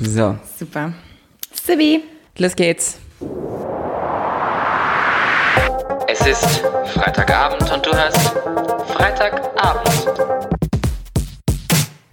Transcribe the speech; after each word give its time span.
So, 0.00 0.36
Super. 0.56 0.92
Sibi. 1.52 2.02
los 2.38 2.54
geht's. 2.54 2.98
Es 6.06 6.24
ist 6.26 6.62
Freitagabend 6.94 7.70
und 7.72 7.84
du 7.84 7.90
hörst 7.92 8.28
Freitagabend. 8.92 9.88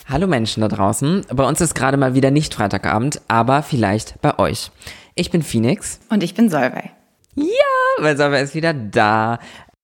Hallo 0.10 0.26
Menschen 0.28 0.62
da 0.62 0.68
draußen. 0.68 1.26
Bei 1.32 1.48
uns 1.48 1.62
ist 1.62 1.76
gerade 1.76 1.98
mal 1.98 2.16
wieder 2.16 2.32
nicht 2.32 2.56
Freitagabend, 2.56 3.22
aber 3.28 3.62
vielleicht 3.62 4.20
bei 4.22 4.40
euch. 4.40 4.72
Ich 5.14 5.30
bin 5.30 5.44
Phoenix. 5.44 6.00
Und 6.10 6.24
ich 6.24 6.34
bin 6.34 6.50
Solvay. 6.50 6.90
Ja, 7.36 7.46
weil 8.00 8.18
Solveig 8.18 8.44
ist 8.44 8.56
wieder 8.56 8.74
da. 8.74 9.38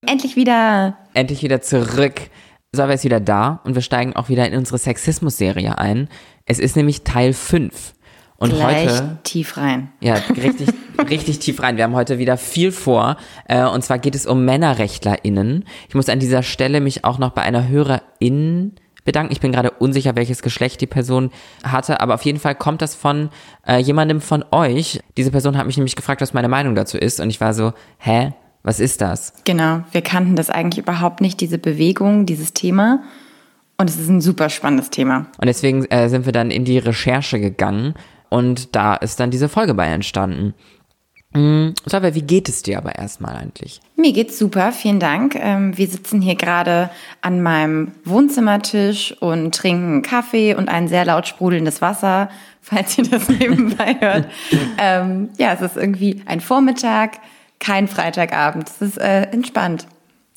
Endlich 0.07 0.35
wieder. 0.35 0.97
Endlich 1.13 1.43
wieder 1.43 1.61
zurück. 1.61 2.31
Solveig 2.73 2.95
ist 2.95 3.03
wieder 3.03 3.19
da 3.19 3.59
und 3.65 3.75
wir 3.75 3.81
steigen 3.81 4.15
auch 4.15 4.29
wieder 4.29 4.47
in 4.47 4.57
unsere 4.57 4.77
Sexismus-Serie 4.77 5.77
ein. 5.77 6.07
Es 6.45 6.57
ist 6.57 6.77
nämlich 6.77 7.03
Teil 7.03 7.33
5. 7.33 7.93
Und 8.37 8.53
Gleich 8.53 8.89
heute. 8.89 9.19
tief 9.23 9.57
rein. 9.57 9.91
Ja, 9.99 10.13
richtig, 10.13 10.69
richtig 11.09 11.39
tief 11.39 11.61
rein. 11.61 11.75
Wir 11.75 11.83
haben 11.83 11.95
heute 11.95 12.17
wieder 12.17 12.37
viel 12.37 12.71
vor. 12.71 13.17
Äh, 13.45 13.65
und 13.65 13.83
zwar 13.83 13.99
geht 13.99 14.15
es 14.15 14.25
um 14.25 14.45
MännerrechtlerInnen. 14.45 15.65
Ich 15.89 15.95
muss 15.95 16.07
an 16.07 16.19
dieser 16.19 16.43
Stelle 16.43 16.79
mich 16.79 17.03
auch 17.03 17.19
noch 17.19 17.31
bei 17.31 17.41
einer 17.41 17.67
Hörerin 17.67 18.71
bedanken. 19.03 19.33
Ich 19.33 19.41
bin 19.41 19.51
gerade 19.51 19.71
unsicher, 19.71 20.15
welches 20.15 20.41
Geschlecht 20.41 20.79
die 20.79 20.87
Person 20.87 21.29
hatte, 21.63 21.99
aber 21.99 22.13
auf 22.13 22.23
jeden 22.23 22.39
Fall 22.39 22.55
kommt 22.55 22.81
das 22.81 22.95
von 22.95 23.31
äh, 23.67 23.79
jemandem 23.79 24.21
von 24.21 24.45
euch. 24.51 25.01
Diese 25.17 25.31
Person 25.31 25.57
hat 25.57 25.67
mich 25.67 25.75
nämlich 25.75 25.97
gefragt, 25.97 26.21
was 26.21 26.33
meine 26.33 26.47
Meinung 26.47 26.73
dazu 26.75 26.97
ist. 26.97 27.19
Und 27.19 27.29
ich 27.29 27.41
war 27.41 27.53
so, 27.53 27.73
hä? 27.97 28.31
Was 28.63 28.79
ist 28.79 29.01
das? 29.01 29.33
Genau. 29.43 29.83
Wir 29.91 30.01
kannten 30.01 30.35
das 30.35 30.49
eigentlich 30.49 30.83
überhaupt 30.83 31.21
nicht, 31.21 31.41
diese 31.41 31.57
Bewegung, 31.57 32.25
dieses 32.25 32.53
Thema. 32.53 33.03
Und 33.77 33.89
es 33.89 33.97
ist 33.97 34.09
ein 34.09 34.21
super 34.21 34.49
spannendes 34.49 34.91
Thema. 34.91 35.25
Und 35.39 35.47
deswegen 35.47 35.85
äh, 35.85 36.07
sind 36.09 36.25
wir 36.25 36.33
dann 36.33 36.51
in 36.51 36.65
die 36.65 36.77
Recherche 36.77 37.39
gegangen 37.39 37.95
und 38.29 38.75
da 38.75 38.95
ist 38.95 39.19
dann 39.19 39.31
diese 39.31 39.49
Folge 39.49 39.73
bei 39.73 39.87
entstanden. 39.87 40.53
Mhm. 41.33 41.73
Sabia, 41.85 42.13
wie 42.13 42.21
geht 42.21 42.49
es 42.49 42.61
dir 42.61 42.77
aber 42.77 42.95
erstmal 42.95 43.35
eigentlich? 43.35 43.79
Mir 43.95 44.11
geht's 44.11 44.37
super, 44.37 44.71
vielen 44.71 44.99
Dank. 44.99 45.35
Ähm, 45.35 45.77
wir 45.77 45.87
sitzen 45.87 46.21
hier 46.21 46.35
gerade 46.35 46.89
an 47.21 47.41
meinem 47.41 47.93
Wohnzimmertisch 48.03 49.15
und 49.21 49.55
trinken 49.55 50.01
Kaffee 50.01 50.55
und 50.55 50.69
ein 50.69 50.87
sehr 50.87 51.05
laut 51.05 51.27
sprudelndes 51.27 51.81
Wasser, 51.81 52.29
falls 52.61 52.97
ihr 52.97 53.05
das 53.05 53.29
nebenbei 53.29 53.95
hört. 53.99 54.27
Ähm, 54.77 55.29
ja, 55.37 55.53
es 55.53 55.61
ist 55.61 55.77
irgendwie 55.77 56.21
ein 56.25 56.41
Vormittag, 56.41 57.19
kein 57.61 57.87
Freitagabend. 57.87 58.69
Es 58.69 58.81
ist 58.81 58.97
äh, 58.97 59.21
entspannt. 59.21 59.87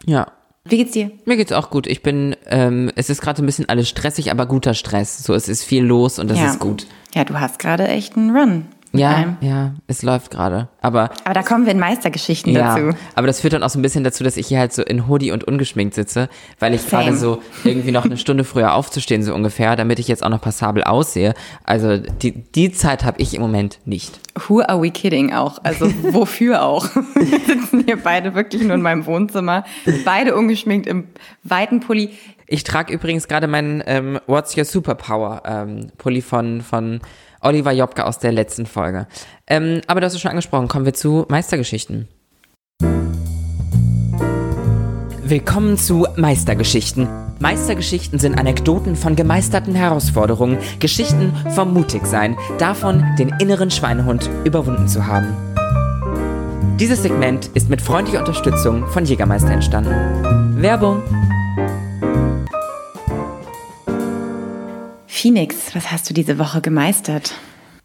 Ja, 0.07 0.29
Wie 0.67 0.77
geht's 0.77 0.93
dir? 0.93 1.11
Mir 1.25 1.37
geht's 1.37 1.53
auch 1.53 1.71
gut. 1.71 1.89
Ich 1.89 2.03
bin, 2.03 2.37
ähm, 2.47 2.93
es 2.95 3.11
ist 3.11 3.21
gerade 3.21 3.43
ein 3.43 3.47
bisschen 3.47 3.69
alles 3.69 3.89
stressig, 3.89 4.31
aber 4.31 4.47
guter 4.47 4.75
Stress. 4.75 5.25
So, 5.25 5.35
es 5.35 5.49
ist 5.49 5.65
viel 5.65 5.83
los 5.83 6.19
und 6.19 6.31
das 6.31 6.39
ja. 6.39 6.47
ist 6.47 6.61
gut. 6.61 6.87
Ja, 7.15 7.25
du 7.25 7.41
hast 7.41 7.59
gerade 7.59 7.89
echt 7.89 8.17
einen 8.17 8.37
Run. 8.37 8.67
Mit 8.95 9.03
Ja, 9.03 9.11
allem. 9.11 9.37
ja, 9.41 9.75
es 9.87 10.03
läuft 10.03 10.31
gerade. 10.31 10.69
Aber 10.81 11.11
Aber 11.25 11.35
da 11.35 11.43
kommen 11.43 11.67
wir 11.67 11.73
in 11.73 11.79
Meistergeschichten 11.79 12.53
ja, 12.53 12.75
dazu. 12.77 12.97
aber 13.15 13.27
das 13.27 13.41
führt 13.41 13.53
dann 13.53 13.63
auch 13.63 13.69
so 13.71 13.79
ein 13.79 13.83
bisschen 13.83 14.05
dazu, 14.05 14.25
dass 14.25 14.37
ich 14.37 14.47
hier 14.47 14.59
halt 14.61 14.73
so 14.73 14.83
in 14.83 15.07
Hoodie 15.09 15.33
und 15.33 15.45
ungeschminkt 15.45 15.95
sitze, 15.95 16.29
weil 16.61 16.73
ich 16.75 16.87
gerade 16.89 17.17
so 17.17 17.43
irgendwie 17.65 17.91
noch 17.93 18.05
eine 18.05 18.17
Stunde 18.17 18.45
früher 18.45 18.75
aufzustehen, 18.75 19.23
so 19.23 19.35
ungefähr, 19.35 19.77
damit 19.77 19.99
ich 19.99 20.09
jetzt 20.09 20.25
auch 20.25 20.31
noch 20.31 20.41
passabel 20.41 20.85
aussehe. 20.85 21.35
Also 21.65 21.99
die, 21.99 22.33
die 22.53 22.73
Zeit 22.73 23.05
habe 23.05 23.21
ich 23.21 23.35
im 23.35 23.43
Moment 23.43 23.79
nicht. 23.85 24.19
Who 24.49 24.61
are 24.63 24.81
we 24.81 24.91
kidding 24.91 25.33
auch? 25.33 25.59
Also 25.63 25.93
wofür 26.03 26.63
auch? 26.63 26.87
Wir 27.15 27.41
sitzen 27.41 27.85
hier 27.85 28.03
beide 28.03 28.35
wirklich 28.35 28.63
nur 28.63 28.75
in 28.75 28.83
meinem 28.83 29.05
Wohnzimmer, 29.07 29.65
beide 30.05 30.35
ungeschminkt 30.35 30.87
im 30.87 31.09
weiten 31.43 31.81
Pulli. 31.81 32.11
Ich 32.47 32.63
trage 32.63 32.93
übrigens 32.93 33.27
gerade 33.27 33.47
meinen 33.47 33.83
ähm, 33.87 34.21
What's 34.27 34.57
Your 34.57 34.65
Superpower 34.65 35.43
ähm, 35.47 35.89
Pulli 35.97 36.21
von, 36.21 36.61
von 36.61 37.01
Oliver 37.45 37.73
Jobke 37.73 38.05
aus 38.07 38.19
der 38.19 38.33
letzten 38.33 38.67
Folge. 38.67 39.07
Ähm, 39.47 39.83
aber 39.87 40.01
hast 40.01 40.15
es 40.15 40.21
schon 40.21 40.31
angesprochen, 40.31 40.69
kommen 40.69 40.87
wir 40.87 40.95
zu 40.95 41.27
Meistergeschichten. 41.29 42.09
Willkommen 45.27 45.79
zu 45.79 46.07
Meistergeschichten. 46.17 47.09
Meistergeschichten 47.41 48.19
sind 48.19 48.39
Anekdoten 48.39 48.95
von 48.95 49.17
gemeisterten 49.17 49.75
Herausforderungen, 49.75 50.59
Geschichten 50.81 51.33
vom 51.55 51.73
Mutigsein, 51.73 52.37
davon, 52.59 53.05
den 53.19 53.35
inneren 53.41 53.71
Schweinehund 53.71 54.29
überwunden 54.45 54.87
zu 54.87 55.07
haben. 55.07 55.37
Dieses 56.79 57.03
Segment 57.03 57.47
ist 57.55 57.71
mit 57.71 57.81
freundlicher 57.81 58.21
Unterstützung 58.21 58.87
von 58.89 59.05
Jägermeister 59.05 59.51
entstanden. 59.51 60.61
Werbung. 60.61 61.03
Phoenix, 65.15 65.77
was 65.77 65.93
hast 65.93 66.11
du 66.11 66.13
diese 66.13 66.41
Woche 66.41 66.61
gemeistert? 66.61 67.35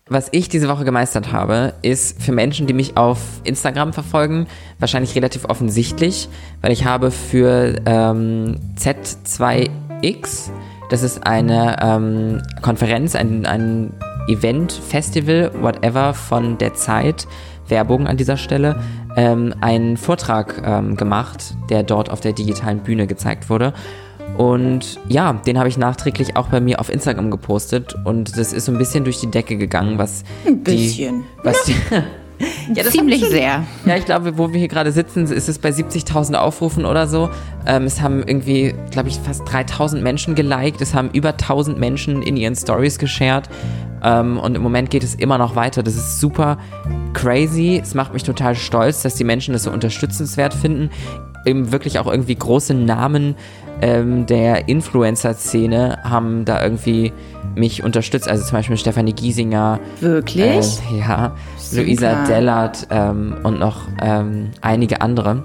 Was 0.07 0.29
ich 0.31 0.49
diese 0.49 0.67
Woche 0.67 0.83
gemeistert 0.83 1.31
habe, 1.31 1.75
ist 1.83 2.19
für 2.19 2.31
Menschen, 2.31 2.65
die 2.65 2.73
mich 2.73 2.97
auf 2.97 3.19
Instagram 3.43 3.93
verfolgen, 3.93 4.47
wahrscheinlich 4.79 5.15
relativ 5.15 5.45
offensichtlich, 5.45 6.27
weil 6.61 6.71
ich 6.71 6.85
habe 6.85 7.11
für 7.11 7.75
ähm, 7.85 8.55
Z2X, 8.75 10.49
das 10.89 11.03
ist 11.03 11.27
eine 11.27 11.77
ähm, 11.83 12.41
Konferenz, 12.63 13.15
ein, 13.15 13.45
ein 13.45 13.93
Event, 14.27 14.71
Festival, 14.71 15.51
whatever 15.61 16.15
von 16.15 16.57
der 16.57 16.73
Zeit, 16.73 17.27
Werbung 17.67 18.07
an 18.07 18.17
dieser 18.17 18.37
Stelle, 18.37 18.81
ähm, 19.15 19.53
einen 19.61 19.97
Vortrag 19.97 20.63
ähm, 20.65 20.97
gemacht, 20.97 21.53
der 21.69 21.83
dort 21.83 22.09
auf 22.09 22.21
der 22.21 22.33
digitalen 22.33 22.79
Bühne 22.79 23.05
gezeigt 23.05 23.51
wurde. 23.51 23.73
Und 24.39 24.97
ja, 25.09 25.33
den 25.33 25.59
habe 25.59 25.67
ich 25.67 25.77
nachträglich 25.77 26.37
auch 26.37 26.47
bei 26.47 26.61
mir 26.61 26.79
auf 26.79 26.89
Instagram 26.89 27.29
gepostet 27.29 27.93
und 28.05 28.37
das 28.37 28.53
ist 28.53 28.63
so 28.65 28.71
ein 28.71 28.77
bisschen 28.77 29.03
durch 29.03 29.19
die 29.19 29.29
Decke 29.29 29.57
gegangen, 29.57 29.97
was 29.97 30.23
Ein 30.47 30.63
die, 30.63 30.71
bisschen. 30.75 31.23
was 31.43 31.61
die, 31.65 31.75
ja, 32.73 32.85
Ziemlich 32.89 33.21
hat- 33.21 33.31
sehr. 33.31 33.63
ja, 33.85 33.95
ich 33.97 34.05
glaube, 34.05 34.37
wo 34.37 34.53
wir 34.53 34.57
hier 34.59 34.69
gerade 34.69 34.93
sitzen, 34.93 35.25
ist 35.25 35.49
es 35.49 35.59
bei 35.59 35.71
70.000 35.71 36.35
Aufrufen 36.35 36.85
oder 36.85 37.05
so. 37.05 37.29
Ähm, 37.65 37.83
es 37.83 37.99
haben 37.99 38.19
irgendwie, 38.25 38.73
glaube 38.91 39.09
ich, 39.09 39.19
fast 39.19 39.41
3.000 39.41 39.99
Menschen 39.99 40.35
geliked. 40.35 40.79
Es 40.79 40.93
haben 40.93 41.09
über 41.11 41.31
1.000 41.31 41.75
Menschen 41.75 42.21
in 42.21 42.37
ihren 42.37 42.55
Stories 42.55 42.97
geshared. 42.97 43.49
Ähm, 44.01 44.37
und 44.39 44.55
im 44.55 44.61
Moment 44.61 44.89
geht 44.89 45.03
es 45.03 45.15
immer 45.15 45.37
noch 45.37 45.57
weiter. 45.57 45.83
Das 45.83 45.95
ist 45.95 46.21
super 46.21 46.57
crazy. 47.13 47.81
Es 47.83 47.93
macht 47.93 48.13
mich 48.13 48.23
total 48.23 48.55
stolz, 48.55 49.01
dass 49.01 49.15
die 49.15 49.25
Menschen 49.25 49.51
das 49.51 49.63
so 49.63 49.71
unterstützenswert 49.71 50.53
finden. 50.53 50.89
Eben 51.45 51.71
wirklich 51.71 51.99
auch 51.99 52.07
irgendwie 52.07 52.35
große 52.35 52.73
Namen 52.73 53.35
ähm, 53.81 54.25
der 54.25 54.67
Influencer-Szene 54.67 55.99
haben 56.03 56.45
da 56.45 56.61
irgendwie 56.61 57.13
mich 57.55 57.83
unterstützt. 57.83 58.27
Also 58.27 58.43
zum 58.43 58.57
Beispiel 58.57 58.77
Stefanie 58.77 59.13
Giesinger. 59.13 59.79
Wirklich? 60.01 60.79
Äh, 60.91 60.99
ja, 60.99 61.35
Super. 61.57 61.83
Luisa 61.83 62.25
Dellert 62.25 62.87
ähm, 62.89 63.37
und 63.43 63.59
noch 63.59 63.87
ähm, 64.01 64.51
einige 64.61 65.01
andere. 65.01 65.43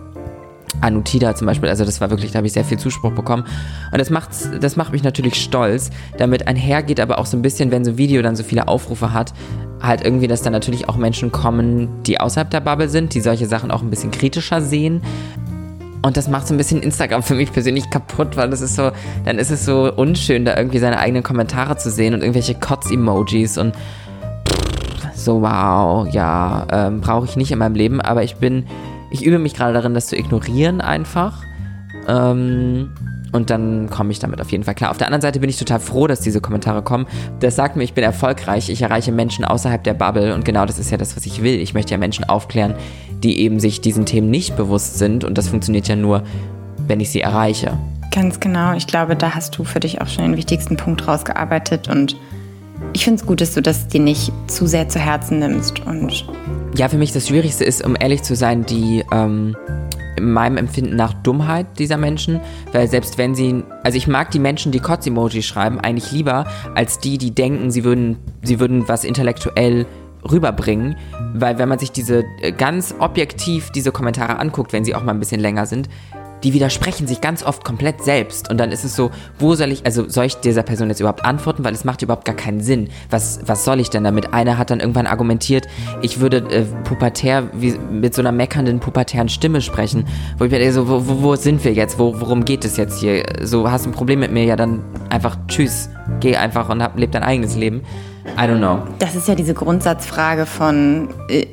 Anutida 0.81 1.34
zum 1.37 1.47
Beispiel, 1.47 1.69
also 1.69 1.84
das 1.84 2.00
war 2.00 2.11
wirklich, 2.11 2.32
da 2.32 2.38
habe 2.38 2.49
ich 2.49 2.53
sehr 2.53 2.65
viel 2.65 2.78
Zuspruch 2.78 3.12
bekommen. 3.12 3.44
Und 3.93 3.99
das, 3.99 4.11
macht's, 4.11 4.49
das 4.61 4.76
macht 4.76 4.93
mich 4.93 5.03
natürlich 5.03 5.41
stolz. 5.41 5.91
Damit 6.19 6.49
einhergeht 6.49 7.00
aber 7.00 7.19
auch 7.19 7.26
so 7.26 7.37
ein 7.37 7.43
bisschen, 7.43 7.71
wenn 7.71 7.84
so 7.84 7.93
ein 7.93 7.99
Video 7.99 8.22
dann 8.22 8.37
so 8.37 8.43
viele 8.43 8.69
Aufrufe 8.69 9.12
hat, 9.12 9.32
halt 9.81 10.05
irgendwie, 10.05 10.26
dass 10.26 10.43
dann 10.43 10.53
natürlich 10.53 10.88
auch 10.88 10.97
Menschen 10.97 11.31
kommen, 11.31 11.88
die 12.05 12.21
außerhalb 12.21 12.50
der 12.50 12.61
Bubble 12.61 12.88
sind, 12.88 13.15
die 13.15 13.21
solche 13.21 13.47
Sachen 13.47 13.71
auch 13.71 13.82
ein 13.82 13.91
bisschen 13.91 14.11
kritischer 14.11 14.61
sehen. 14.61 15.03
Und 16.05 16.19
das 16.19 16.29
macht 16.29 16.47
so 16.47 16.53
ein 16.53 16.59
bisschen 16.59 16.83
Instagram 16.83 17.23
für 17.23 17.35
mich 17.35 17.51
persönlich 17.51 17.89
kaputt, 17.89 18.37
weil 18.37 18.51
das 18.51 18.61
ist 18.61 18.77
so, 18.77 18.91
dann 19.25 19.39
ist 19.39 19.51
es 19.51 19.65
so 19.65 19.91
unschön, 19.91 20.45
da 20.45 20.55
irgendwie 20.55 20.79
seine 20.79 20.99
eigenen 20.99 21.23
Kommentare 21.23 21.79
zu 21.79 21.91
sehen 21.91 22.13
und 22.13 22.21
irgendwelche 22.21 22.55
Kotz-Emojis 22.55 23.57
und 23.57 23.75
so, 25.15 25.41
wow, 25.41 26.07
ja, 26.13 26.67
ähm, 26.71 27.01
brauche 27.01 27.25
ich 27.25 27.37
nicht 27.37 27.53
in 27.53 27.59
meinem 27.59 27.75
Leben, 27.75 28.03
aber 28.03 28.23
ich 28.23 28.37
bin, 28.37 28.67
ich 29.11 29.25
übe 29.25 29.39
mich 29.39 29.55
gerade 29.55 29.73
darin, 29.73 29.95
das 29.95 30.09
zu 30.09 30.17
ignorieren 30.17 30.83
einfach. 30.83 31.43
Ähm, 32.07 32.91
und 33.33 33.49
dann 33.49 33.89
komme 33.89 34.13
ich 34.13 34.19
damit 34.19 34.43
auf 34.43 34.53
jeden 34.53 34.63
Fall 34.63 34.75
klar. 34.75 34.91
Auf 34.91 34.99
der 34.99 35.07
anderen 35.07 35.23
Seite 35.23 35.41
bin 35.41 35.49
ich 35.49 35.59
total 35.59 35.81
froh, 35.81 36.07
dass 36.07 36.21
diese 36.21 36.43
Kommentare 36.43 36.83
kommen. 36.83 37.07
Das 37.41 37.57
sagt 37.57 37.77
mir, 37.77 37.83
ich 37.83 37.95
bin 37.95 38.05
erfolgreich, 38.05 38.69
ich 38.69 38.83
erreiche 38.83 39.11
Menschen 39.11 39.47
außerhalb 39.47 39.83
der 39.83 39.95
Bubble 39.95 40.35
und 40.35 40.45
genau 40.45 40.67
das 40.67 40.79
ist 40.79 40.91
ja 40.91 40.99
das, 40.99 41.17
was 41.17 41.25
ich 41.25 41.43
will. 41.43 41.55
Ich 41.55 41.73
möchte 41.73 41.93
ja 41.93 41.99
Menschen 41.99 42.25
aufklären, 42.27 42.75
die 43.25 43.41
eben 43.41 43.59
sich 43.59 43.81
diesen 43.81 44.06
Themen 44.06 44.31
nicht 44.31 44.56
bewusst 44.56 44.99
sind 44.99 45.25
und 45.25 45.37
das 45.38 45.49
funktioniert 45.49 45.88
ja 45.88 45.97
nur, 45.97 46.23
wenn 46.87 47.00
ich 47.00 47.11
sie 47.11 47.21
erreiche. 47.21 47.79
Ganz 48.12 48.38
genau. 48.38 48.75
Ich 48.75 48.87
glaube, 48.87 49.17
da 49.17 49.35
hast 49.35 49.59
du 49.59 49.65
für 49.65 49.81
dich 49.81 50.00
auch 50.00 50.06
schon 50.06 50.25
den 50.25 50.37
wichtigsten 50.37 50.76
Punkt 50.76 51.09
rausgearbeitet 51.09 51.88
und 51.88 52.17
ich 52.93 53.05
finde 53.05 53.21
es 53.21 53.26
gut, 53.26 53.41
dass 53.41 53.55
du 53.55 53.62
das 53.62 53.88
dir 53.88 54.00
nicht 54.00 54.31
zu 54.47 54.67
sehr 54.67 54.88
zu 54.88 54.99
Herzen 54.99 55.38
nimmst 55.38 55.81
und 55.87 56.26
Ja, 56.76 56.88
für 56.88 56.99
mich 56.99 57.12
das 57.12 57.29
Schwierigste 57.29 57.65
ist, 57.65 57.85
um 57.85 57.97
ehrlich 57.99 58.23
zu 58.23 58.37
sein, 58.37 58.67
die 58.67 59.03
ähm, 59.11 59.56
in 60.17 60.32
meinem 60.32 60.56
Empfinden 60.56 60.94
nach 60.94 61.15
Dummheit 61.15 61.67
dieser 61.79 61.97
Menschen, 61.97 62.41
weil 62.73 62.88
selbst 62.88 63.19
wenn 63.19 63.35
sie, 63.35 63.62
also 63.82 63.97
ich 63.97 64.06
mag 64.06 64.31
die 64.31 64.38
Menschen, 64.38 64.71
die 64.71 64.81
Kotz-Emoji 64.81 65.43
schreiben, 65.43 65.81
eigentlich 65.81 66.12
lieber 66.12 66.47
als 66.75 66.99
die, 66.99 67.19
die 67.19 67.35
denken, 67.35 67.71
sie 67.71 67.85
würden, 67.85 68.19
sie 68.43 68.61
würden 68.61 68.87
was 68.88 69.05
intellektuell 69.05 69.87
rüberbringen, 70.31 70.97
weil 71.35 71.59
wenn 71.59 71.69
man 71.69 71.79
sich 71.79 71.93
diese 71.93 72.25
äh, 72.41 72.53
ganz 72.53 72.94
objektiv 72.99 73.71
diese 73.71 73.93
Kommentare 73.93 74.38
anguckt, 74.38 74.73
wenn 74.73 74.85
sie 74.85 74.94
auch 74.94 75.03
mal 75.03 75.12
ein 75.12 75.21
bisschen 75.21 75.41
länger 75.41 75.67
sind, 75.67 75.88
die 76.44 76.53
widersprechen 76.53 77.06
sich 77.06 77.23
ganz 77.23 77.43
oft 77.43 77.65
komplett 77.65 78.05
selbst. 78.05 78.50
Und 78.50 78.59
dann 78.59 78.71
ist 78.71 78.85
es 78.85 78.94
so, 78.94 79.11
wo 79.38 79.55
soll 79.55 79.73
ich, 79.73 79.87
also 79.87 80.09
soll 80.09 80.26
ich 80.26 80.37
dieser 80.37 80.62
Person 80.62 80.88
jetzt 80.91 81.00
überhaupt 81.00 81.25
antworten, 81.25 81.65
weil 81.65 81.73
es 81.73 81.85
macht 81.85 82.03
überhaupt 82.03 82.26
gar 82.26 82.37
keinen 82.37 82.61
Sinn. 82.61 82.91
Was, 83.09 83.41
was 83.47 83.65
soll 83.65 83.81
ich 83.81 83.88
denn 83.88 84.05
damit? 84.05 84.35
Einer 84.35 84.59
hat 84.59 84.71
dann 84.71 84.81
irgendwann 84.81 85.06
argumentiert, 85.06 85.67
ich 86.03 86.21
würde 86.21 86.38
äh, 86.50 86.65
pubertär, 86.85 87.49
wie, 87.55 87.73
mit 87.73 88.15
so 88.15 88.21
einer 88.21 88.32
meckernden 88.32 88.79
pubertären 88.79 89.31
Stimme 89.31 89.62
sprechen. 89.62 90.05
Wo 90.38 90.44
ich 90.44 90.50
mir 90.50 90.73
so, 90.73 90.87
wo, 90.87 91.09
wo, 91.09 91.23
wo 91.23 91.37
sind 91.37 91.65
wir 91.65 91.73
jetzt? 91.73 91.99
Wo, 91.99 92.21
worum 92.21 92.44
geht 92.44 92.65
es 92.67 92.76
jetzt 92.76 93.00
hier? 93.00 93.25
So, 93.43 93.71
hast 93.71 93.87
du 93.87 93.91
ein 93.91 93.94
Problem 93.94 94.21
mit 94.21 94.31
mir? 94.31 94.44
Ja, 94.44 94.56
dann 94.56 94.85
einfach 95.09 95.38
tschüss. 95.49 95.88
Geh 96.21 96.37
einfach 96.37 96.69
und 96.69 96.82
hab, 96.82 96.99
leb 96.99 97.11
dein 97.12 97.23
eigenes 97.23 97.56
Leben. 97.56 97.82
I 98.37 98.43
don't 98.43 98.59
know. 98.59 98.82
Das 98.99 99.15
ist 99.15 99.29
ja 99.29 99.35
diese 99.35 99.55
Grundsatzfrage 99.55 100.47
von, 100.47 101.09
äh, 101.29 101.47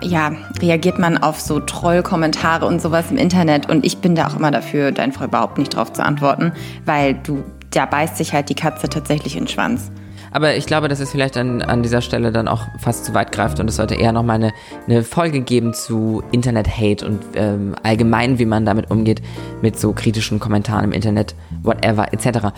ja, 0.00 0.32
reagiert 0.60 0.98
man 0.98 1.18
auf 1.18 1.40
so 1.40 1.60
Trollkommentare 1.60 2.66
und 2.66 2.80
sowas 2.80 3.10
im 3.10 3.16
Internet? 3.16 3.68
Und 3.68 3.84
ich 3.84 3.98
bin 3.98 4.14
da 4.14 4.28
auch 4.28 4.36
immer 4.36 4.50
dafür, 4.50 4.92
da 4.92 5.02
einfach 5.02 5.22
überhaupt 5.22 5.58
nicht 5.58 5.74
drauf 5.74 5.92
zu 5.92 6.04
antworten, 6.04 6.52
weil 6.84 7.14
du, 7.14 7.42
da 7.70 7.86
beißt 7.86 8.16
sich 8.16 8.32
halt 8.32 8.48
die 8.48 8.54
Katze 8.54 8.88
tatsächlich 8.88 9.36
in 9.36 9.44
den 9.44 9.48
Schwanz. 9.48 9.90
Aber 10.30 10.54
ich 10.56 10.66
glaube, 10.66 10.88
dass 10.88 11.00
es 11.00 11.10
vielleicht 11.10 11.36
an, 11.36 11.62
an 11.62 11.82
dieser 11.82 12.02
Stelle 12.02 12.32
dann 12.32 12.48
auch 12.48 12.66
fast 12.78 13.06
zu 13.06 13.14
weit 13.14 13.32
greift 13.32 13.60
und 13.60 13.68
es 13.68 13.76
sollte 13.76 13.94
eher 13.94 14.12
nochmal 14.12 14.36
eine, 14.36 14.52
eine 14.86 15.02
Folge 15.02 15.40
geben 15.40 15.72
zu 15.72 16.22
Internet-Hate 16.32 17.06
und 17.06 17.22
ähm, 17.34 17.74
allgemein, 17.82 18.38
wie 18.38 18.44
man 18.44 18.66
damit 18.66 18.90
umgeht, 18.90 19.22
mit 19.62 19.78
so 19.78 19.92
kritischen 19.94 20.38
Kommentaren 20.38 20.84
im 20.84 20.92
Internet, 20.92 21.34
whatever, 21.62 22.12
etc. 22.12 22.48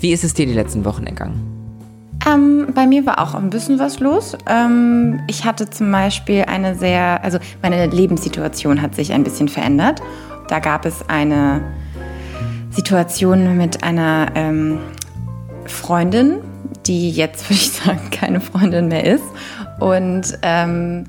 Wie 0.00 0.12
ist 0.12 0.24
es 0.24 0.34
dir 0.34 0.46
die 0.46 0.52
letzten 0.52 0.84
Wochen 0.84 1.06
ergangen? 1.06 1.61
Ähm, 2.26 2.68
bei 2.74 2.86
mir 2.86 3.04
war 3.06 3.20
auch 3.20 3.34
ein 3.34 3.50
bisschen 3.50 3.78
was 3.78 4.00
los. 4.00 4.36
Ähm, 4.46 5.20
ich 5.26 5.44
hatte 5.44 5.68
zum 5.70 5.90
Beispiel 5.90 6.44
eine 6.46 6.74
sehr, 6.74 7.22
also 7.22 7.38
meine 7.62 7.86
Lebenssituation 7.86 8.80
hat 8.80 8.94
sich 8.94 9.12
ein 9.12 9.24
bisschen 9.24 9.48
verändert. 9.48 10.00
Da 10.48 10.60
gab 10.60 10.84
es 10.86 11.08
eine 11.08 11.62
Situation 12.70 13.56
mit 13.56 13.82
einer 13.82 14.28
ähm, 14.34 14.78
Freundin, 15.66 16.38
die 16.86 17.10
jetzt, 17.10 17.44
würde 17.50 17.54
ich 17.54 17.72
sagen, 17.72 18.10
keine 18.10 18.40
Freundin 18.40 18.88
mehr 18.88 19.04
ist. 19.04 19.24
Und 19.80 20.38
ähm, 20.42 21.04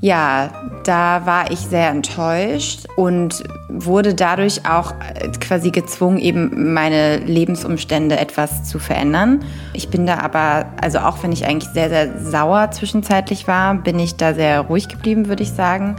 ja, 0.00 0.50
da 0.84 1.24
war 1.24 1.50
ich 1.50 1.60
sehr 1.60 1.88
enttäuscht 1.88 2.86
und 2.96 3.42
wurde 3.68 4.14
dadurch 4.14 4.68
auch 4.68 4.92
äh, 4.92 5.28
quasi 5.40 5.70
gezwungen, 5.70 6.18
eben 6.18 6.74
meine 6.74 7.18
Lebensumstände 7.18 8.18
etwas 8.18 8.64
zu 8.64 8.78
verändern. 8.78 9.44
Ich 9.72 9.88
bin 9.88 10.06
da 10.06 10.18
aber, 10.18 10.66
also 10.80 10.98
auch 10.98 11.22
wenn 11.22 11.32
ich 11.32 11.46
eigentlich 11.46 11.72
sehr, 11.72 11.88
sehr 11.88 12.18
sauer 12.20 12.70
zwischenzeitlich 12.72 13.48
war, 13.48 13.74
bin 13.74 13.98
ich 13.98 14.16
da 14.16 14.34
sehr 14.34 14.60
ruhig 14.60 14.88
geblieben, 14.88 15.28
würde 15.28 15.42
ich 15.42 15.52
sagen. 15.52 15.96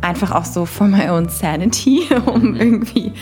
Einfach 0.00 0.32
auch 0.32 0.44
so 0.44 0.64
for 0.64 0.86
my 0.86 1.10
own 1.10 1.28
sanity, 1.28 2.00
um 2.26 2.52
mhm. 2.52 2.56
irgendwie 2.56 3.12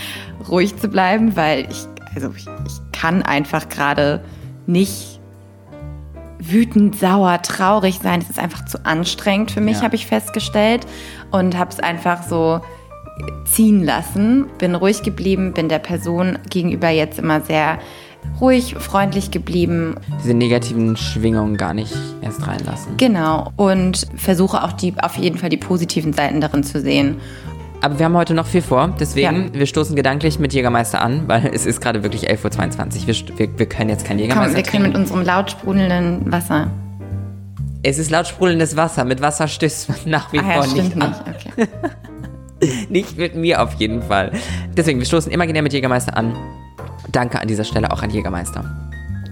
ruhig 0.49 0.77
zu 0.77 0.89
bleiben, 0.89 1.37
weil 1.37 1.67
ich, 1.69 1.85
also 2.15 2.33
ich, 2.37 2.47
ich 2.67 2.93
kann 2.93 3.23
einfach 3.23 3.69
gerade 3.69 4.23
nicht 4.67 5.12
wütend, 6.51 6.99
sauer, 6.99 7.41
traurig 7.43 8.01
sein. 8.03 8.21
Es 8.21 8.31
ist 8.31 8.39
einfach 8.39 8.65
zu 8.65 8.85
anstrengend 8.85 9.51
für 9.51 9.61
mich, 9.61 9.79
ja. 9.79 9.83
habe 9.83 9.95
ich 9.95 10.07
festgestellt. 10.07 10.87
Und 11.31 11.57
habe 11.57 11.71
es 11.71 11.81
einfach 11.81 12.23
so 12.23 12.61
ziehen 13.45 13.85
lassen. 13.85 14.47
Bin 14.59 14.75
ruhig 14.75 15.03
geblieben, 15.03 15.53
bin 15.53 15.69
der 15.69 15.79
Person 15.79 16.39
gegenüber 16.51 16.89
jetzt 16.89 17.19
immer 17.19 17.41
sehr 17.41 17.79
ruhig, 18.41 18.75
freundlich 18.79 19.31
geblieben. 19.31 19.97
Diese 20.23 20.35
negativen 20.35 20.97
Schwingungen 20.97 21.57
gar 21.57 21.75
nicht 21.75 21.95
erst 22.21 22.47
reinlassen. 22.47 22.97
Genau. 22.97 23.53
Und 23.57 24.07
versuche 24.17 24.63
auch 24.63 24.73
die, 24.73 24.95
auf 25.01 25.17
jeden 25.17 25.39
Fall 25.39 25.51
die 25.51 25.57
positiven 25.57 26.13
Seiten 26.13 26.41
darin 26.41 26.65
zu 26.65 26.81
sehen. 26.81 27.17
Aber 27.83 27.99
wir 27.99 28.07
haben 28.07 28.17
heute 28.17 28.33
noch 28.33 28.47
viel 28.47 28.63
vor, 28.63 28.95
deswegen, 29.01 29.47
ja. 29.49 29.55
wir 29.55 29.67
stoßen 29.67 29.97
gedanklich 29.97 30.39
mit 30.39 30.55
Jägermeister 30.55 31.03
an, 31.03 31.25
weil 31.27 31.51
es 31.53 31.67
ist 31.67 31.81
gerade 31.81 32.05
wirklich 32.05 32.31
11.22 32.31 33.01
Uhr. 33.01 33.07
Wir, 33.09 33.39
wir, 33.39 33.59
wir 33.59 33.67
können 33.67 33.91
jetzt 33.91 34.05
kein 34.05 34.21
Jägermeister 34.21 34.55
Komm, 34.55 34.57
wir 34.57 34.63
können 34.63 34.85
mit 34.85 34.95
unserem 34.95 35.25
laut 35.25 35.51
sprudelnden 35.51 36.31
Wasser. 36.31 36.71
Es 37.83 37.99
ist 37.99 38.13
laut 38.13 38.29
sprudelndes 38.29 38.77
Wasser. 38.77 39.05
Mit 39.05 39.21
Wasser 39.21 39.49
stößt 39.49 39.89
man 39.89 39.99
nach 40.07 40.33
wie 40.33 40.39
ah, 40.39 40.63
vor 40.63 40.65
ja, 40.65 40.83
nicht 40.83 41.03
an. 41.03 41.11
Nicht. 41.11 41.21
Okay. 41.57 41.69
nicht 42.89 43.19
mit 43.19 43.35
mir 43.35 43.61
auf 43.61 43.75
jeden 43.75 44.01
Fall. 44.01 44.31
Deswegen, 44.77 45.01
wir 45.01 45.07
stoßen 45.07 45.33
immer 45.33 45.47
gerne 45.47 45.63
mit 45.63 45.73
Jägermeister 45.73 46.17
an. 46.17 46.37
Danke 47.11 47.41
an 47.41 47.49
dieser 47.49 47.65
Stelle 47.65 47.91
auch 47.91 48.01
an 48.01 48.11
Jägermeister. 48.11 48.65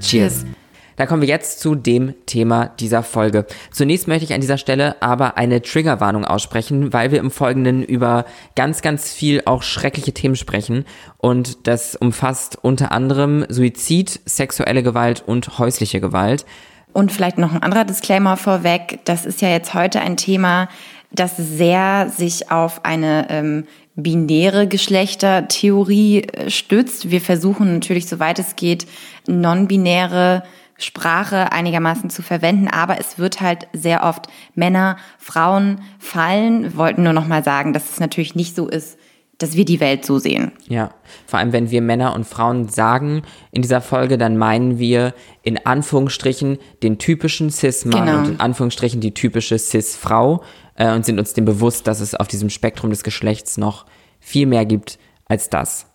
Cheers. 0.00 0.41
Cheers. 0.41 0.60
Da 1.00 1.06
kommen 1.06 1.23
wir 1.23 1.29
jetzt 1.31 1.61
zu 1.61 1.76
dem 1.76 2.12
Thema 2.26 2.67
dieser 2.79 3.02
Folge. 3.02 3.47
Zunächst 3.73 4.06
möchte 4.06 4.26
ich 4.26 4.35
an 4.35 4.43
dieser 4.43 4.58
Stelle 4.58 5.00
aber 5.00 5.38
eine 5.38 5.62
Triggerwarnung 5.62 6.26
aussprechen, 6.26 6.93
weil 6.93 7.11
wir 7.11 7.20
im 7.20 7.31
Folgenden 7.31 7.82
über 7.82 8.26
ganz, 8.55 8.82
ganz 8.82 9.11
viel 9.11 9.41
auch 9.47 9.62
schreckliche 9.62 10.12
Themen 10.12 10.37
sprechen. 10.37 10.85
Und 11.17 11.67
das 11.67 11.97
umfasst 11.97 12.58
unter 12.61 12.93
anderem 12.93 13.47
Suizid, 13.49 14.20
sexuelle 14.26 14.82
Gewalt 14.82 15.25
und 15.26 15.58
häusliche 15.58 16.02
Gewalt. 16.02 16.44
Und 16.93 17.12
vielleicht 17.12 17.38
noch 17.38 17.55
ein 17.55 17.62
anderer 17.62 17.87
Disclaimer 17.87 18.37
vorweg. 18.37 18.99
Das 19.06 19.25
ist 19.25 19.41
ja 19.41 19.49
jetzt 19.49 19.73
heute 19.73 20.03
ein 20.03 20.19
Thema, 20.19 20.69
das 21.12 21.35
sehr 21.35 22.11
sich 22.14 22.50
auf 22.50 22.85
eine 22.85 23.26
ähm, 23.31 23.64
binäre 23.96 24.69
Geschlechtertheorie 24.69 26.25
äh, 26.25 26.50
stützt. 26.50 27.11
Wir 27.11 27.23
versuchen 27.23 27.73
natürlich, 27.73 28.06
soweit 28.06 28.38
es 28.38 28.55
geht, 28.55 28.87
non-binäre 29.26 30.43
Sprache 30.81 31.53
einigermaßen 31.53 32.11
zu 32.11 32.23
verwenden, 32.23 32.69
aber 32.69 32.99
es 32.99 33.19
wird 33.19 33.41
halt 33.41 33.69
sehr 33.73 34.03
oft 34.03 34.27
Männer, 34.55 34.97
Frauen 35.19 35.81
fallen. 35.99 36.62
Wir 36.62 36.77
wollten 36.77 37.03
nur 37.03 37.12
noch 37.12 37.27
mal 37.27 37.44
sagen, 37.44 37.73
dass 37.73 37.91
es 37.91 38.00
natürlich 38.00 38.35
nicht 38.35 38.56
so 38.56 38.69
ist, 38.69 38.99
dass 39.41 39.56
wir 39.56 39.65
die 39.65 39.81
Welt 39.81 40.05
so 40.05 40.19
sehen. 40.19 40.53
Ja, 40.69 40.91
vor 41.27 41.38
allem 41.38 41.53
wenn 41.53 41.71
wir 41.71 41.81
Männer 41.81 42.15
und 42.15 42.27
Frauen 42.27 42.69
sagen 42.69 43.23
in 43.53 43.62
dieser 43.62 43.81
Folge, 43.81 44.19
dann 44.19 44.37
meinen 44.37 44.79
wir 44.79 45.15
in 45.43 45.65
Anführungsstrichen 45.65 46.59
den 46.82 46.99
typischen 46.99 47.50
Cis-Mann 47.50 48.06
genau. 48.06 48.19
und 48.19 48.29
in 48.29 48.41
Anführungsstrichen 48.41 49.00
die 49.00 49.15
typische 49.15 49.59
Cis-Frau 49.59 50.43
äh, 50.75 50.93
und 50.93 51.06
sind 51.06 51.19
uns 51.19 51.32
dem 51.32 51.47
bewusst, 51.47 51.87
dass 51.87 52.00
es 52.00 52.15
auf 52.15 52.29
diesem 52.29 52.50
Spektrum 52.50 52.91
des 52.91 53.03
Geschlechts 53.03 53.56
noch 53.56 53.87
viel 54.21 54.47
mehr 54.47 54.67
gibt 54.67 54.99
als 55.27 55.49
das. 55.49 55.87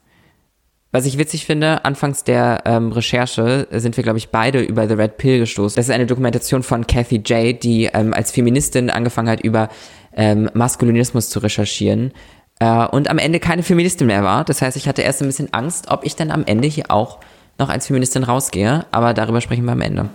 Was 0.96 1.06
ich 1.06 1.18
witzig 1.18 1.46
finde, 1.46 1.84
anfangs 1.84 2.24
der 2.24 2.62
ähm, 2.64 2.94
Recherche 2.94 3.68
sind 3.70 3.98
wir, 3.98 4.04
glaube 4.06 4.18
ich, 4.18 4.30
beide 4.30 4.62
über 4.62 4.88
The 4.88 4.94
Red 4.94 5.18
Pill 5.18 5.40
gestoßen. 5.40 5.76
Das 5.76 5.88
ist 5.88 5.94
eine 5.94 6.06
Dokumentation 6.06 6.64
von 6.64 6.88
Kathy 6.88 7.18
J., 7.18 7.62
die 7.62 7.90
ähm, 7.94 8.14
als 8.14 8.32
Feministin 8.32 8.90
angefangen 8.90 9.28
hat, 9.28 9.42
über 9.42 9.68
ähm, 10.16 10.50
Maskulinismus 10.54 11.30
zu 11.30 11.40
recherchieren 11.40 12.14
äh, 12.62 12.86
und 12.86 13.10
am 13.10 13.18
Ende 13.18 13.42
keine 13.42 13.62
Feministin 13.62 14.08
mehr 14.08 14.24
war. 14.24 14.46
Das 14.46 14.62
heißt, 14.62 14.78
ich 14.78 14.88
hatte 14.88 15.02
erst 15.02 15.22
ein 15.22 15.28
bisschen 15.28 15.54
Angst, 15.54 15.92
ob 15.92 16.06
ich 16.06 16.16
dann 16.16 16.32
am 16.32 16.46
Ende 16.46 16.70
hier 16.70 16.90
auch 16.90 17.20
noch 17.60 17.68
als 17.68 17.88
Feministin 17.88 18.24
rausgehe, 18.24 18.86
aber 18.92 19.14
darüber 19.14 19.42
sprechen 19.42 19.66
wir 19.66 19.74
am 19.74 19.82
Ende. 19.82 20.08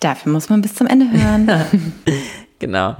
Dafür 0.00 0.32
muss 0.32 0.48
man 0.48 0.62
bis 0.62 0.74
zum 0.74 0.88
Ende 0.88 1.06
hören. 1.12 1.48
genau. 2.58 2.96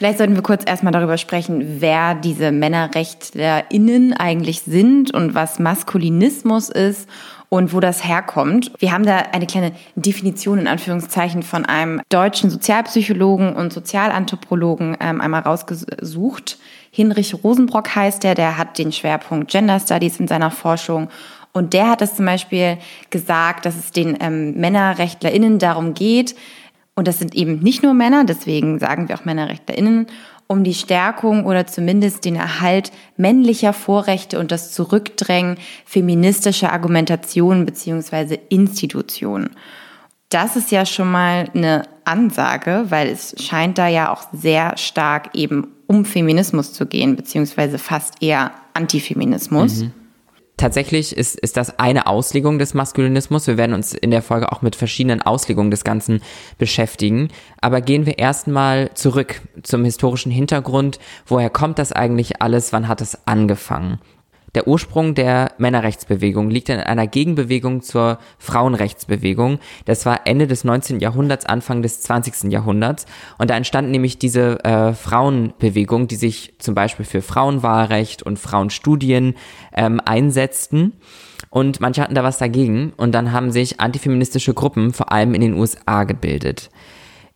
Vielleicht 0.00 0.16
sollten 0.16 0.34
wir 0.34 0.42
kurz 0.42 0.62
erstmal 0.64 0.94
darüber 0.94 1.18
sprechen, 1.18 1.82
wer 1.82 2.14
diese 2.14 2.52
MännerrechtlerInnen 2.52 4.14
eigentlich 4.14 4.62
sind 4.62 5.12
und 5.12 5.34
was 5.34 5.58
Maskulinismus 5.58 6.70
ist 6.70 7.06
und 7.50 7.74
wo 7.74 7.80
das 7.80 8.02
herkommt. 8.02 8.72
Wir 8.78 8.92
haben 8.92 9.04
da 9.04 9.18
eine 9.32 9.46
kleine 9.46 9.72
Definition 9.96 10.58
in 10.58 10.68
Anführungszeichen 10.68 11.42
von 11.42 11.66
einem 11.66 12.00
deutschen 12.08 12.48
Sozialpsychologen 12.48 13.52
und 13.52 13.74
Sozialanthropologen 13.74 14.96
ähm, 15.00 15.20
einmal 15.20 15.42
rausgesucht. 15.42 16.56
Hinrich 16.90 17.34
Rosenbrock 17.44 17.94
heißt 17.94 18.22
der, 18.22 18.34
der 18.34 18.56
hat 18.56 18.78
den 18.78 18.92
Schwerpunkt 18.92 19.50
Gender 19.50 19.80
Studies 19.80 20.18
in 20.18 20.28
seiner 20.28 20.50
Forschung 20.50 21.10
und 21.52 21.72
der 21.72 21.90
hat 21.90 22.00
es 22.00 22.14
zum 22.14 22.26
Beispiel 22.26 22.78
gesagt, 23.10 23.66
dass 23.66 23.76
es 23.76 23.90
den 23.90 24.16
ähm, 24.20 24.54
MännerrechtlerInnen 24.54 25.58
darum 25.58 25.94
geht, 25.94 26.36
und 26.96 27.08
das 27.08 27.18
sind 27.18 27.34
eben 27.34 27.60
nicht 27.60 27.82
nur 27.82 27.94
Männer, 27.94 28.24
deswegen 28.24 28.78
sagen 28.78 29.08
wir 29.08 29.16
auch 29.16 29.24
MännerrechtlerInnen, 29.24 30.06
um 30.46 30.64
die 30.64 30.74
Stärkung 30.74 31.46
oder 31.46 31.66
zumindest 31.66 32.24
den 32.24 32.34
Erhalt 32.34 32.90
männlicher 33.16 33.72
Vorrechte 33.72 34.38
und 34.40 34.50
das 34.50 34.72
Zurückdrängen 34.72 35.58
feministischer 35.84 36.72
Argumentationen 36.72 37.64
beziehungsweise 37.64 38.34
Institutionen. 38.34 39.50
Das 40.28 40.56
ist 40.56 40.72
ja 40.72 40.86
schon 40.86 41.10
mal 41.10 41.48
eine 41.54 41.84
Ansage, 42.04 42.86
weil 42.88 43.08
es 43.08 43.34
scheint 43.40 43.78
da 43.78 43.88
ja 43.88 44.12
auch 44.12 44.24
sehr 44.32 44.76
stark 44.76 45.30
eben 45.34 45.68
um 45.86 46.04
Feminismus 46.04 46.72
zu 46.72 46.86
gehen, 46.86 47.16
beziehungsweise 47.16 47.78
fast 47.78 48.22
eher 48.22 48.52
Antifeminismus. 48.74 49.82
Mhm. 49.82 49.92
Tatsächlich 50.60 51.16
ist, 51.16 51.40
ist 51.40 51.56
das 51.56 51.78
eine 51.78 52.06
Auslegung 52.06 52.58
des 52.58 52.74
Maskulinismus. 52.74 53.46
Wir 53.46 53.56
werden 53.56 53.72
uns 53.72 53.94
in 53.94 54.10
der 54.10 54.20
Folge 54.20 54.52
auch 54.52 54.60
mit 54.60 54.76
verschiedenen 54.76 55.22
Auslegungen 55.22 55.70
des 55.70 55.84
Ganzen 55.84 56.20
beschäftigen. 56.58 57.28
Aber 57.62 57.80
gehen 57.80 58.04
wir 58.04 58.18
erstmal 58.18 58.92
zurück 58.92 59.40
zum 59.62 59.86
historischen 59.86 60.30
Hintergrund. 60.30 60.98
Woher 61.24 61.48
kommt 61.48 61.78
das 61.78 61.92
eigentlich 61.92 62.42
alles? 62.42 62.74
Wann 62.74 62.88
hat 62.88 63.00
es 63.00 63.26
angefangen? 63.26 64.00
Der 64.54 64.66
Ursprung 64.66 65.14
der 65.14 65.52
Männerrechtsbewegung 65.58 66.50
liegt 66.50 66.70
in 66.70 66.80
einer 66.80 67.06
Gegenbewegung 67.06 67.82
zur 67.82 68.18
Frauenrechtsbewegung. 68.38 69.60
Das 69.84 70.06
war 70.06 70.26
Ende 70.26 70.48
des 70.48 70.64
19. 70.64 70.98
Jahrhunderts, 70.98 71.46
Anfang 71.46 71.82
des 71.82 72.00
20. 72.00 72.50
Jahrhunderts. 72.50 73.06
Und 73.38 73.50
da 73.50 73.56
entstand 73.56 73.90
nämlich 73.90 74.18
diese 74.18 74.62
äh, 74.64 74.92
Frauenbewegung, 74.92 76.08
die 76.08 76.16
sich 76.16 76.54
zum 76.58 76.74
Beispiel 76.74 77.04
für 77.04 77.22
Frauenwahlrecht 77.22 78.24
und 78.24 78.40
Frauenstudien 78.40 79.34
ähm, 79.74 80.00
einsetzten. 80.04 80.92
Und 81.50 81.80
manche 81.80 82.02
hatten 82.02 82.14
da 82.14 82.22
was 82.22 82.38
dagegen. 82.38 82.92
Und 82.96 83.12
dann 83.12 83.32
haben 83.32 83.50
sich 83.50 83.80
antifeministische 83.80 84.54
Gruppen 84.54 84.92
vor 84.92 85.12
allem 85.12 85.34
in 85.34 85.40
den 85.40 85.54
USA 85.54 86.04
gebildet. 86.04 86.70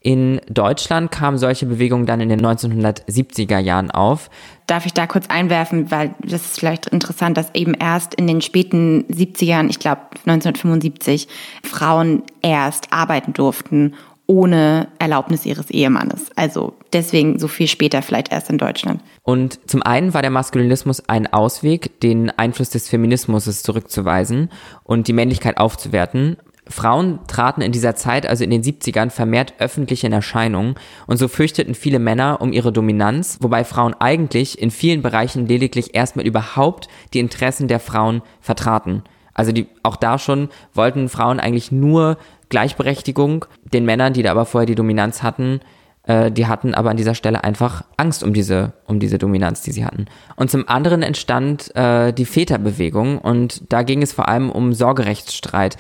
In 0.05 0.39
Deutschland 0.51 1.11
kamen 1.11 1.39
solche 1.39 1.65
Bewegungen 1.65 2.05
dann 2.05 2.21
in 2.21 2.29
den 2.29 2.45
1970er 2.45 3.59
Jahren 3.59 3.91
auf. 3.91 4.29
Darf 4.67 4.85
ich 4.85 4.93
da 4.93 5.07
kurz 5.07 5.31
einwerfen, 5.31 5.91
weil 5.91 6.15
das 6.21 6.43
ist 6.43 6.61
vielleicht 6.61 6.89
interessant, 6.89 7.39
dass 7.39 7.55
eben 7.55 7.73
erst 7.73 8.15
in 8.15 8.27
den 8.27 8.43
späten 8.43 9.05
70ern, 9.05 9.71
ich 9.71 9.79
glaube 9.79 10.03
1975, 10.27 11.27
Frauen 11.63 12.23
erst 12.43 12.93
arbeiten 12.93 13.33
durften 13.33 13.95
ohne 14.27 14.89
Erlaubnis 14.99 15.45
ihres 15.45 15.71
Ehemannes. 15.71 16.31
Also 16.37 16.75
deswegen 16.93 17.39
so 17.39 17.49
viel 17.49 17.69
später 17.69 18.03
vielleicht 18.03 18.33
erst 18.33 18.51
in 18.51 18.59
Deutschland. 18.59 19.03
Und 19.23 19.69
zum 19.69 19.83
einen 19.83 20.15
war 20.15 20.23
der 20.23 20.31
Maskulinismus 20.31 21.09
ein 21.09 21.33
Ausweg, 21.33 22.01
den 22.01 22.31
Einfluss 22.31 22.71
des 22.71 22.89
Feminismus 22.89 23.63
zurückzuweisen 23.63 24.51
und 24.83 25.09
die 25.09 25.13
Männlichkeit 25.13 25.59
aufzuwerten. 25.59 26.37
Frauen 26.67 27.21
traten 27.27 27.61
in 27.61 27.73
dieser 27.73 27.95
Zeit, 27.95 28.27
also 28.27 28.43
in 28.43 28.51
den 28.51 28.63
70ern, 28.63 29.11
vermehrt 29.11 29.55
öffentlich 29.59 30.03
in 30.05 30.13
Erscheinung 30.13 30.77
und 31.07 31.19
so 31.19 31.29
fürchteten 31.29 31.75
viele 31.75 31.99
Männer 31.99 32.41
um 32.41 32.53
ihre 32.53 32.73
Dominanz, 32.73 33.39
wobei 33.43 33.65
Frauen 33.65 33.95
eigentlich 33.99 34.59
in 34.59 34.71
vielen 34.71 35.03
Bereichen 35.03 35.47
lediglich 35.47 35.95
erstmal 35.95 36.27
überhaupt 36.27 36.89
die 37.13 37.19
Interessen 37.19 37.69
der 37.69 37.81
Frauen 37.81 38.23
vertraten. 38.41 39.03
Also 39.35 39.53
die, 39.53 39.67
auch 39.83 39.97
da 39.97 40.19
schon 40.19 40.49
wollten 40.73 41.09
Frauen 41.09 41.41
eigentlich 41.41 41.71
nur 41.71 42.17
Gleichberechtigung. 42.55 43.47
Den 43.65 43.85
Männern, 43.85 44.13
die 44.13 44.23
da 44.23 44.31
aber 44.31 44.47
vorher 44.47 44.67
die 44.67 44.77
Dominanz 44.77 45.25
hatten, 45.25 45.59
äh, 46.05 46.31
die 46.31 46.47
hatten 46.47 46.73
aber 46.73 46.91
an 46.91 46.97
dieser 46.97 47.17
Stelle 47.17 47.43
einfach 47.43 47.83
Angst 47.97 48.23
um 48.23 48.33
diese, 48.33 48.75
um 48.87 49.01
diese 49.01 49.19
Dominanz, 49.19 49.63
die 49.63 49.73
sie 49.73 49.85
hatten. 49.85 50.07
Und 50.37 50.53
zum 50.53 50.69
anderen 50.69 51.03
entstand 51.03 51.75
äh, 51.75 52.13
die 52.13 52.25
Väterbewegung 52.25 53.19
und 53.19 53.73
da 53.73 53.83
ging 53.83 54.03
es 54.03 54.13
vor 54.13 54.29
allem 54.29 54.51
um 54.51 54.73
Sorgerechtsstreit 54.73 55.77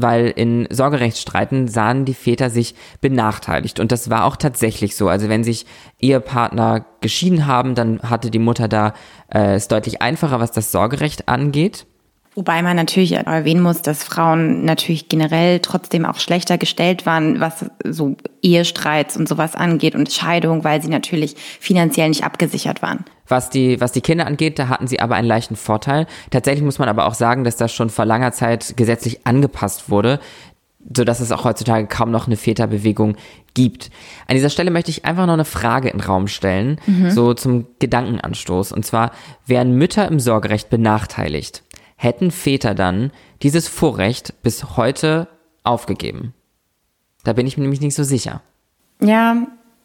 weil 0.00 0.28
in 0.28 0.68
Sorgerechtsstreiten 0.70 1.66
sahen 1.66 2.04
die 2.04 2.14
Väter 2.14 2.50
sich 2.50 2.76
benachteiligt. 3.00 3.80
Und 3.80 3.90
das 3.90 4.10
war 4.10 4.26
auch 4.26 4.36
tatsächlich 4.36 4.94
so. 4.94 5.08
Also 5.08 5.28
wenn 5.28 5.42
sich 5.42 5.66
Ehepartner 5.98 6.84
geschieden 7.00 7.46
haben, 7.46 7.74
dann 7.74 8.00
hatte 8.02 8.30
die 8.30 8.38
Mutter 8.38 8.68
da 8.68 8.94
äh, 9.32 9.54
es 9.54 9.66
deutlich 9.66 10.00
einfacher, 10.00 10.38
was 10.38 10.52
das 10.52 10.70
Sorgerecht 10.70 11.28
angeht. 11.28 11.86
Wobei 12.38 12.62
man 12.62 12.76
natürlich 12.76 13.14
erwähnen 13.14 13.60
muss, 13.60 13.82
dass 13.82 14.04
Frauen 14.04 14.64
natürlich 14.64 15.08
generell 15.08 15.58
trotzdem 15.58 16.06
auch 16.06 16.20
schlechter 16.20 16.56
gestellt 16.56 17.04
waren, 17.04 17.40
was 17.40 17.64
so 17.82 18.16
Ehestreits 18.42 19.16
und 19.16 19.28
sowas 19.28 19.56
angeht 19.56 19.96
und 19.96 20.12
Scheidung, 20.12 20.62
weil 20.62 20.80
sie 20.80 20.88
natürlich 20.88 21.34
finanziell 21.58 22.08
nicht 22.10 22.22
abgesichert 22.22 22.80
waren. 22.80 23.04
Was 23.26 23.50
die, 23.50 23.80
was 23.80 23.90
die 23.90 24.02
Kinder 24.02 24.28
angeht, 24.28 24.60
da 24.60 24.68
hatten 24.68 24.86
sie 24.86 25.00
aber 25.00 25.16
einen 25.16 25.26
leichten 25.26 25.56
Vorteil. 25.56 26.06
Tatsächlich 26.30 26.62
muss 26.62 26.78
man 26.78 26.88
aber 26.88 27.08
auch 27.08 27.14
sagen, 27.14 27.42
dass 27.42 27.56
das 27.56 27.72
schon 27.72 27.90
vor 27.90 28.04
langer 28.04 28.30
Zeit 28.30 28.76
gesetzlich 28.76 29.26
angepasst 29.26 29.90
wurde, 29.90 30.20
so 30.96 31.02
dass 31.02 31.18
es 31.18 31.32
auch 31.32 31.42
heutzutage 31.42 31.88
kaum 31.88 32.12
noch 32.12 32.28
eine 32.28 32.36
Väterbewegung 32.36 33.16
gibt. 33.54 33.90
An 34.28 34.36
dieser 34.36 34.50
Stelle 34.50 34.70
möchte 34.70 34.92
ich 34.92 35.04
einfach 35.04 35.26
noch 35.26 35.32
eine 35.32 35.44
Frage 35.44 35.88
in 35.88 35.98
den 35.98 36.06
Raum 36.06 36.28
stellen, 36.28 36.80
mhm. 36.86 37.10
so 37.10 37.34
zum 37.34 37.66
Gedankenanstoß. 37.80 38.70
Und 38.70 38.86
zwar, 38.86 39.10
wären 39.44 39.72
Mütter 39.74 40.06
im 40.06 40.20
Sorgerecht 40.20 40.70
benachteiligt? 40.70 41.64
Hätten 41.98 42.30
Väter 42.30 42.74
dann 42.74 43.10
dieses 43.42 43.68
Vorrecht 43.68 44.32
bis 44.42 44.76
heute 44.76 45.28
aufgegeben? 45.64 46.32
Da 47.24 47.34
bin 47.34 47.46
ich 47.46 47.58
mir 47.58 47.62
nämlich 47.62 47.82
nicht 47.82 47.96
so 47.96 48.04
sicher. 48.04 48.40
Ja, 49.02 49.36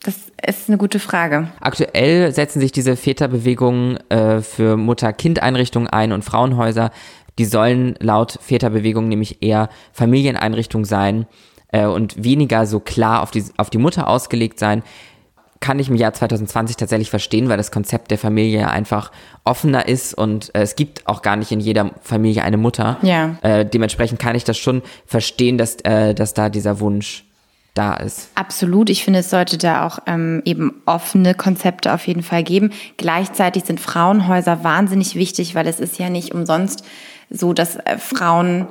das 0.03 0.15
ist 0.47 0.69
eine 0.69 0.77
gute 0.77 0.99
Frage. 0.99 1.49
Aktuell 1.59 2.31
setzen 2.31 2.59
sich 2.59 2.71
diese 2.71 2.95
Väterbewegungen 2.95 3.97
äh, 4.09 4.41
für 4.41 4.77
Mutter-Kind-Einrichtungen 4.77 5.87
ein 5.87 6.11
und 6.11 6.23
Frauenhäuser. 6.23 6.91
Die 7.39 7.45
sollen 7.45 7.95
laut 7.99 8.37
Väterbewegung 8.41 9.07
nämlich 9.07 9.41
eher 9.41 9.69
Familieneinrichtungen 9.91 10.85
sein 10.85 11.25
äh, 11.69 11.85
und 11.85 12.23
weniger 12.23 12.67
so 12.67 12.79
klar 12.79 13.23
auf 13.23 13.31
die, 13.31 13.43
auf 13.57 13.71
die 13.71 13.79
Mutter 13.79 14.07
ausgelegt 14.07 14.59
sein 14.59 14.83
kann 15.63 15.79
ich 15.79 15.87
im 15.87 15.95
Jahr 15.95 16.13
2020 16.13 16.75
tatsächlich 16.75 17.09
verstehen, 17.09 17.47
weil 17.47 17.55
das 17.55 17.71
Konzept 17.71 18.11
der 18.11 18.17
Familie 18.17 18.69
einfach 18.69 19.13
offener 19.45 19.87
ist 19.87 20.13
und 20.13 20.53
äh, 20.53 20.61
es 20.61 20.75
gibt 20.75 21.07
auch 21.07 21.21
gar 21.21 21.37
nicht 21.37 21.53
in 21.53 21.61
jeder 21.61 21.91
Familie 22.01 22.43
eine 22.43 22.57
Mutter. 22.57 22.97
Ja. 23.01 23.37
Äh, 23.41 23.65
dementsprechend 23.65 24.19
kann 24.19 24.35
ich 24.35 24.43
das 24.43 24.57
schon 24.57 24.81
verstehen, 25.05 25.57
dass, 25.57 25.77
äh, 25.85 26.13
dass 26.13 26.33
da 26.33 26.49
dieser 26.49 26.81
Wunsch 26.81 27.23
da 27.75 27.93
ist. 27.93 28.29
Absolut. 28.35 28.89
Ich 28.89 29.05
finde, 29.05 29.19
es 29.19 29.29
sollte 29.29 29.57
da 29.57 29.87
auch 29.87 29.99
ähm, 30.05 30.41
eben 30.43 30.81
offene 30.85 31.33
Konzepte 31.33 31.93
auf 31.93 32.05
jeden 32.07 32.23
Fall 32.23 32.43
geben. 32.43 32.71
Gleichzeitig 32.97 33.63
sind 33.63 33.79
Frauenhäuser 33.79 34.65
wahnsinnig 34.65 35.15
wichtig, 35.15 35.55
weil 35.55 35.65
es 35.67 35.79
ist 35.79 35.97
ja 35.97 36.09
nicht 36.09 36.33
umsonst 36.33 36.83
so, 37.29 37.53
dass 37.53 37.77
äh, 37.77 37.97
Frauen 37.97 38.67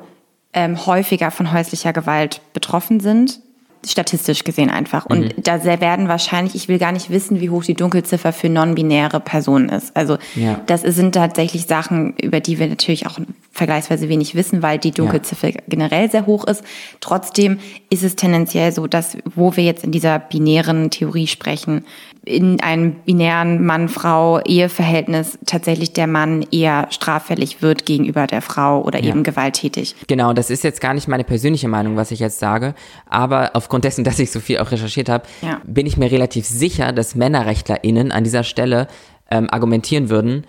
ähm, 0.53 0.85
häufiger 0.85 1.31
von 1.31 1.53
häuslicher 1.53 1.95
Gewalt 1.95 2.43
betroffen 2.53 3.01
sind 3.01 3.41
statistisch 3.87 4.45
gesehen 4.45 4.71
einfach. 4.71 5.07
Und 5.07 5.37
mhm. 5.37 5.43
da 5.43 5.65
werden 5.65 6.09
wahrscheinlich, 6.09 6.55
ich 6.55 6.69
will 6.69 6.79
gar 6.79 6.93
nicht 6.93 7.11
wissen, 7.11 7.41
wie 7.41 7.51
hoch 7.51 7.65
die 7.65 7.75
Dunkelziffer 7.75 8.33
für 8.33 8.49
non-binäre 8.49 9.21
Personen 9.21 9.69
ist. 9.69 9.97
Also 9.97 10.19
ja. 10.37 10.61
das 10.67 10.83
sind 10.83 11.15
tatsächlich 11.15 11.67
Sachen, 11.67 12.15
über 12.17 12.41
die 12.41 12.59
wir 12.59 12.69
natürlich 12.69 13.07
auch 13.07 13.19
vergleichsweise 13.51 14.09
wenig 14.09 14.35
wissen, 14.35 14.63
weil 14.63 14.79
die 14.79 14.93
Dunkelziffer 14.93 15.49
ja. 15.49 15.61
generell 15.69 16.11
sehr 16.11 16.27
hoch 16.27 16.45
ist. 16.45 16.63
Trotzdem 17.01 17.59
ist 17.91 18.03
es 18.03 18.17
tendenziell 18.17 18.73
so, 18.73 18.87
dass, 18.87 19.19
wo 19.35 19.57
wir 19.57 19.65
jetzt 19.65 19.85
in 19.85 19.93
dieser 19.93 20.19
binären 20.19 20.91
Theorie 20.91 21.27
sprechen, 21.27 21.85
in 22.25 22.61
einem 22.61 22.95
binären 23.05 23.65
Mann-Frau-Eheverhältnis 23.65 25.39
tatsächlich 25.45 25.93
der 25.93 26.07
Mann 26.07 26.47
eher 26.53 26.87
straffällig 26.91 27.63
wird 27.63 27.85
gegenüber 27.85 28.27
der 28.29 28.43
Frau 28.43 28.83
oder 28.83 29.03
ja. 29.03 29.11
eben 29.11 29.25
gewalttätig. 29.25 29.97
Genau, 30.07 30.33
das 30.33 30.49
ist 30.49 30.63
jetzt 30.63 30.81
gar 30.81 30.95
nicht 30.95 31.09
meine 31.09 31.25
persönliche 31.25 31.67
Meinung, 31.67 31.97
was 31.97 32.13
ich 32.13 32.21
jetzt 32.21 32.39
sage, 32.39 32.75
aber 33.07 33.51
aufgrund 33.55 33.85
dessen, 33.85 34.05
dass 34.13 34.19
ich 34.19 34.31
so 34.31 34.41
viel 34.41 34.59
auch 34.59 34.71
recherchiert 34.71 35.09
habe, 35.09 35.25
ja. 35.43 35.61
bin 35.65 35.87
ich 35.87 35.97
mir 35.97 36.11
relativ 36.11 36.47
sicher, 36.47 36.93
dass 36.93 37.15
MännerrechtlerInnen 37.17 38.13
an 38.13 38.23
dieser 38.23 38.45
Stelle 38.45 38.87
ähm, 39.31 39.49
argumentieren 39.51 40.09
würden, 40.09 40.47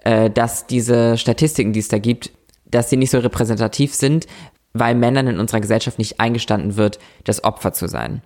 äh, 0.00 0.28
dass 0.28 0.66
diese 0.66 1.16
Statistiken, 1.16 1.72
die 1.72 1.80
es 1.80 1.88
da 1.88 1.98
gibt, 1.98 2.30
dass 2.66 2.90
sie 2.90 2.96
nicht 2.96 3.10
so 3.10 3.18
repräsentativ 3.18 3.94
sind, 3.94 4.26
weil 4.74 4.94
Männern 4.94 5.28
in 5.28 5.40
unserer 5.40 5.60
Gesellschaft 5.60 5.98
nicht 5.98 6.20
eingestanden 6.20 6.76
wird, 6.76 6.98
das 7.24 7.42
Opfer 7.44 7.72
zu 7.72 7.88
sein. 7.88 8.22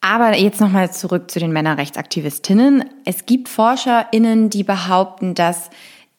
Aber 0.00 0.36
jetzt 0.36 0.60
nochmal 0.60 0.92
zurück 0.92 1.30
zu 1.30 1.38
den 1.40 1.52
Männerrechtsaktivistinnen. 1.52 2.84
Es 3.04 3.26
gibt 3.26 3.48
ForscherInnen, 3.48 4.48
die 4.48 4.64
behaupten, 4.64 5.34
dass 5.34 5.68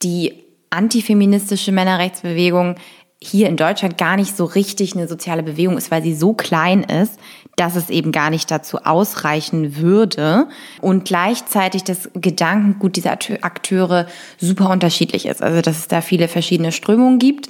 die 0.04 0.34
antifeministische 0.70 1.72
Männerrechtsbewegung 1.72 2.76
hier 3.24 3.48
in 3.50 3.58
Deutschland 3.58 4.00
gar 4.00 4.16
nicht 4.16 4.36
so 4.36 4.46
richtig 4.46 4.96
eine 4.96 5.08
soziale 5.08 5.44
Bewegung 5.44 5.78
ist, 5.78 5.92
weil 5.92 6.02
sie 6.02 6.16
so 6.16 6.34
klein 6.34 6.84
ist, 6.84 7.20
dass 7.56 7.76
es 7.76 7.92
eben 7.92 8.12
gar 8.12 8.32
nicht 8.32 8.50
dazu 8.50 8.80
ausreichen 8.80 9.78
würde 9.78 10.48
und 10.82 11.06
gleichzeitig 11.06 11.84
das 11.84 12.10
Gedankengut 12.16 12.96
dieser 12.96 13.12
Akteure 13.12 14.08
super 14.40 14.72
unterschiedlich 14.72 15.28
ist. 15.28 15.44
Also 15.44 15.62
dass 15.62 15.78
es 15.78 15.88
da 15.88 16.02
viele 16.02 16.28
verschiedene 16.28 16.72
Strömungen 16.72 17.20
gibt. 17.20 17.48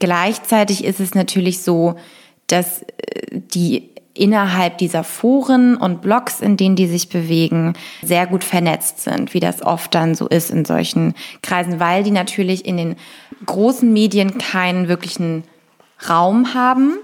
Gleichzeitig 0.00 0.82
ist 0.82 0.98
es 0.98 1.14
natürlich 1.14 1.62
so, 1.62 1.94
dass 2.48 2.82
äh, 2.82 2.86
die 3.30 3.91
innerhalb 4.14 4.78
dieser 4.78 5.04
Foren 5.04 5.76
und 5.76 6.02
Blogs, 6.02 6.40
in 6.40 6.56
denen 6.56 6.76
die 6.76 6.86
sich 6.86 7.08
bewegen, 7.08 7.74
sehr 8.02 8.26
gut 8.26 8.44
vernetzt 8.44 9.00
sind, 9.00 9.32
wie 9.34 9.40
das 9.40 9.62
oft 9.62 9.94
dann 9.94 10.14
so 10.14 10.28
ist 10.28 10.50
in 10.50 10.64
solchen 10.64 11.14
Kreisen, 11.42 11.80
weil 11.80 12.02
die 12.02 12.10
natürlich 12.10 12.66
in 12.66 12.76
den 12.76 12.96
großen 13.46 13.90
Medien 13.92 14.38
keinen 14.38 14.88
wirklichen 14.88 15.44
Raum 16.08 16.54
haben. 16.54 16.94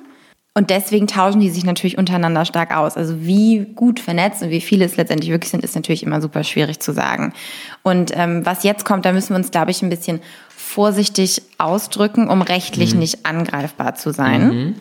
Und 0.54 0.70
deswegen 0.70 1.06
tauschen 1.06 1.40
die 1.40 1.50
sich 1.50 1.64
natürlich 1.64 1.98
untereinander 1.98 2.44
stark 2.44 2.76
aus. 2.76 2.96
Also 2.96 3.20
wie 3.20 3.64
gut 3.76 4.00
vernetzt 4.00 4.42
und 4.42 4.50
wie 4.50 4.60
viele 4.60 4.84
es 4.84 4.96
letztendlich 4.96 5.30
wirklich 5.30 5.52
sind, 5.52 5.62
ist 5.62 5.76
natürlich 5.76 6.02
immer 6.02 6.20
super 6.20 6.42
schwierig 6.42 6.80
zu 6.80 6.92
sagen. 6.92 7.32
Und 7.84 8.10
ähm, 8.14 8.44
was 8.44 8.64
jetzt 8.64 8.84
kommt, 8.84 9.04
da 9.04 9.12
müssen 9.12 9.30
wir 9.30 9.36
uns, 9.36 9.52
glaube 9.52 9.70
ich, 9.70 9.82
ein 9.82 9.88
bisschen 9.88 10.20
vorsichtig 10.48 11.42
ausdrücken, 11.58 12.28
um 12.28 12.42
rechtlich 12.42 12.92
mhm. 12.92 12.98
nicht 12.98 13.24
angreifbar 13.24 13.94
zu 13.94 14.12
sein. 14.12 14.48
Mhm. 14.48 14.74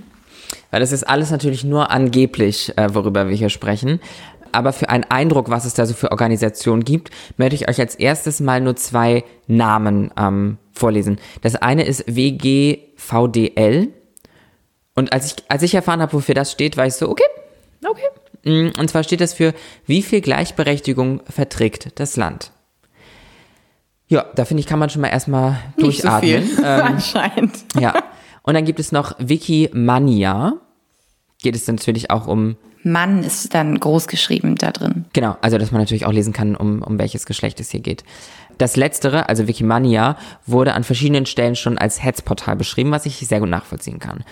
Weil 0.71 0.79
das 0.81 0.91
ist 0.91 1.03
alles 1.03 1.31
natürlich 1.31 1.63
nur 1.63 1.91
angeblich, 1.91 2.77
äh, 2.77 2.93
worüber 2.93 3.27
wir 3.29 3.35
hier 3.35 3.49
sprechen. 3.49 3.99
Aber 4.51 4.73
für 4.73 4.89
einen 4.89 5.03
Eindruck, 5.05 5.49
was 5.49 5.65
es 5.65 5.73
da 5.73 5.85
so 5.85 5.93
für 5.93 6.11
Organisationen 6.11 6.83
gibt, 6.83 7.11
möchte 7.37 7.55
ich 7.55 7.69
euch 7.69 7.79
als 7.79 7.95
erstes 7.95 8.39
mal 8.39 8.61
nur 8.61 8.75
zwei 8.75 9.23
Namen 9.47 10.11
ähm, 10.17 10.57
vorlesen. 10.73 11.19
Das 11.41 11.55
eine 11.55 11.83
ist 11.85 12.05
WGVDL. 12.07 13.89
Und 14.95 15.13
als 15.13 15.27
ich, 15.27 15.35
als 15.49 15.63
ich 15.63 15.75
erfahren 15.75 16.01
habe, 16.01 16.13
wofür 16.13 16.33
das 16.35 16.51
steht, 16.51 16.75
war 16.77 16.85
ich 16.87 16.93
so, 16.95 17.09
okay, 17.09 17.23
okay. 17.87 18.07
Mm, 18.43 18.71
und 18.79 18.89
zwar 18.89 19.03
steht 19.03 19.21
das 19.21 19.33
für, 19.33 19.53
wie 19.85 20.01
viel 20.01 20.21
Gleichberechtigung 20.21 21.21
verträgt 21.29 21.99
das 21.99 22.15
Land? 22.15 22.51
Ja, 24.07 24.25
da 24.35 24.45
finde 24.45 24.61
ich, 24.61 24.67
kann 24.67 24.79
man 24.79 24.89
schon 24.89 25.01
mal 25.01 25.09
erstmal 25.09 25.51
Nicht 25.77 26.01
so 26.01 26.07
durchatmen. 26.07 26.43
viel, 26.43 26.57
Ähm, 26.65 26.81
anscheinend. 26.81 27.53
ja. 27.79 27.93
Und 28.47 28.53
dann 28.53 28.63
gibt 28.63 28.79
es 28.79 28.93
noch 28.93 29.13
Wikimania. 29.19 30.53
Geht 31.43 31.53
es 31.53 31.67
natürlich 31.67 32.09
auch 32.09 32.27
um 32.27 32.55
Mann 32.81 33.21
ist 33.21 33.53
dann 33.53 33.77
groß 33.77 34.07
geschrieben 34.07 34.55
da 34.55 34.71
drin. 34.71 35.03
Genau, 35.11 35.35
also 35.41 35.57
dass 35.57 35.71
man 35.71 35.81
natürlich 35.81 36.05
auch 36.05 36.13
lesen 36.13 36.31
kann, 36.31 36.55
um, 36.55 36.81
um 36.81 36.97
welches 36.97 37.25
Geschlecht 37.25 37.59
es 37.59 37.71
hier 37.71 37.81
geht. 37.81 38.05
Das 38.57 38.77
letztere, 38.77 39.27
also 39.27 39.49
Wikimania, 39.49 40.15
wurde 40.45 40.73
an 40.73 40.85
verschiedenen 40.85 41.25
Stellen 41.25 41.57
schon 41.57 41.77
als 41.77 42.01
Hetzportal 42.01 42.55
beschrieben, 42.55 42.91
was 42.91 43.05
ich 43.05 43.17
sehr 43.17 43.41
gut 43.41 43.49
nachvollziehen 43.49 43.99
kann. 43.99 44.23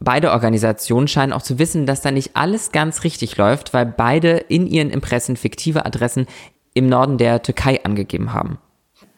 Beide 0.00 0.30
Organisationen 0.30 1.06
scheinen 1.06 1.34
auch 1.34 1.42
zu 1.42 1.58
wissen, 1.58 1.84
dass 1.84 2.00
da 2.00 2.10
nicht 2.10 2.36
alles 2.36 2.72
ganz 2.72 3.04
richtig 3.04 3.36
läuft, 3.36 3.74
weil 3.74 3.84
beide 3.84 4.38
in 4.38 4.66
ihren 4.66 4.88
Impressen 4.88 5.36
fiktive 5.36 5.84
Adressen 5.84 6.26
im 6.72 6.88
Norden 6.88 7.18
der 7.18 7.42
Türkei 7.42 7.84
angegeben 7.84 8.32
haben. 8.32 8.58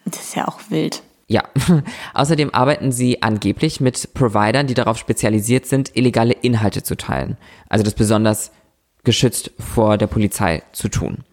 Das 0.05 0.21
ist 0.21 0.35
ja 0.35 0.49
auch 0.49 0.59
wild. 0.69 1.05
Ja, 1.29 1.43
außerdem 2.15 2.51
arbeiten 2.55 2.93
sie 2.93 3.23
angeblich 3.23 3.81
mit 3.81 4.15
Providern, 4.15 4.67
die 4.67 4.75
darauf 4.75 4.97
spezialisiert 4.99 5.67
sind, 5.67 5.97
illegale 5.97 6.33
Inhalte 6.33 6.83
zu 6.83 6.97
teilen. 6.97 7.37
Also 7.69 7.85
das 7.85 7.95
besonders 7.95 8.53
geschützt 9.03 9.51
vor 9.59 9.99
der 9.99 10.07
Polizei 10.07 10.63
zu 10.73 10.89
tun. 10.89 11.25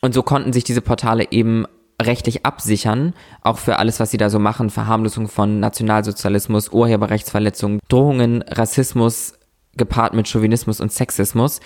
Und 0.00 0.14
so 0.14 0.22
konnten 0.22 0.52
sich 0.52 0.64
diese 0.64 0.80
Portale 0.80 1.30
eben 1.30 1.66
rechtlich 2.00 2.44
absichern, 2.44 3.14
auch 3.42 3.58
für 3.58 3.78
alles, 3.78 4.00
was 4.00 4.10
sie 4.10 4.18
da 4.18 4.30
so 4.30 4.38
machen, 4.38 4.70
Verharmlosung 4.70 5.28
von 5.28 5.60
Nationalsozialismus, 5.60 6.68
Urheberrechtsverletzungen, 6.68 7.80
Drohungen, 7.88 8.42
Rassismus, 8.42 9.34
gepaart 9.76 10.14
mit 10.14 10.28
Chauvinismus 10.28 10.80
und 10.80 10.92
Sexismus. 10.92 11.60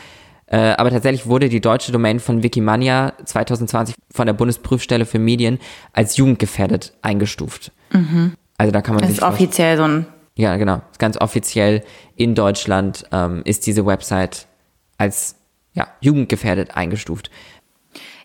Äh, 0.51 0.73
aber 0.73 0.91
tatsächlich 0.91 1.27
wurde 1.27 1.49
die 1.49 1.61
deutsche 1.61 1.93
Domain 1.93 2.19
von 2.21 2.43
Wikimania 2.43 3.13
2020 3.25 3.95
von 4.13 4.27
der 4.27 4.33
Bundesprüfstelle 4.35 5.07
für 5.07 5.19
Medien 5.21 5.59
als 5.93 6.17
jugendgefährdet 6.17 6.93
eingestuft. 7.03 7.73
Also 8.59 8.73
da 8.73 8.83
kann 8.83 8.95
man 8.95 9.03
Das 9.03 9.11
sich 9.11 9.19
ist 9.19 9.25
offiziell 9.25 9.77
so 9.77 9.85
ein. 9.85 10.07
ja, 10.37 10.57
genau. 10.57 10.83
Ganz 10.99 11.17
offiziell 11.21 11.83
in 12.17 12.35
Deutschland 12.35 13.05
ähm, 13.13 13.43
ist 13.45 13.67
diese 13.67 13.87
Website 13.87 14.47
als 14.99 15.37
ja, 15.73 15.87
jugendgefährdet 16.01 16.77
eingestuft. 16.77 17.31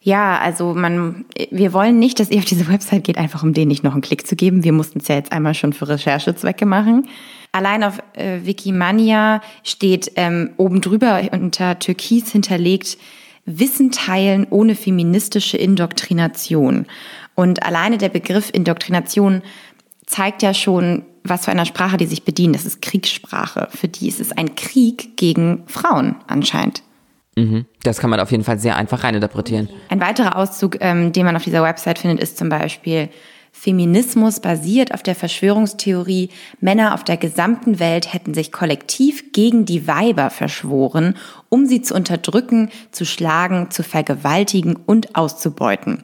Ja, 0.06 0.38
also 0.38 0.76
man, 0.76 1.26
wir 1.50 1.74
wollen 1.74 1.98
nicht, 1.98 2.20
dass 2.20 2.30
ihr 2.30 2.38
auf 2.38 2.46
diese 2.46 2.68
Website 2.68 3.06
geht, 3.06 3.18
einfach 3.18 3.42
um 3.42 3.54
denen 3.54 3.70
nicht 3.70 3.84
noch 3.84 3.94
einen 3.94 4.04
Klick 4.04 4.28
zu 4.28 4.36
geben. 4.36 4.64
Wir 4.64 4.72
mussten 4.72 5.00
es 5.00 5.08
ja 5.08 5.16
jetzt 5.16 5.32
einmal 5.32 5.56
schon 5.56 5.74
für 5.74 5.88
Recherchezwecke 5.88 6.68
machen. 6.68 7.08
Allein 7.52 7.84
auf 7.84 7.98
äh, 8.14 8.42
Wikimania 8.44 9.42
steht 9.64 10.12
ähm, 10.16 10.52
oben 10.58 10.82
drüber 10.82 11.24
unter 11.32 11.80
Türkis 11.80 12.32
hinterlegt 12.32 13.00
Wissen 13.46 13.90
teilen 13.90 14.46
ohne 14.52 14.76
feministische 14.76 15.58
Indoktrination. 15.58 16.86
Und 17.34 17.64
alleine 17.64 17.98
der 17.98 18.10
Begriff 18.10 18.52
Indoktrination 18.54 19.42
zeigt 20.06 20.44
ja 20.44 20.54
schon, 20.54 21.04
was 21.24 21.46
für 21.46 21.52
einer 21.52 21.66
Sprache 21.66 21.98
die 21.98 22.06
sich 22.06 22.22
bedienen. 22.22 22.54
Das 22.54 22.66
ist 22.66 22.80
Kriegssprache. 22.84 23.70
Für 23.72 23.88
die 23.88 24.08
ist 24.08 24.20
es 24.20 24.32
ein 24.32 24.54
Krieg 24.54 25.18
gegen 25.18 25.64
Frauen 25.66 26.16
anscheinend. 26.28 26.84
Das 27.84 28.00
kann 28.00 28.10
man 28.10 28.20
auf 28.20 28.32
jeden 28.32 28.44
Fall 28.44 28.60
sehr 28.60 28.78
einfach 28.78 29.04
reininterpretieren. 29.04 29.70
Ein 29.90 30.00
weiterer 30.00 30.38
Auszug, 30.38 30.78
ähm, 30.80 31.12
den 31.12 31.26
man 31.26 31.36
auf 31.36 31.44
dieser 31.44 31.64
Website 31.64 32.00
findet, 32.00 32.22
ist 32.22 32.38
zum 32.38 32.50
Beispiel 32.50 33.10
Feminismus 33.58 34.42
basiert 34.42 34.94
auf 34.94 35.02
der 35.02 35.16
Verschwörungstheorie, 35.16 36.30
Männer 36.60 36.94
auf 36.94 37.06
der 37.06 37.16
gesamten 37.16 37.80
Welt 37.80 38.14
hätten 38.14 38.34
sich 38.34 38.52
kollektiv 38.52 39.32
gegen 39.32 39.66
die 39.66 39.88
Weiber 39.88 40.30
verschworen, 40.30 41.16
um 41.48 41.66
sie 41.66 41.82
zu 41.82 41.96
unterdrücken, 41.96 42.70
zu 42.92 43.06
schlagen, 43.06 43.72
zu 43.72 43.82
vergewaltigen 43.82 44.76
und 44.76 45.16
auszubeuten. 45.16 46.04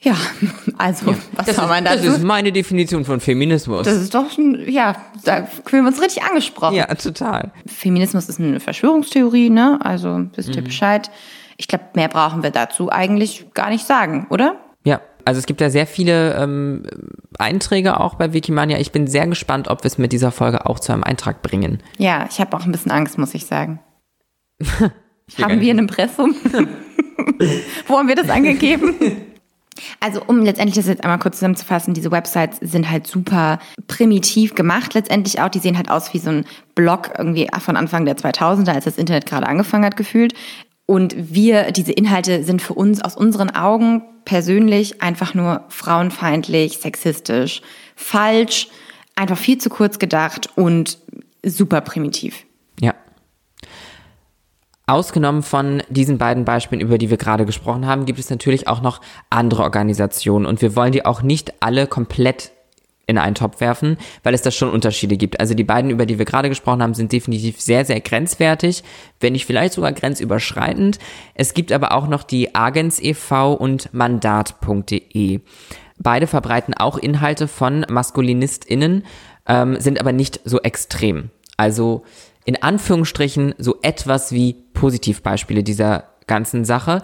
Ja, 0.00 0.14
also, 0.78 1.06
was 1.32 1.46
Das, 1.46 1.56
soll 1.56 1.64
ist, 1.64 1.70
man 1.70 1.84
das 1.84 1.96
dazu? 1.96 2.08
ist 2.12 2.22
meine 2.22 2.52
Definition 2.52 3.04
von 3.04 3.18
Feminismus. 3.20 3.84
Das 3.84 3.96
ist 3.96 4.14
doch 4.14 4.30
schon, 4.30 4.60
ja, 4.70 4.96
da 5.24 5.46
fühlen 5.64 5.84
wir 5.84 5.88
uns 5.88 6.00
richtig 6.00 6.22
angesprochen. 6.22 6.76
ja, 6.76 6.86
total. 6.94 7.52
Feminismus 7.66 8.28
ist 8.28 8.38
eine 8.38 8.60
Verschwörungstheorie, 8.60 9.50
ne? 9.50 9.78
Also 9.82 10.26
wisst 10.34 10.54
ihr 10.54 10.62
Bescheid. 10.62 11.10
Ich 11.56 11.66
glaube, 11.66 11.84
mehr 11.94 12.08
brauchen 12.08 12.44
wir 12.44 12.50
dazu 12.50 12.90
eigentlich 12.92 13.46
gar 13.54 13.70
nicht 13.70 13.84
sagen, 13.86 14.28
oder? 14.30 14.54
Ja, 14.84 15.00
also 15.24 15.40
es 15.40 15.46
gibt 15.46 15.60
ja 15.60 15.68
sehr 15.70 15.88
viele 15.88 16.34
ähm, 16.36 16.84
Einträge 17.36 17.98
auch 17.98 18.14
bei 18.14 18.32
Wikimania. 18.32 18.78
Ich 18.78 18.92
bin 18.92 19.08
sehr 19.08 19.26
gespannt, 19.26 19.66
ob 19.66 19.82
wir 19.82 19.88
es 19.88 19.98
mit 19.98 20.12
dieser 20.12 20.30
Folge 20.30 20.66
auch 20.66 20.78
zu 20.78 20.92
einem 20.92 21.02
Eintrag 21.02 21.42
bringen. 21.42 21.82
Ja, 21.98 22.26
ich 22.30 22.38
habe 22.40 22.56
auch 22.56 22.64
ein 22.64 22.70
bisschen 22.70 22.92
Angst, 22.92 23.18
muss 23.18 23.34
ich 23.34 23.46
sagen. 23.46 23.80
Ich 25.30 25.44
haben 25.44 25.60
wir 25.60 25.74
ein 25.74 25.78
Impressum? 25.78 26.34
Wo 27.86 27.98
haben 27.98 28.08
wir 28.08 28.14
das 28.14 28.30
angegeben? 28.30 28.94
Also, 30.00 30.22
um 30.26 30.42
letztendlich 30.42 30.76
das 30.76 30.86
jetzt 30.86 31.04
einmal 31.04 31.18
kurz 31.18 31.36
zusammenzufassen, 31.36 31.94
diese 31.94 32.10
Websites 32.10 32.58
sind 32.60 32.90
halt 32.90 33.06
super 33.06 33.58
primitiv 33.86 34.54
gemacht 34.54 34.94
letztendlich 34.94 35.40
auch. 35.40 35.48
Die 35.48 35.58
sehen 35.58 35.76
halt 35.76 35.90
aus 35.90 36.12
wie 36.14 36.18
so 36.18 36.30
ein 36.30 36.44
Blog 36.74 37.10
irgendwie 37.16 37.48
von 37.60 37.76
Anfang 37.76 38.04
der 38.04 38.16
2000er, 38.16 38.72
als 38.72 38.84
das 38.84 38.98
Internet 38.98 39.26
gerade 39.26 39.46
angefangen 39.46 39.84
hat 39.84 39.96
gefühlt. 39.96 40.34
Und 40.86 41.14
wir, 41.16 41.70
diese 41.72 41.92
Inhalte 41.92 42.44
sind 42.44 42.62
für 42.62 42.72
uns 42.74 43.02
aus 43.02 43.14
unseren 43.14 43.50
Augen 43.50 44.02
persönlich 44.24 45.02
einfach 45.02 45.34
nur 45.34 45.64
frauenfeindlich, 45.68 46.78
sexistisch, 46.78 47.60
falsch, 47.94 48.68
einfach 49.14 49.36
viel 49.36 49.58
zu 49.58 49.68
kurz 49.68 49.98
gedacht 49.98 50.48
und 50.54 50.98
super 51.44 51.82
primitiv. 51.82 52.44
Ausgenommen 54.88 55.42
von 55.42 55.82
diesen 55.90 56.16
beiden 56.16 56.44
Beispielen, 56.44 56.80
über 56.80 56.96
die 56.96 57.10
wir 57.10 57.18
gerade 57.18 57.44
gesprochen 57.44 57.86
haben, 57.86 58.06
gibt 58.06 58.18
es 58.18 58.30
natürlich 58.30 58.68
auch 58.68 58.80
noch 58.80 59.02
andere 59.28 59.62
Organisationen 59.62 60.46
und 60.46 60.62
wir 60.62 60.74
wollen 60.76 60.92
die 60.92 61.04
auch 61.04 61.20
nicht 61.20 61.52
alle 61.60 61.86
komplett 61.86 62.52
in 63.06 63.18
einen 63.18 63.34
Topf 63.34 63.60
werfen, 63.60 63.98
weil 64.22 64.34
es 64.34 64.42
da 64.42 64.50
schon 64.50 64.70
Unterschiede 64.70 65.16
gibt. 65.16 65.40
Also 65.40 65.54
die 65.54 65.64
beiden, 65.64 65.90
über 65.90 66.06
die 66.06 66.18
wir 66.18 66.24
gerade 66.24 66.48
gesprochen 66.48 66.82
haben, 66.82 66.94
sind 66.94 67.10
definitiv 67.10 67.60
sehr, 67.60 67.84
sehr 67.84 68.00
grenzwertig, 68.00 68.82
wenn 69.20 69.32
nicht 69.32 69.46
vielleicht 69.46 69.74
sogar 69.74 69.92
grenzüberschreitend. 69.92 70.98
Es 71.34 71.54
gibt 71.54 71.72
aber 71.72 71.92
auch 71.92 72.06
noch 72.06 72.22
die 72.22 72.54
Agens 72.54 72.98
e.V. 73.00 73.54
und 73.54 73.92
Mandat.de. 73.92 75.40
Beide 75.98 76.26
verbreiten 76.26 76.74
auch 76.74 76.96
Inhalte 76.96 77.48
von 77.48 77.84
MaskulinistInnen, 77.88 79.04
ähm, 79.46 79.80
sind 79.80 80.00
aber 80.00 80.12
nicht 80.12 80.40
so 80.44 80.60
extrem. 80.60 81.30
Also 81.56 82.04
in 82.48 82.62
Anführungsstrichen 82.62 83.54
so 83.58 83.76
etwas 83.82 84.32
wie 84.32 84.54
Positivbeispiele 84.72 85.62
dieser 85.62 86.04
ganzen 86.26 86.64
Sache. 86.64 87.02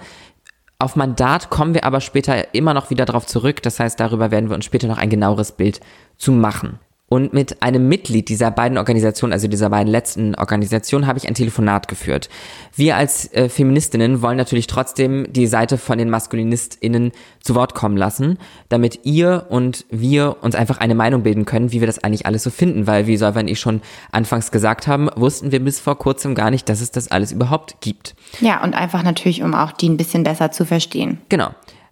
Auf 0.78 0.96
Mandat 0.96 1.50
kommen 1.50 1.74
wir 1.74 1.84
aber 1.84 2.00
später 2.00 2.54
immer 2.54 2.72
noch 2.72 2.88
wieder 2.88 3.04
drauf 3.04 3.26
zurück. 3.26 3.62
Das 3.62 3.78
heißt, 3.78 4.00
darüber 4.00 4.30
werden 4.30 4.48
wir 4.48 4.56
uns 4.56 4.64
später 4.64 4.88
noch 4.88 4.96
ein 4.96 5.10
genaueres 5.10 5.52
Bild 5.52 5.80
zu 6.16 6.32
machen. 6.32 6.78
Und 7.06 7.34
mit 7.34 7.62
einem 7.62 7.86
Mitglied 7.86 8.30
dieser 8.30 8.50
beiden 8.50 8.78
Organisationen, 8.78 9.34
also 9.34 9.46
dieser 9.46 9.68
beiden 9.68 9.92
letzten 9.92 10.34
Organisationen, 10.36 11.06
habe 11.06 11.18
ich 11.18 11.28
ein 11.28 11.34
Telefonat 11.34 11.86
geführt. 11.86 12.30
Wir 12.74 12.96
als 12.96 13.30
äh, 13.34 13.50
Feministinnen 13.50 14.22
wollen 14.22 14.38
natürlich 14.38 14.66
trotzdem 14.66 15.30
die 15.30 15.46
Seite 15.46 15.76
von 15.76 15.98
den 15.98 16.08
MaskulinistInnen 16.08 17.12
zu 17.40 17.54
Wort 17.54 17.74
kommen 17.74 17.98
lassen, 17.98 18.38
damit 18.70 19.00
ihr 19.04 19.46
und 19.50 19.84
wir 19.90 20.38
uns 20.40 20.54
einfach 20.54 20.78
eine 20.78 20.94
Meinung 20.94 21.22
bilden 21.22 21.44
können, 21.44 21.72
wie 21.72 21.80
wir 21.80 21.86
das 21.86 22.02
eigentlich 22.02 22.24
alles 22.24 22.42
so 22.42 22.50
finden. 22.50 22.86
Weil, 22.86 23.06
wie 23.06 23.18
Solveig 23.18 23.42
und 23.42 23.48
ich 23.48 23.60
schon 23.60 23.82
anfangs 24.10 24.50
gesagt 24.50 24.86
haben, 24.86 25.10
wussten 25.14 25.52
wir 25.52 25.60
bis 25.60 25.80
vor 25.80 25.98
kurzem 25.98 26.34
gar 26.34 26.50
nicht, 26.50 26.70
dass 26.70 26.80
es 26.80 26.90
das 26.90 27.10
alles 27.10 27.32
überhaupt 27.32 27.82
gibt. 27.82 28.16
Ja, 28.40 28.64
und 28.64 28.74
einfach 28.74 29.02
natürlich, 29.02 29.42
um 29.42 29.54
auch 29.54 29.72
die 29.72 29.90
ein 29.90 29.98
bisschen 29.98 30.22
besser 30.22 30.52
zu 30.52 30.64
verstehen. 30.64 31.20
Genau. 31.28 31.50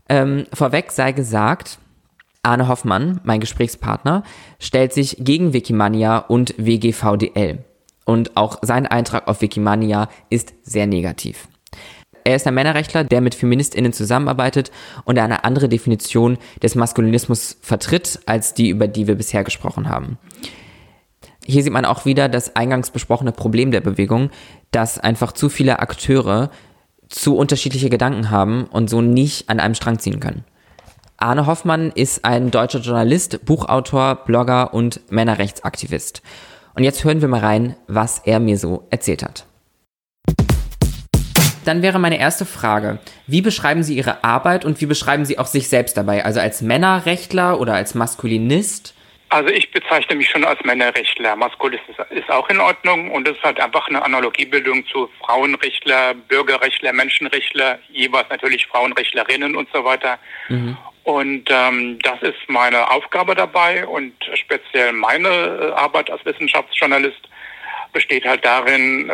Ähm, 0.08 0.46
vorweg 0.52 0.90
sei 0.90 1.12
gesagt, 1.12 1.78
Arne 2.44 2.66
Hoffmann, 2.66 3.20
mein 3.22 3.38
Gesprächspartner, 3.38 4.24
stellt 4.58 4.92
sich 4.92 5.16
gegen 5.20 5.52
Wikimania 5.52 6.18
und 6.18 6.54
WGVDL. 6.58 7.64
Und 8.04 8.36
auch 8.36 8.58
sein 8.62 8.86
Eintrag 8.86 9.28
auf 9.28 9.42
Wikimania 9.42 10.08
ist 10.28 10.52
sehr 10.64 10.88
negativ. 10.88 11.46
Er 12.24 12.34
ist 12.34 12.46
ein 12.48 12.54
Männerrechtler, 12.54 13.04
der 13.04 13.20
mit 13.20 13.36
FeministInnen 13.36 13.92
zusammenarbeitet 13.92 14.72
und 15.04 15.20
eine 15.20 15.44
andere 15.44 15.68
Definition 15.68 16.36
des 16.60 16.74
Maskulinismus 16.74 17.58
vertritt, 17.60 18.18
als 18.26 18.54
die, 18.54 18.70
über 18.70 18.88
die 18.88 19.06
wir 19.06 19.14
bisher 19.14 19.44
gesprochen 19.44 19.88
haben. 19.88 20.18
Hier 21.44 21.62
sieht 21.62 21.72
man 21.72 21.84
auch 21.84 22.04
wieder 22.06 22.28
das 22.28 22.56
eingangs 22.56 22.90
besprochene 22.90 23.32
Problem 23.32 23.70
der 23.70 23.80
Bewegung, 23.80 24.30
dass 24.72 24.98
einfach 24.98 25.30
zu 25.30 25.48
viele 25.48 25.78
Akteure 25.78 26.50
zu 27.08 27.36
unterschiedliche 27.36 27.90
Gedanken 27.90 28.30
haben 28.30 28.64
und 28.64 28.90
so 28.90 29.00
nicht 29.00 29.48
an 29.48 29.60
einem 29.60 29.74
Strang 29.76 30.00
ziehen 30.00 30.18
können. 30.18 30.44
Arne 31.22 31.46
Hoffmann 31.46 31.92
ist 31.94 32.24
ein 32.24 32.50
deutscher 32.50 32.80
Journalist, 32.80 33.46
Buchautor, 33.46 34.16
Blogger 34.26 34.74
und 34.74 35.00
Männerrechtsaktivist. 35.12 36.20
Und 36.74 36.82
jetzt 36.82 37.04
hören 37.04 37.20
wir 37.20 37.28
mal 37.28 37.38
rein, 37.38 37.76
was 37.86 38.18
er 38.26 38.40
mir 38.40 38.58
so 38.58 38.88
erzählt 38.90 39.22
hat. 39.22 39.46
Dann 41.64 41.80
wäre 41.80 42.00
meine 42.00 42.18
erste 42.18 42.44
Frage, 42.44 42.98
wie 43.28 43.40
beschreiben 43.40 43.84
Sie 43.84 43.94
Ihre 43.94 44.24
Arbeit 44.24 44.64
und 44.64 44.80
wie 44.80 44.86
beschreiben 44.86 45.24
Sie 45.24 45.38
auch 45.38 45.46
sich 45.46 45.68
selbst 45.68 45.96
dabei? 45.96 46.24
Also 46.24 46.40
als 46.40 46.60
Männerrechtler 46.60 47.60
oder 47.60 47.74
als 47.74 47.94
Maskulinist? 47.94 48.96
Also 49.28 49.48
ich 49.48 49.70
bezeichne 49.70 50.16
mich 50.16 50.28
schon 50.28 50.44
als 50.44 50.58
Männerrechtler. 50.64 51.36
Maskulist 51.36 51.84
ist, 52.10 52.30
auch 52.30 52.48
in 52.50 52.58
Ordnung 52.58 53.12
und 53.12 53.28
es 53.28 53.36
ist 53.36 53.44
halt 53.44 53.60
einfach 53.60 53.86
eine 53.88 54.04
Analogiebildung 54.04 54.84
zu 54.88 55.08
Frauenrechtler, 55.24 56.14
Bürgerrechtler, 56.14 56.92
Menschenrechtler, 56.92 57.78
jeweils 57.90 58.28
natürlich 58.28 58.66
Frauenrechtlerinnen 58.66 59.54
und 59.54 59.68
so 59.72 59.84
weiter. 59.84 60.18
Und 61.04 61.50
ähm, 61.50 61.98
das 62.02 62.22
ist 62.22 62.38
meine 62.48 62.88
Aufgabe 62.90 63.34
dabei 63.34 63.86
und 63.86 64.14
speziell 64.34 64.92
meine 64.92 65.28
äh, 65.28 65.72
Arbeit 65.72 66.10
als 66.10 66.24
Wissenschaftsjournalist 66.24 67.20
besteht 67.92 68.24
halt 68.24 68.44
darin, 68.44 69.10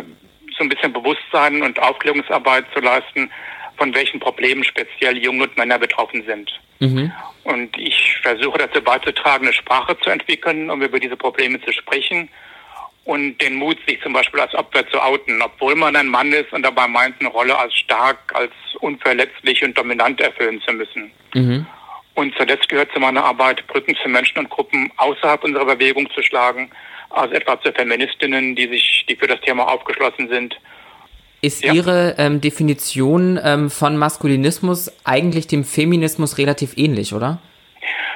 so 0.57 0.63
ein 0.63 0.69
bisschen 0.69 0.93
Bewusstsein 0.93 1.63
und 1.63 1.79
Aufklärungsarbeit 1.79 2.65
zu 2.73 2.79
leisten, 2.81 3.31
von 3.77 3.93
welchen 3.95 4.19
Problemen 4.19 4.63
speziell 4.63 5.17
Junge 5.17 5.43
und 5.43 5.57
Männer 5.57 5.79
betroffen 5.79 6.23
sind. 6.25 6.51
Mhm. 6.79 7.11
Und 7.43 7.77
ich 7.77 8.17
versuche 8.21 8.59
dazu 8.59 8.81
beizutragen, 8.81 9.45
eine 9.45 9.53
Sprache 9.53 9.97
zu 9.99 10.09
entwickeln, 10.09 10.69
um 10.69 10.81
über 10.81 10.99
diese 10.99 11.17
Probleme 11.17 11.59
zu 11.61 11.71
sprechen 11.71 12.29
und 13.05 13.41
den 13.41 13.55
Mut, 13.55 13.77
sich 13.87 13.99
zum 14.01 14.13
Beispiel 14.13 14.39
als 14.41 14.53
Opfer 14.53 14.87
zu 14.89 15.01
outen, 15.01 15.41
obwohl 15.41 15.75
man 15.75 15.95
ein 15.95 16.07
Mann 16.07 16.31
ist 16.31 16.53
und 16.53 16.61
dabei 16.61 16.87
meint, 16.87 17.15
eine 17.19 17.29
Rolle 17.29 17.57
als 17.57 17.73
stark, 17.73 18.19
als 18.35 18.51
unverletzlich 18.81 19.63
und 19.63 19.77
dominant 19.77 20.21
erfüllen 20.21 20.61
zu 20.61 20.73
müssen. 20.73 21.11
Mhm. 21.33 21.65
Und 22.19 22.35
zuletzt 22.35 22.67
gehört 22.67 22.91
zu 22.91 22.99
meiner 22.99 23.23
Arbeit, 23.23 23.65
Brücken 23.67 23.95
zu 24.03 24.09
Menschen 24.09 24.39
und 24.39 24.49
Gruppen 24.49 24.91
außerhalb 24.97 25.41
unserer 25.41 25.63
Bewegung 25.63 26.09
zu 26.13 26.21
schlagen, 26.21 26.69
also 27.11 27.33
etwa 27.33 27.61
zu 27.61 27.71
Feministinnen, 27.71 28.57
die 28.57 28.67
sich, 28.67 29.05
die 29.07 29.15
für 29.15 29.27
das 29.27 29.39
Thema 29.39 29.69
aufgeschlossen 29.69 30.27
sind. 30.27 30.59
Ist 31.39 31.63
ja. 31.63 31.71
Ihre 31.71 32.15
ähm, 32.17 32.41
Definition 32.41 33.39
ähm, 33.41 33.69
von 33.69 33.95
Maskulinismus 33.95 34.91
eigentlich 35.05 35.47
dem 35.47 35.63
Feminismus 35.63 36.37
relativ 36.37 36.75
ähnlich, 36.75 37.13
oder? 37.13 37.39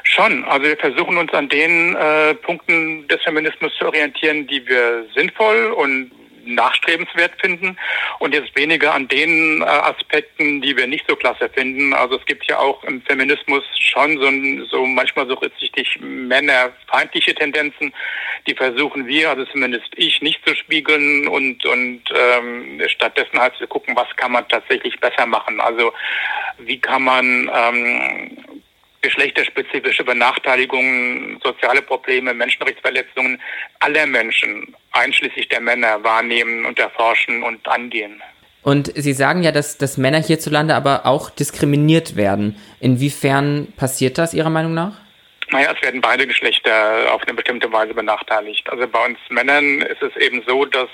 Schon. 0.03 0.43
Also 0.43 0.67
wir 0.67 0.75
versuchen 0.75 1.15
uns 1.15 1.33
an 1.33 1.47
den 1.47 1.95
äh, 1.95 2.33
Punkten 2.33 3.07
des 3.07 3.21
Feminismus 3.21 3.71
zu 3.79 3.85
orientieren, 3.85 4.47
die 4.47 4.67
wir 4.67 5.05
sinnvoll 5.15 5.67
und 5.77 6.11
nachstrebenswert 6.45 7.33
finden 7.39 7.77
und 8.19 8.33
jetzt 8.33 8.55
weniger 8.55 8.93
an 8.93 9.07
den 9.07 9.61
äh, 9.61 9.65
Aspekten, 9.65 10.61
die 10.61 10.75
wir 10.75 10.87
nicht 10.87 11.05
so 11.07 11.15
klasse 11.15 11.49
finden. 11.49 11.93
Also 11.93 12.17
es 12.17 12.25
gibt 12.25 12.45
ja 12.45 12.59
auch 12.59 12.83
im 12.83 13.01
Feminismus 13.01 13.63
schon 13.79 14.17
so, 14.17 14.67
so 14.67 14.85
manchmal 14.85 15.27
so 15.27 15.35
richtig 15.35 15.99
männerfeindliche 16.01 17.35
Tendenzen, 17.35 17.93
die 18.47 18.55
versuchen 18.55 19.07
wir, 19.07 19.29
also 19.29 19.45
zumindest 19.45 19.87
ich, 19.95 20.21
nicht 20.21 20.45
zu 20.45 20.55
spiegeln 20.55 21.27
und, 21.27 21.65
und 21.65 22.01
ähm, 22.15 22.81
stattdessen 22.87 23.39
halt 23.39 23.55
zu 23.55 23.67
gucken, 23.67 23.95
was 23.95 24.07
kann 24.15 24.31
man 24.31 24.47
tatsächlich 24.47 24.99
besser 24.99 25.25
machen. 25.25 25.59
Also 25.61 25.93
wie 26.59 26.79
kann 26.79 27.03
man 27.03 27.49
ähm, 27.53 28.62
geschlechterspezifische 29.03 30.03
Benachteiligungen, 30.03 31.39
soziale 31.43 31.83
Probleme, 31.83 32.33
Menschenrechtsverletzungen 32.33 33.39
aller 33.79 34.07
Menschen, 34.07 34.75
einschließlich 34.91 35.49
der 35.49 35.61
Männer, 35.61 36.03
wahrnehmen 36.03 36.65
und 36.65 36.79
erforschen 36.79 37.43
und 37.43 37.67
angehen. 37.67 38.21
Und 38.63 38.91
Sie 38.95 39.13
sagen 39.13 39.43
ja, 39.43 39.51
dass, 39.51 39.77
dass 39.77 39.97
Männer 39.97 40.21
hierzulande 40.21 40.73
aber 40.73 41.05
auch 41.05 41.29
diskriminiert 41.29 42.15
werden. 42.15 42.55
Inwiefern 42.79 43.73
passiert 43.75 44.17
das 44.17 44.33
Ihrer 44.33 44.49
Meinung 44.49 44.73
nach? 44.73 44.93
Naja, 45.51 45.73
es 45.75 45.81
werden 45.83 46.01
beide 46.01 46.25
Geschlechter 46.25 47.13
auf 47.13 47.21
eine 47.23 47.33
bestimmte 47.33 47.71
Weise 47.71 47.93
benachteiligt. 47.93 48.67
Also 48.69 48.87
bei 48.87 49.05
uns 49.05 49.19
Männern 49.29 49.81
ist 49.81 50.01
es 50.01 50.15
eben 50.15 50.41
so, 50.47 50.65
dass 50.65 50.87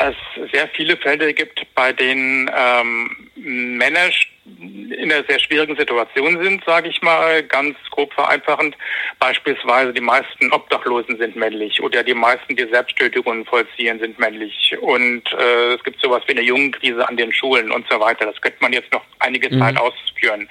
es 0.00 0.50
sehr 0.52 0.68
viele 0.68 0.96
Fälle 0.96 1.32
gibt, 1.32 1.62
bei 1.74 1.92
denen 1.92 2.50
ähm, 2.54 3.30
Männer 3.36 4.10
in 4.44 5.12
einer 5.12 5.24
sehr 5.28 5.38
schwierigen 5.38 5.76
Situation 5.76 6.42
sind, 6.42 6.64
sage 6.64 6.88
ich 6.88 7.00
mal, 7.00 7.42
ganz 7.44 7.76
grob 7.90 8.12
vereinfachend. 8.12 8.76
Beispielsweise 9.20 9.92
die 9.92 10.00
meisten 10.00 10.52
Obdachlosen 10.52 11.16
sind 11.18 11.36
männlich 11.36 11.80
oder 11.80 12.02
die 12.02 12.14
meisten, 12.14 12.56
die 12.56 12.68
Selbsttötungen 12.68 13.44
vollziehen, 13.44 14.00
sind 14.00 14.18
männlich. 14.18 14.76
Und 14.80 15.32
äh, 15.32 15.74
es 15.74 15.84
gibt 15.84 16.00
sowas 16.00 16.22
wie 16.26 16.32
eine 16.32 16.42
Jungenkrise 16.42 17.08
an 17.08 17.16
den 17.16 17.32
Schulen 17.32 17.70
und 17.70 17.86
so 17.88 18.00
weiter. 18.00 18.26
Das 18.26 18.40
könnte 18.40 18.58
man 18.60 18.72
jetzt 18.72 18.92
noch 18.92 19.04
einige 19.20 19.54
mhm. 19.54 19.60
Zeit 19.60 19.78
ausführen. 19.78 20.48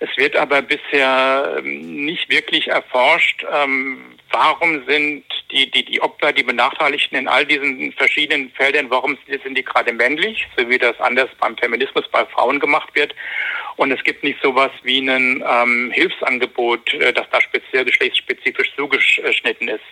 Es 0.00 0.16
wird 0.16 0.34
aber 0.34 0.62
bisher 0.62 1.56
ähm, 1.58 2.04
nicht 2.06 2.30
wirklich 2.30 2.68
erforscht, 2.68 3.44
ähm, 3.52 4.16
warum 4.30 4.84
sind 4.86 5.24
die, 5.50 5.70
die, 5.70 5.84
die 5.84 6.00
Opfer, 6.00 6.32
die 6.32 6.42
Benachteiligten 6.42 7.18
in 7.18 7.28
all 7.28 7.44
diesen 7.44 7.92
verschiedenen 7.92 8.50
Feldern, 8.52 8.90
warum 8.90 9.18
sind 9.26 9.56
die 9.56 9.64
gerade 9.64 9.92
männlich, 9.92 10.46
so 10.56 10.68
wie 10.68 10.78
das 10.78 10.98
anders 11.00 11.28
beim 11.40 11.56
Feminismus 11.56 12.04
bei 12.10 12.24
Frauen 12.26 12.60
gemacht 12.60 12.94
wird. 12.94 13.14
Und 13.76 13.90
es 13.90 14.02
gibt 14.04 14.22
nicht 14.22 14.40
sowas 14.42 14.70
wie 14.82 14.98
ein 14.98 15.42
ähm, 15.46 15.90
Hilfsangebot, 15.92 16.92
äh, 16.94 17.12
das 17.12 17.26
da 17.30 17.40
speziell 17.40 17.84
geschlechtsspezifisch 17.84 18.74
zugeschnitten 18.76 19.68
ist. 19.68 19.84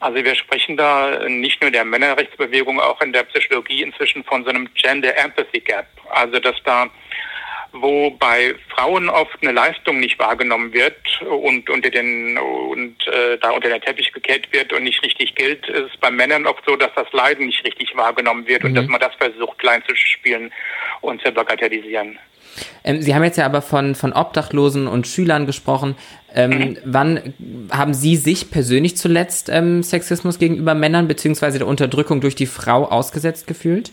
Also 0.00 0.24
wir 0.24 0.34
sprechen 0.34 0.76
da 0.76 1.28
nicht 1.28 1.62
nur 1.62 1.70
der 1.70 1.84
Männerrechtsbewegung, 1.84 2.80
auch 2.80 3.00
in 3.02 3.12
der 3.12 3.22
Psychologie 3.22 3.82
inzwischen 3.82 4.24
von 4.24 4.42
so 4.42 4.50
einem 4.50 4.68
Gender 4.74 5.16
Empathy 5.16 5.60
Gap. 5.60 5.86
Also 6.10 6.40
dass 6.40 6.56
da 6.64 6.90
wo 7.72 8.10
bei 8.10 8.54
Frauen 8.74 9.08
oft 9.08 9.36
eine 9.42 9.52
Leistung 9.52 10.00
nicht 10.00 10.18
wahrgenommen 10.18 10.72
wird 10.72 10.96
und 11.22 11.68
unter 11.70 11.90
den 11.90 12.38
und 12.38 12.96
äh, 13.06 13.38
da 13.40 13.50
unter 13.50 13.68
den 13.68 13.80
Teppich 13.80 14.12
gekehrt 14.12 14.52
wird 14.52 14.72
und 14.72 14.84
nicht 14.84 15.02
richtig 15.02 15.34
gilt, 15.34 15.66
ist 15.68 15.92
es 15.92 16.00
bei 16.00 16.10
Männern 16.10 16.46
oft 16.46 16.62
so, 16.66 16.76
dass 16.76 16.90
das 16.94 17.10
Leiden 17.12 17.46
nicht 17.46 17.64
richtig 17.64 17.96
wahrgenommen 17.96 18.46
wird 18.46 18.62
mhm. 18.62 18.70
und 18.70 18.74
dass 18.74 18.86
man 18.86 19.00
das 19.00 19.14
versucht 19.14 19.58
klein 19.58 19.82
zu 19.88 19.96
spielen 19.96 20.52
und 21.00 21.22
zu 21.22 21.32
bagatellisieren. 21.32 22.18
Ähm, 22.84 23.00
Sie 23.00 23.14
haben 23.14 23.24
jetzt 23.24 23.38
ja 23.38 23.46
aber 23.46 23.62
von, 23.62 23.94
von 23.94 24.12
Obdachlosen 24.12 24.86
und 24.86 25.06
Schülern 25.06 25.46
gesprochen. 25.46 25.96
Ähm, 26.34 26.50
mhm. 26.50 26.78
Wann 26.84 27.34
haben 27.70 27.94
Sie 27.94 28.16
sich 28.16 28.50
persönlich 28.50 28.96
zuletzt 28.96 29.48
ähm, 29.48 29.82
Sexismus 29.82 30.38
gegenüber 30.38 30.74
Männern 30.74 31.08
beziehungsweise 31.08 31.58
der 31.58 31.66
Unterdrückung 31.66 32.20
durch 32.20 32.34
die 32.34 32.46
Frau 32.46 32.84
ausgesetzt 32.84 33.46
gefühlt? 33.46 33.90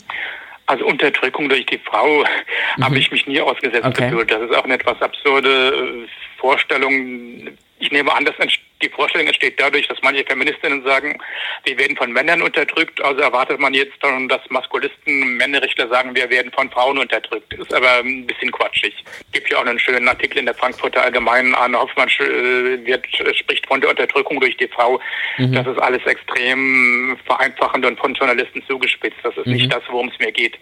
Also 0.70 0.86
Unterdrückung 0.86 1.48
durch 1.48 1.66
die 1.66 1.78
Frau 1.78 2.24
mhm. 2.76 2.84
habe 2.84 2.96
ich 2.96 3.10
mich 3.10 3.26
nie 3.26 3.40
ausgesetzt 3.40 3.84
okay. 3.84 4.08
gefühlt. 4.08 4.30
Das 4.30 4.40
ist 4.42 4.54
auch 4.54 4.62
eine 4.62 4.74
etwas 4.74 5.02
absurde 5.02 6.04
äh, 6.04 6.08
Vorstellung. 6.38 7.48
Ich 7.80 7.90
nehme 7.90 8.14
an, 8.14 8.26
dass 8.26 8.34
die 8.82 8.88
Vorstellung 8.90 9.26
entsteht 9.26 9.58
dadurch, 9.58 9.88
dass 9.88 9.98
manche 10.02 10.24
Feministinnen 10.24 10.82
sagen, 10.84 11.18
wir 11.64 11.78
werden 11.78 11.96
von 11.96 12.12
Männern 12.12 12.42
unterdrückt, 12.42 13.02
also 13.02 13.20
erwartet 13.20 13.58
man 13.58 13.72
jetzt 13.72 13.96
dann, 14.02 14.28
dass 14.28 14.40
Maskulisten, 14.50 15.36
Männerrechtler 15.38 15.88
sagen, 15.88 16.14
wir 16.14 16.28
werden 16.28 16.52
von 16.52 16.70
Frauen 16.70 16.98
unterdrückt. 16.98 17.52
Ist 17.54 17.72
aber 17.72 17.98
ein 17.98 18.26
bisschen 18.26 18.52
quatschig. 18.52 18.94
Es 19.06 19.32
gibt 19.32 19.50
ja 19.50 19.58
auch 19.58 19.66
einen 19.66 19.78
schönen 19.78 20.08
Artikel 20.08 20.38
in 20.38 20.46
der 20.46 20.54
Frankfurter 20.54 21.02
Allgemeinen. 21.02 21.54
Arne 21.54 21.78
Hoffmann 21.78 22.08
äh, 22.20 22.84
wird, 22.84 23.06
äh, 23.20 23.34
spricht 23.34 23.66
von 23.66 23.80
der 23.80 23.90
Unterdrückung 23.90 24.40
durch 24.40 24.56
die 24.58 24.68
Frau. 24.68 25.00
Mhm. 25.38 25.52
Das 25.52 25.66
ist 25.66 25.78
alles 25.78 26.04
extrem 26.04 27.18
vereinfachend 27.24 27.86
und 27.86 27.98
von 27.98 28.14
Journalisten 28.14 28.62
zugespitzt. 28.66 29.18
Das 29.22 29.36
ist 29.38 29.46
mhm. 29.46 29.54
nicht 29.54 29.72
das, 29.72 29.82
worum 29.88 30.08
es 30.08 30.18
mir 30.18 30.32
geht. 30.32 30.58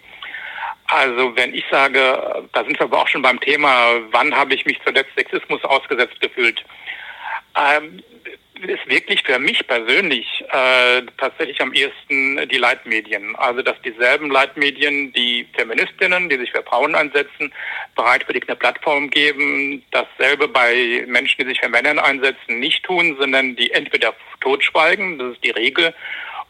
Also 0.87 1.35
wenn 1.35 1.53
ich 1.53 1.63
sage, 1.69 1.99
da 2.51 2.63
sind 2.63 2.79
wir 2.79 2.85
aber 2.85 3.03
auch 3.03 3.07
schon 3.07 3.21
beim 3.21 3.39
Thema, 3.39 3.99
wann 4.09 4.35
habe 4.35 4.55
ich 4.55 4.65
mich 4.65 4.79
zuletzt 4.83 5.11
Sexismus 5.15 5.63
ausgesetzt 5.63 6.19
gefühlt? 6.19 6.65
Ähm, 7.55 8.01
ist 8.67 8.87
wirklich 8.89 9.23
für 9.23 9.39
mich 9.39 9.65
persönlich 9.67 10.27
äh, 10.51 11.01
tatsächlich 11.17 11.61
am 11.61 11.73
ehesten 11.73 12.47
die 12.49 12.57
Leitmedien. 12.57 13.35
Also 13.37 13.61
dass 13.61 13.81
dieselben 13.81 14.29
Leitmedien, 14.29 15.13
die 15.13 15.47
Feministinnen, 15.55 16.29
die 16.29 16.37
sich 16.37 16.51
für 16.51 16.63
Frauen 16.63 16.95
einsetzen, 16.95 17.53
bereitwillig 17.95 18.43
eine 18.47 18.55
Plattform 18.55 19.09
geben, 19.09 19.83
dasselbe 19.91 20.47
bei 20.47 21.05
Menschen, 21.07 21.35
die 21.39 21.47
sich 21.47 21.59
für 21.59 21.69
Männer 21.69 22.03
einsetzen, 22.03 22.59
nicht 22.59 22.83
tun, 22.83 23.15
sondern 23.19 23.55
die 23.55 23.71
entweder 23.71 24.13
totschweigen, 24.41 25.17
das 25.17 25.33
ist 25.33 25.43
die 25.43 25.51
Regel, 25.51 25.93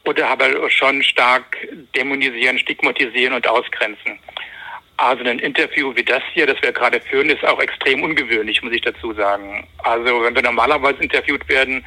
oder 0.05 0.29
aber 0.29 0.69
schon 0.69 1.03
stark 1.03 1.57
dämonisieren, 1.95 2.57
stigmatisieren 2.57 3.33
und 3.33 3.47
ausgrenzen. 3.47 4.19
Also 5.01 5.23
ein 5.23 5.39
Interview 5.39 5.95
wie 5.95 6.03
das 6.03 6.21
hier, 6.33 6.45
das 6.45 6.61
wir 6.61 6.73
gerade 6.73 6.99
führen, 6.99 7.29
ist 7.29 7.45
auch 7.45 7.61
extrem 7.61 8.03
ungewöhnlich, 8.03 8.61
muss 8.61 8.73
ich 8.73 8.81
dazu 8.81 9.13
sagen. 9.13 9.65
Also 9.77 10.21
wenn 10.23 10.35
wir 10.35 10.41
normalerweise 10.41 11.01
interviewt 11.01 11.47
werden, 11.47 11.85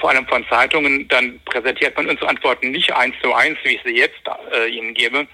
vor 0.00 0.10
allem 0.10 0.26
von 0.26 0.44
Zeitungen, 0.48 1.06
dann 1.06 1.38
präsentiert 1.44 1.96
man 1.96 2.08
unsere 2.08 2.28
Antworten 2.28 2.72
nicht 2.72 2.92
eins 2.92 3.14
zu 3.22 3.32
eins, 3.32 3.58
wie 3.62 3.76
ich 3.76 3.80
sie 3.84 3.96
jetzt 3.96 4.20
äh, 4.52 4.66
Ihnen 4.66 4.92
gebe, 4.92 5.28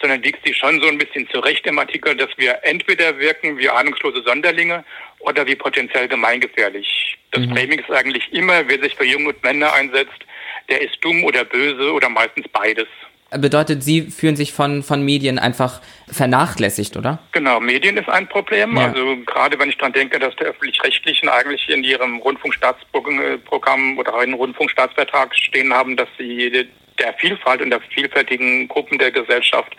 sondern 0.00 0.24
wiegt 0.24 0.42
sie 0.42 0.54
schon 0.54 0.80
so 0.80 0.88
ein 0.88 0.96
bisschen 0.96 1.28
zurecht 1.28 1.66
im 1.66 1.78
Artikel, 1.78 2.16
dass 2.16 2.30
wir 2.38 2.58
entweder 2.62 3.18
wirken 3.18 3.58
wie 3.58 3.68
ahnungslose 3.68 4.22
Sonderlinge 4.22 4.82
oder 5.18 5.46
wie 5.46 5.56
potenziell 5.56 6.08
gemeingefährlich. 6.08 7.18
Das 7.32 7.44
mhm. 7.44 7.54
Framing 7.54 7.80
ist 7.80 7.90
eigentlich 7.90 8.32
immer, 8.32 8.66
wer 8.66 8.80
sich 8.80 8.94
für 8.94 9.04
Junge 9.04 9.28
und 9.28 9.42
Männer 9.42 9.74
einsetzt, 9.74 10.24
der 10.70 10.80
ist 10.80 10.96
dumm 11.02 11.22
oder 11.24 11.44
böse 11.44 11.92
oder 11.92 12.08
meistens 12.08 12.48
beides. 12.48 12.88
Bedeutet, 13.30 13.82
Sie 13.84 14.02
fühlen 14.02 14.34
sich 14.34 14.52
von, 14.52 14.82
von 14.82 15.02
Medien 15.04 15.38
einfach 15.38 15.80
vernachlässigt, 16.08 16.96
oder? 16.96 17.20
Genau, 17.32 17.60
Medien 17.60 17.96
ist 17.96 18.08
ein 18.08 18.28
Problem. 18.28 18.76
Ja. 18.76 18.88
Also 18.88 19.16
gerade 19.24 19.58
wenn 19.58 19.68
ich 19.68 19.78
daran 19.78 19.92
denke, 19.92 20.18
dass 20.18 20.34
der 20.36 20.48
Öffentlich-Rechtlichen 20.48 21.28
eigentlich 21.28 21.68
in 21.68 21.84
ihrem 21.84 22.18
Rundfunkstaatsprogramm 22.18 23.98
oder 23.98 24.22
in 24.24 24.34
Rundfunkstaatsvertrag 24.34 25.34
stehen 25.36 25.72
haben, 25.72 25.96
dass 25.96 26.08
sie 26.18 26.68
der 27.00 27.14
Vielfalt 27.14 27.62
und 27.62 27.70
der 27.70 27.80
vielfältigen 27.80 28.68
Gruppen 28.68 28.98
der 28.98 29.10
Gesellschaft 29.10 29.74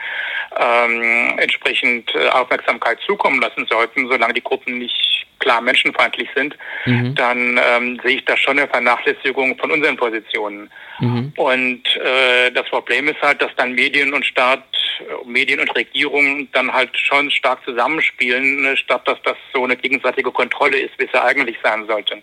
ähm, 0.60 1.38
entsprechend 1.38 2.13
äh, 2.15 2.27
Aufmerksamkeit 2.29 2.99
zukommen 3.05 3.41
lassen 3.41 3.65
sollten, 3.69 4.07
solange 4.07 4.34
die 4.34 4.43
Gruppen 4.43 4.79
nicht 4.79 5.12
klar 5.41 5.60
menschenfeindlich 5.60 6.29
sind, 6.36 6.55
mhm. 6.86 7.15
dann 7.15 7.60
ähm, 7.71 7.99
sehe 8.03 8.17
ich 8.17 8.25
da 8.25 8.38
schon 8.38 8.57
eine 8.57 8.67
Vernachlässigung 8.67 9.57
von 9.57 9.71
unseren 9.71 9.97
Positionen. 9.97 10.69
Mhm. 10.99 11.34
Und 11.36 11.84
äh, 11.97 12.51
das 12.51 12.69
Problem 12.69 13.07
ist 13.07 13.21
halt, 13.21 13.41
dass 13.41 13.51
dann 13.57 13.73
Medien 13.73 14.13
und 14.13 14.25
Staat, 14.25 14.63
äh, 14.99 15.27
Medien 15.27 15.60
und 15.60 15.75
Regierung 15.75 16.47
dann 16.53 16.71
halt 16.71 16.95
schon 16.97 17.29
stark 17.31 17.63
zusammenspielen, 17.65 18.62
ne, 18.62 18.77
statt 18.77 19.01
dass 19.07 19.21
das 19.23 19.36
so 19.53 19.63
eine 19.63 19.75
gegenseitige 19.75 20.31
Kontrolle 20.31 20.79
ist, 20.79 20.97
wie 20.99 21.05
es 21.05 21.12
ja 21.12 21.23
eigentlich 21.23 21.57
sein 21.63 21.86
sollte. 21.88 22.21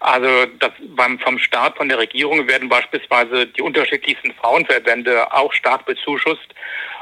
Also 0.00 0.46
das, 0.58 0.70
beim, 0.80 1.18
vom 1.18 1.38
Staat, 1.38 1.76
von 1.76 1.88
der 1.88 1.98
Regierung 1.98 2.48
werden 2.48 2.68
beispielsweise 2.68 3.46
die 3.46 3.60
unterschiedlichsten 3.60 4.32
Frauenverbände 4.32 5.32
auch 5.32 5.52
stark 5.52 5.84
bezuschusst 5.84 6.54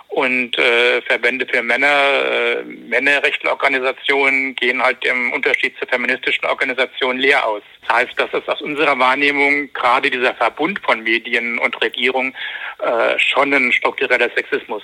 und 0.09 0.59
äh, 0.59 1.01
Verbände 1.03 1.47
für 1.47 1.63
Männer, 1.63 1.87
äh, 1.87 2.65
Männerrechtlerorganisationen 2.65 4.57
gehen 4.57 4.83
halt 4.83 5.05
im 5.05 5.33
Unterschied 5.33 5.79
zur 5.79 5.87
feministischen 5.87 6.47
Organisation 6.47 7.19
leer 7.19 7.47
aus. 7.47 7.63
Das 7.87 7.97
heißt, 7.97 8.13
das 8.17 8.33
ist 8.33 8.49
aus 8.49 8.61
unserer 8.63 8.99
Wahrnehmung 8.99 9.73
gerade 9.75 10.11
dieser 10.11 10.35
Verbund 10.35 10.81
von 10.81 11.03
Medien 11.03 11.59
und 11.59 11.81
Regierung 11.83 12.35
äh, 12.79 13.19
schon 13.19 13.53
ein 13.53 13.71
struktureller 13.71 14.31
Sexismus. 14.35 14.83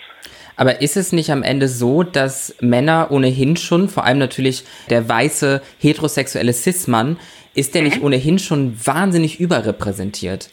Aber 0.56 0.80
ist 0.82 0.96
es 0.96 1.10
nicht 1.10 1.30
am 1.30 1.42
Ende 1.42 1.68
so, 1.68 2.02
dass 2.02 2.54
Männer 2.60 3.08
ohnehin 3.10 3.56
schon, 3.56 3.88
vor 3.88 4.04
allem 4.04 4.18
natürlich 4.18 4.64
der 4.90 5.08
weiße 5.08 5.62
heterosexuelle 5.80 6.52
Cis-Mann, 6.52 7.18
ist 7.54 7.74
der 7.74 7.82
mhm. 7.82 7.88
nicht 7.88 8.02
ohnehin 8.02 8.38
schon 8.38 8.78
wahnsinnig 8.84 9.40
überrepräsentiert? 9.40 10.50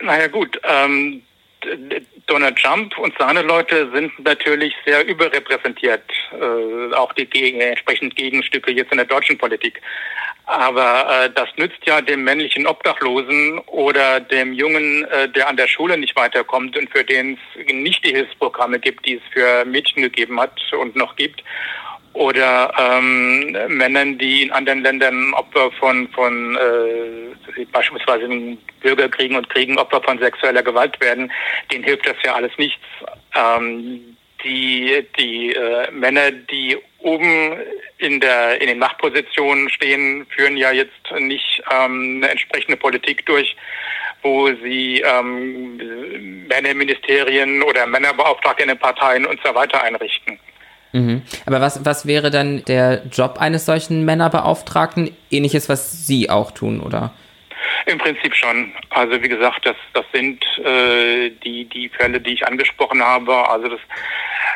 Naja 0.00 0.26
gut, 0.26 0.60
ähm, 0.64 1.22
Donald 2.26 2.58
Trump 2.58 2.96
und 2.98 3.14
seine 3.18 3.42
Leute 3.42 3.90
sind 3.92 4.12
natürlich 4.24 4.74
sehr 4.86 5.06
überrepräsentiert, 5.06 6.02
äh, 6.32 6.94
auch 6.94 7.12
die 7.12 7.26
gegen, 7.26 7.60
entsprechend 7.60 8.16
Gegenstücke 8.16 8.72
jetzt 8.72 8.92
in 8.92 8.98
der 8.98 9.06
deutschen 9.06 9.38
Politik. 9.38 9.80
Aber 10.46 11.24
äh, 11.24 11.30
das 11.34 11.48
nützt 11.56 11.86
ja 11.86 12.00
dem 12.00 12.24
männlichen 12.24 12.66
Obdachlosen 12.66 13.58
oder 13.66 14.20
dem 14.20 14.52
Jungen, 14.52 15.04
äh, 15.04 15.28
der 15.28 15.48
an 15.48 15.56
der 15.56 15.68
Schule 15.68 15.96
nicht 15.96 16.16
weiterkommt 16.16 16.76
und 16.76 16.90
für 16.90 17.04
den 17.04 17.38
es 17.56 17.74
nicht 17.74 18.04
die 18.04 18.14
Hilfsprogramme 18.14 18.78
gibt, 18.78 19.06
die 19.06 19.14
es 19.14 19.22
für 19.32 19.64
Mädchen 19.64 20.02
gegeben 20.02 20.38
hat 20.40 20.60
und 20.72 20.96
noch 20.96 21.16
gibt 21.16 21.42
oder 22.14 22.72
ähm, 22.78 23.56
Männern, 23.68 24.16
die 24.18 24.42
in 24.42 24.52
anderen 24.52 24.82
Ländern 24.82 25.34
Opfer 25.34 25.70
von, 25.72 26.08
von 26.08 26.56
äh, 26.56 27.64
beispielsweise 27.72 28.28
Bürgerkriegen 28.80 29.36
und 29.36 29.50
Kriegen 29.50 29.78
Opfer 29.78 30.00
von 30.00 30.18
sexueller 30.18 30.62
Gewalt 30.62 31.00
werden, 31.00 31.30
denen 31.72 31.84
hilft 31.84 32.06
das 32.06 32.16
ja 32.24 32.34
alles 32.34 32.52
nichts. 32.56 32.82
Ähm, 33.34 34.16
die 34.44 35.06
die 35.18 35.54
äh, 35.54 35.90
Männer, 35.90 36.30
die 36.30 36.76
oben 36.98 37.56
in 37.98 38.20
der 38.20 38.60
in 38.60 38.68
den 38.68 38.78
Machtpositionen 38.78 39.70
stehen, 39.70 40.26
führen 40.26 40.56
ja 40.56 40.70
jetzt 40.70 41.10
nicht 41.18 41.62
ähm, 41.70 42.16
eine 42.18 42.30
entsprechende 42.30 42.76
Politik 42.76 43.24
durch, 43.26 43.56
wo 44.22 44.48
sie 44.62 45.00
ähm, 45.00 46.46
Männerministerien 46.48 47.62
oder 47.62 47.86
Männerbeauftragte 47.86 48.62
in 48.62 48.68
den 48.68 48.78
Parteien 48.78 49.26
und 49.26 49.40
so 49.44 49.54
weiter 49.54 49.82
einrichten. 49.82 50.38
Mhm. 50.94 51.22
Aber 51.44 51.60
was, 51.60 51.84
was 51.84 52.06
wäre 52.06 52.30
dann 52.30 52.64
der 52.66 53.02
Job 53.10 53.38
eines 53.40 53.66
solchen 53.66 54.04
Männerbeauftragten? 54.04 55.14
Ähnliches, 55.28 55.68
was 55.68 56.06
Sie 56.06 56.30
auch 56.30 56.52
tun, 56.52 56.80
oder? 56.80 57.12
Im 57.86 57.98
Prinzip 57.98 58.34
schon. 58.34 58.72
Also 58.90 59.20
wie 59.20 59.28
gesagt, 59.28 59.66
das, 59.66 59.74
das 59.92 60.04
sind 60.12 60.44
äh, 60.64 61.30
die, 61.44 61.64
die 61.64 61.88
Fälle, 61.88 62.20
die 62.20 62.34
ich 62.34 62.46
angesprochen 62.46 63.02
habe. 63.02 63.48
Also 63.50 63.68
das 63.68 63.80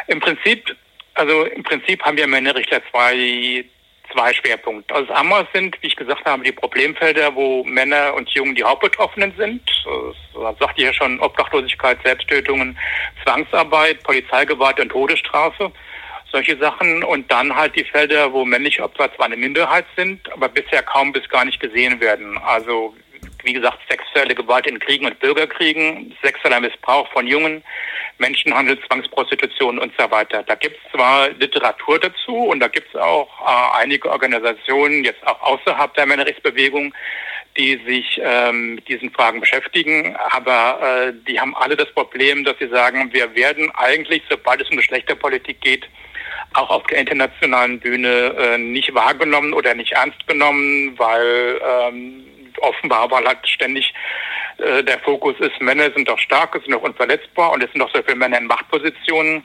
im 0.07 0.21
Prinzip, 0.21 0.77
also 1.15 1.45
im 1.47 1.65
Prinzip 1.65 2.03
haben 2.05 2.17
wir 2.17 2.29
Männerrichter 2.29 2.83
zwei, 2.93 3.65
zwei 4.13 4.33
Schwerpunkte. 4.33 4.95
Also 4.95 5.13
einmal 5.13 5.45
sind, 5.53 5.77
wie 5.83 5.89
ich 5.89 5.97
gesagt 5.97 6.25
habe, 6.25 6.45
die 6.45 6.53
Problemfelder, 6.53 7.35
wo 7.35 7.65
Männer 7.65 8.15
und 8.15 8.31
Jungen 8.31 8.55
die 8.55 8.63
Hauptbetroffenen 8.63 9.35
sind. 9.37 9.63
Das 10.35 10.57
sagt 10.61 10.79
ja 10.79 10.93
schon 10.93 11.19
Obdachlosigkeit, 11.19 11.99
Selbsttötungen, 12.05 12.79
Zwangsarbeit, 13.25 14.05
Polizeigewalt 14.05 14.79
und 14.79 14.91
Todesstrafe 14.91 15.73
solche 16.31 16.59
Sachen 16.59 17.03
und 17.05 17.31
dann 17.33 17.55
halt 17.55 17.75
die 17.77 17.85
Felder, 17.85 18.33
wo 18.33 18.45
männliche 18.45 18.83
Opfer 18.83 19.15
zwar 19.15 19.27
eine 19.27 19.37
Minderheit 19.37 19.87
sind, 19.97 20.31
aber 20.33 20.49
bisher 20.49 20.83
kaum 20.83 21.13
bis 21.13 21.29
gar 21.29 21.45
nicht 21.45 21.61
gesehen 21.61 22.01
werden. 22.01 22.37
Also 22.39 22.95
wie 23.45 23.53
gesagt, 23.53 23.79
sexuelle 23.89 24.35
Gewalt 24.35 24.67
in 24.67 24.79
Kriegen 24.79 25.07
und 25.07 25.19
Bürgerkriegen, 25.21 26.15
sexueller 26.23 26.61
Missbrauch 26.61 27.11
von 27.13 27.27
Jungen, 27.27 27.63
Menschenhandel, 28.19 28.79
Zwangsprostitution 28.87 29.79
und 29.79 29.93
so 29.99 30.11
weiter. 30.11 30.43
Da 30.43 30.55
gibt 30.57 30.77
es 30.77 30.93
zwar 30.93 31.31
Literatur 31.31 32.01
dazu 32.01 32.35
und 32.35 32.61
da 32.61 32.69
gibt 32.69 32.89
es 32.93 33.01
auch 33.01 33.29
äh, 33.41 33.81
einige 33.81 34.11
Organisationen, 34.11 35.05
jetzt 35.05 35.25
auch 35.27 35.41
außerhalb 35.41 35.95
der 35.95 36.07
Männerrechtsbewegung, 36.07 36.93
die 37.57 37.81
sich 37.87 38.21
ähm, 38.23 38.77
mit 38.77 38.89
diesen 38.89 39.11
Fragen 39.13 39.41
beschäftigen, 39.41 40.17
aber 40.31 40.81
äh, 41.09 41.13
die 41.27 41.41
haben 41.41 41.57
alle 41.57 41.77
das 41.77 41.91
Problem, 41.93 42.45
dass 42.45 42.59
sie 42.59 42.69
sagen, 42.69 43.13
wir 43.13 43.35
werden 43.35 43.71
eigentlich, 43.75 44.23
sobald 44.29 44.61
es 44.61 44.71
um 44.71 44.77
Geschlechterpolitik 44.77 45.61
geht, 45.61 45.89
auch 46.55 46.71
auf 46.71 46.83
der 46.85 46.99
internationalen 46.99 47.79
Bühne 47.79 48.35
äh, 48.39 48.59
nicht 48.59 48.95
wahrgenommen 48.95 49.53
oder 49.53 49.75
nicht 49.75 49.93
ernst 49.93 50.27
genommen, 50.27 50.95
weil 50.97 51.61
ähm, 51.63 52.25
offenbar, 52.61 53.11
weil 53.11 53.25
halt 53.25 53.47
ständig 53.47 53.93
äh, 54.59 54.83
der 54.83 54.99
Fokus 55.01 55.37
ist, 55.41 55.61
Männer 55.61 55.91
sind 55.95 56.09
doch 56.09 56.19
stark, 56.19 56.55
sind 56.55 56.73
doch 56.73 56.83
unverletzbar 56.83 57.53
und 57.53 57.63
es 57.63 57.71
sind 57.73 57.81
doch 57.81 57.93
so 57.95 58.03
viele 58.03 58.17
Männer 58.17 58.39
in 58.39 58.47
Machtpositionen 58.47 59.43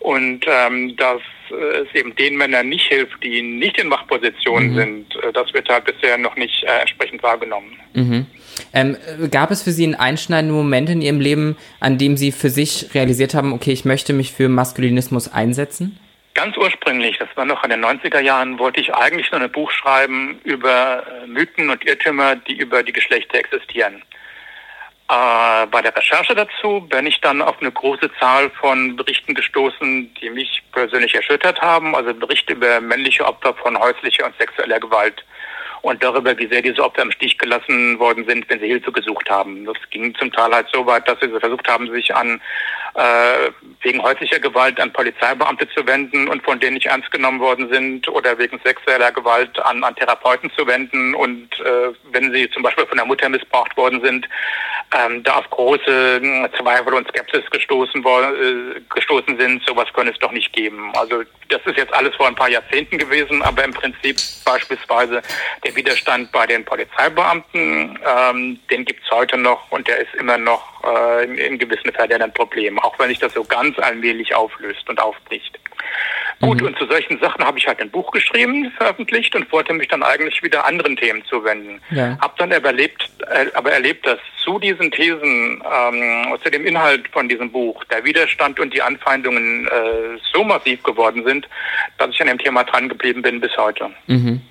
und 0.00 0.44
ähm, 0.46 0.96
dass 0.96 1.20
äh, 1.50 1.82
es 1.82 1.94
eben 1.94 2.14
den 2.16 2.36
Männern 2.36 2.68
nicht 2.68 2.86
hilft, 2.86 3.22
die 3.22 3.42
nicht 3.42 3.78
in 3.78 3.88
Machtpositionen 3.88 4.70
mhm. 4.70 4.76
sind, 4.76 5.16
äh, 5.16 5.32
das 5.32 5.52
wird 5.52 5.68
halt 5.68 5.84
bisher 5.84 6.16
noch 6.18 6.36
nicht 6.36 6.62
äh, 6.64 6.80
entsprechend 6.80 7.22
wahrgenommen. 7.22 7.76
Mhm. 7.94 8.26
Ähm, 8.72 8.96
gab 9.30 9.50
es 9.50 9.62
für 9.62 9.72
Sie 9.72 9.84
einen 9.84 9.94
einschneidenden 9.94 10.56
Moment 10.56 10.88
in 10.88 11.02
Ihrem 11.02 11.20
Leben, 11.20 11.56
an 11.80 11.98
dem 11.98 12.16
Sie 12.16 12.32
für 12.32 12.50
sich 12.50 12.94
realisiert 12.94 13.34
haben, 13.34 13.52
okay, 13.52 13.72
ich 13.72 13.84
möchte 13.84 14.12
mich 14.12 14.32
für 14.32 14.48
Maskulinismus 14.48 15.28
einsetzen? 15.28 15.98
Ganz 16.36 16.54
ursprünglich, 16.58 17.16
das 17.16 17.34
war 17.34 17.46
noch 17.46 17.64
in 17.64 17.70
den 17.70 17.82
90er 17.82 18.20
Jahren, 18.20 18.58
wollte 18.58 18.78
ich 18.78 18.94
eigentlich 18.94 19.32
nur 19.32 19.40
ein 19.40 19.50
Buch 19.50 19.70
schreiben 19.70 20.38
über 20.44 21.02
äh, 21.06 21.26
Mythen 21.26 21.70
und 21.70 21.82
Irrtümer, 21.86 22.36
die 22.36 22.58
über 22.58 22.82
die 22.82 22.92
Geschlechter 22.92 23.38
existieren. 23.38 24.02
Äh, 25.08 25.66
bei 25.68 25.80
der 25.80 25.96
Recherche 25.96 26.34
dazu 26.34 26.86
bin 26.90 27.06
ich 27.06 27.22
dann 27.22 27.40
auf 27.40 27.58
eine 27.60 27.72
große 27.72 28.10
Zahl 28.20 28.50
von 28.50 28.96
Berichten 28.96 29.34
gestoßen, 29.34 30.12
die 30.20 30.28
mich 30.28 30.62
persönlich 30.72 31.14
erschüttert 31.14 31.62
haben. 31.62 31.96
Also 31.96 32.12
Berichte 32.12 32.52
über 32.52 32.82
männliche 32.82 33.24
Opfer 33.24 33.54
von 33.54 33.78
häuslicher 33.78 34.26
und 34.26 34.36
sexueller 34.36 34.78
Gewalt 34.78 35.24
und 35.86 36.02
darüber, 36.02 36.36
wie 36.36 36.48
sehr 36.48 36.62
diese 36.62 36.82
Opfer 36.82 37.02
im 37.02 37.12
Stich 37.12 37.38
gelassen 37.38 37.98
worden 37.98 38.24
sind, 38.28 38.48
wenn 38.48 38.60
sie 38.60 38.66
Hilfe 38.66 38.90
gesucht 38.92 39.30
haben. 39.30 39.64
Das 39.64 39.76
ging 39.90 40.14
zum 40.16 40.32
Teil 40.32 40.52
halt 40.52 40.66
so 40.72 40.84
weit, 40.84 41.08
dass 41.08 41.18
sie 41.20 41.28
versucht 41.28 41.68
haben, 41.68 41.90
sich 41.92 42.14
an 42.14 42.40
äh, 42.94 43.50
wegen 43.82 44.02
häuslicher 44.02 44.40
Gewalt 44.40 44.80
an 44.80 44.92
Polizeibeamte 44.92 45.68
zu 45.68 45.86
wenden 45.86 46.28
und 46.28 46.42
von 46.42 46.58
denen 46.58 46.74
nicht 46.74 46.86
ernst 46.86 47.10
genommen 47.10 47.40
worden 47.40 47.68
sind 47.70 48.08
oder 48.08 48.36
wegen 48.38 48.60
sexueller 48.64 49.12
Gewalt 49.12 49.58
an, 49.64 49.84
an 49.84 49.94
Therapeuten 49.94 50.50
zu 50.56 50.66
wenden 50.66 51.14
und 51.14 51.48
äh, 51.60 51.92
wenn 52.10 52.32
sie 52.32 52.50
zum 52.50 52.62
Beispiel 52.62 52.86
von 52.86 52.96
der 52.96 53.06
Mutter 53.06 53.28
missbraucht 53.28 53.76
worden 53.76 54.00
sind, 54.02 54.28
ähm, 54.94 55.22
da 55.22 55.36
auf 55.36 55.50
große 55.50 56.20
hm, 56.20 56.48
Zweifel 56.58 56.94
und 56.94 57.08
Skepsis 57.08 57.48
gestoßen, 57.50 58.04
äh, 58.04 58.80
gestoßen 58.94 59.38
sind, 59.38 59.64
sowas 59.66 59.88
könnte 59.92 60.12
es 60.12 60.18
doch 60.18 60.32
nicht 60.32 60.52
geben. 60.52 60.92
Also 60.94 61.22
das 61.48 61.60
ist 61.64 61.76
jetzt 61.76 61.92
alles 61.92 62.14
vor 62.14 62.28
ein 62.28 62.34
paar 62.34 62.48
Jahrzehnten 62.48 62.98
gewesen, 62.98 63.42
aber 63.42 63.64
im 63.64 63.72
Prinzip 63.72 64.16
beispielsweise 64.44 65.22
der 65.64 65.76
Widerstand 65.76 66.30
bei 66.32 66.46
den 66.46 66.64
Polizeibeamten, 66.64 67.98
ähm, 68.04 68.58
den 68.70 68.84
gibt 68.84 69.02
es 69.04 69.10
heute 69.10 69.36
noch 69.36 69.70
und 69.70 69.86
der 69.88 69.98
ist 69.98 70.14
immer 70.14 70.38
noch 70.38 70.84
äh, 70.84 71.24
in, 71.24 71.36
in 71.36 71.58
gewissen 71.58 71.92
Fällen 71.92 72.22
ein 72.22 72.32
Problem, 72.32 72.78
auch 72.78 72.98
wenn 72.98 73.08
sich 73.08 73.18
das 73.18 73.34
so 73.34 73.44
ganz 73.44 73.78
allmählich 73.78 74.34
auflöst 74.34 74.88
und 74.88 75.00
aufbricht. 75.00 75.58
Gut, 76.40 76.60
mhm. 76.60 76.68
und 76.68 76.78
zu 76.78 76.86
solchen 76.86 77.18
Sachen 77.18 77.44
habe 77.44 77.58
ich 77.58 77.66
halt 77.66 77.80
ein 77.80 77.90
Buch 77.90 78.10
geschrieben, 78.10 78.70
veröffentlicht 78.76 79.34
und 79.34 79.50
wollte 79.52 79.72
mich 79.72 79.88
dann 79.88 80.02
eigentlich 80.02 80.42
wieder 80.42 80.66
anderen 80.66 80.96
Themen 80.96 81.24
zuwenden. 81.24 81.80
Ja. 81.90 82.18
Hab 82.20 82.36
dann 82.36 82.52
aber 82.52 82.68
erlebt, 82.68 83.08
äh, 83.30 83.46
aber 83.54 83.72
erlebt, 83.72 84.06
dass 84.06 84.18
zu 84.44 84.58
diesen 84.58 84.90
Thesen, 84.90 85.62
ähm, 85.64 86.36
zu 86.42 86.50
dem 86.50 86.66
Inhalt 86.66 87.08
von 87.08 87.28
diesem 87.28 87.50
Buch, 87.50 87.82
der 87.84 88.04
Widerstand 88.04 88.60
und 88.60 88.74
die 88.74 88.82
Anfeindungen 88.82 89.66
äh, 89.66 90.18
so 90.32 90.44
massiv 90.44 90.82
geworden 90.82 91.24
sind, 91.24 91.48
dass 91.98 92.10
ich 92.10 92.20
an 92.20 92.28
dem 92.28 92.38
Thema 92.38 92.64
dran 92.64 92.88
geblieben 92.88 93.22
bin 93.22 93.40
bis 93.40 93.56
heute. 93.56 93.90
Mhm. 94.06 94.42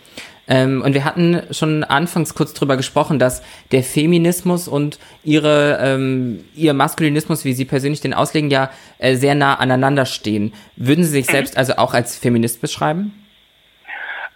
Ähm, 0.48 0.82
und 0.84 0.94
wir 0.94 1.06
hatten 1.06 1.42
schon 1.52 1.84
anfangs 1.84 2.36
kurz 2.36 2.54
drüber 2.54 2.78
gesprochen, 2.78 3.20
dass 3.20 3.42
der 3.72 3.84
Feminismus 3.84 4.68
und 4.68 5.00
ihre, 5.24 5.80
ähm, 5.82 6.46
ihr 6.56 6.74
Maskulinismus, 6.74 7.46
wie 7.46 7.54
Sie 7.54 7.66
persönlich 7.66 8.02
den 8.02 8.14
auslegen, 8.14 8.52
ja 8.52 8.72
äh, 9.00 9.16
sehr 9.16 9.36
nah 9.36 9.56
aneinander 9.56 10.06
stehen. 10.06 10.54
Würden 10.76 11.04
Sie 11.04 11.12
sich 11.12 11.28
mhm. 11.28 11.32
selbst 11.32 11.58
also 11.58 11.74
auch 11.78 11.94
als 11.94 12.18
Feminist 12.18 12.62
beschreiben? 12.62 13.14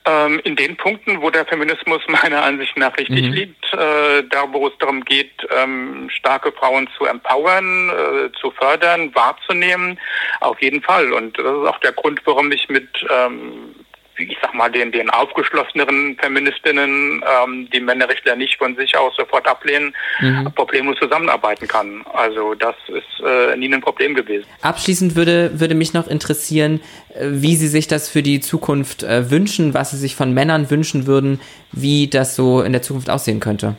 Ähm, 0.05 0.39
in 0.43 0.55
den 0.55 0.77
Punkten, 0.77 1.21
wo 1.21 1.29
der 1.29 1.45
Feminismus 1.45 2.01
meiner 2.07 2.41
Ansicht 2.43 2.75
nach 2.77 2.97
richtig 2.97 3.27
mhm. 3.27 3.33
liegt, 3.33 3.73
äh, 3.73 4.23
da 4.29 4.51
wo 4.51 4.67
es 4.67 4.73
darum 4.79 5.03
geht, 5.05 5.31
ähm, 5.55 6.09
starke 6.09 6.51
Frauen 6.51 6.89
zu 6.97 7.05
empowern, 7.05 7.89
äh, 7.89 8.31
zu 8.39 8.49
fördern, 8.51 9.13
wahrzunehmen, 9.13 9.99
auf 10.39 10.61
jeden 10.61 10.81
Fall. 10.81 11.11
Und 11.13 11.37
das 11.37 11.45
ist 11.45 11.67
auch 11.67 11.79
der 11.79 11.91
Grund, 11.91 12.21
warum 12.25 12.51
ich 12.51 12.69
mit 12.69 12.87
ähm, 13.09 13.75
ich 14.19 14.37
sag 14.41 14.53
mal, 14.53 14.69
den, 14.69 14.91
den 14.91 15.09
aufgeschlosseneren 15.09 16.17
Feministinnen 16.19 17.23
ähm, 17.43 17.69
die 17.71 17.79
Männerrechtler 17.79 18.35
nicht 18.35 18.57
von 18.57 18.75
sich 18.75 18.95
aus 18.97 19.15
sofort 19.15 19.47
ablehnen, 19.47 19.93
mhm. 20.19 20.51
problemlos 20.55 20.97
zusammenarbeiten 20.99 21.67
kann. 21.67 22.05
Also 22.13 22.53
das 22.53 22.75
ist 22.87 23.25
äh, 23.25 23.55
nie 23.55 23.73
ein 23.73 23.81
Problem 23.81 24.13
gewesen. 24.13 24.45
Abschließend 24.61 25.15
würde, 25.15 25.59
würde 25.59 25.75
mich 25.75 25.93
noch 25.93 26.07
interessieren, 26.07 26.81
äh, 27.13 27.25
wie 27.29 27.55
Sie 27.55 27.67
sich 27.67 27.87
das 27.87 28.09
für 28.09 28.23
die 28.23 28.39
Zukunft 28.39 29.03
äh, 29.03 29.31
wünschen, 29.31 29.73
was 29.73 29.91
Sie 29.91 29.97
sich 29.97 30.15
von 30.15 30.33
Männern 30.33 30.69
wünschen 30.69 31.07
würden, 31.07 31.39
wie 31.71 32.07
das 32.07 32.35
so 32.35 32.61
in 32.61 32.73
der 32.73 32.81
Zukunft 32.81 33.09
aussehen 33.09 33.39
könnte. 33.39 33.75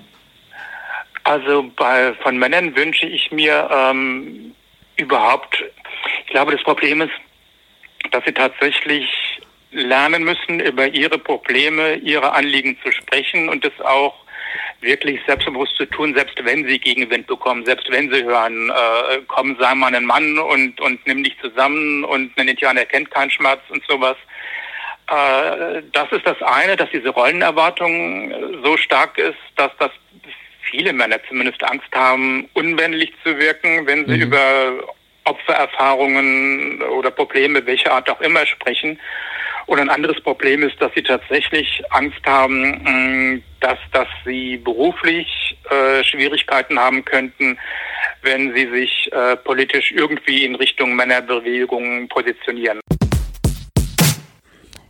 Also 1.25 1.71
bei, 1.77 2.15
von 2.23 2.39
Männern 2.39 2.75
wünsche 2.75 3.07
ich 3.07 3.31
mir 3.31 3.69
ähm, 3.71 4.53
überhaupt, 4.97 5.63
ich 6.27 6.33
glaube, 6.33 6.53
das 6.53 6.63
Problem 6.63 7.03
ist, 7.03 7.13
dass 8.11 8.25
sie 8.25 8.33
tatsächlich 8.33 9.09
lernen 9.73 10.25
müssen, 10.25 10.61
über 10.61 10.89
ihre 10.89 11.19
Probleme, 11.19 11.97
ihre 11.97 12.33
Anliegen 12.33 12.77
zu 12.85 12.93
sprechen 12.93 13.49
und 13.49 13.65
das 13.65 13.79
auch 13.81 14.15
wirklich 14.81 15.21
selbstbewusst 15.27 15.77
zu 15.77 15.87
tun, 15.87 16.15
selbst 16.15 16.37
wenn 16.45 16.67
sie 16.67 16.79
Gegenwind 16.79 17.27
bekommen, 17.27 17.65
selbst 17.67 17.91
wenn 17.91 18.11
sie 18.13 18.25
hören, 18.25 18.71
äh, 18.71 19.19
komm, 19.29 19.57
sei 19.61 19.75
mal 19.75 19.95
ein 19.95 20.05
Mann 20.05 20.39
und, 20.39 20.81
und 20.81 21.07
nimm 21.07 21.23
dich 21.23 21.37
zusammen 21.41 22.05
und 22.05 22.37
ein 22.39 22.49
Indianer 22.49 22.85
kennt 22.87 23.11
keinen 23.11 23.31
Schmerz 23.31 23.61
und 23.69 23.85
sowas. 23.87 24.17
Äh, 25.09 25.83
das 25.93 26.11
ist 26.13 26.27
das 26.27 26.41
eine, 26.43 26.77
dass 26.77 26.91
diese 26.91 27.11
Rollenerwartung 27.11 28.63
so 28.65 28.77
stark 28.77 29.19
ist, 29.19 29.39
dass 29.57 29.71
das 29.79 29.91
viele 30.71 30.93
Männer 30.93 31.19
zumindest 31.29 31.63
Angst 31.65 31.93
haben, 31.95 32.49
unmännlich 32.55 33.13
zu 33.25 33.37
wirken, 33.39 33.87
wenn 33.87 34.07
sie 34.07 34.17
mhm. 34.17 34.23
über 34.23 34.73
Opfererfahrungen 35.25 36.83
oder 36.83 37.11
Probleme 37.11 37.65
welcher 37.67 37.93
Art 37.93 38.09
auch 38.09 38.21
immer 38.21 38.47
sprechen. 38.47 38.99
Und 39.67 39.79
ein 39.79 39.89
anderes 39.89 40.21
Problem 40.23 40.63
ist, 40.63 40.81
dass 40.81 40.93
sie 40.95 41.03
tatsächlich 41.03 41.83
Angst 41.91 42.25
haben, 42.25 43.43
dass, 43.61 43.79
dass 43.93 44.09
sie 44.25 44.57
beruflich 44.57 45.57
äh, 45.71 46.03
Schwierigkeiten 46.05 46.79
haben 46.79 47.05
könnten, 47.05 47.59
wenn 48.23 48.55
sie 48.55 48.69
sich 48.71 49.11
äh, 49.13 49.37
politisch 49.37 49.93
irgendwie 49.93 50.45
in 50.45 50.55
Richtung 50.55 50.95
Männerbewegungen 50.95 52.09
positionieren. 52.09 52.81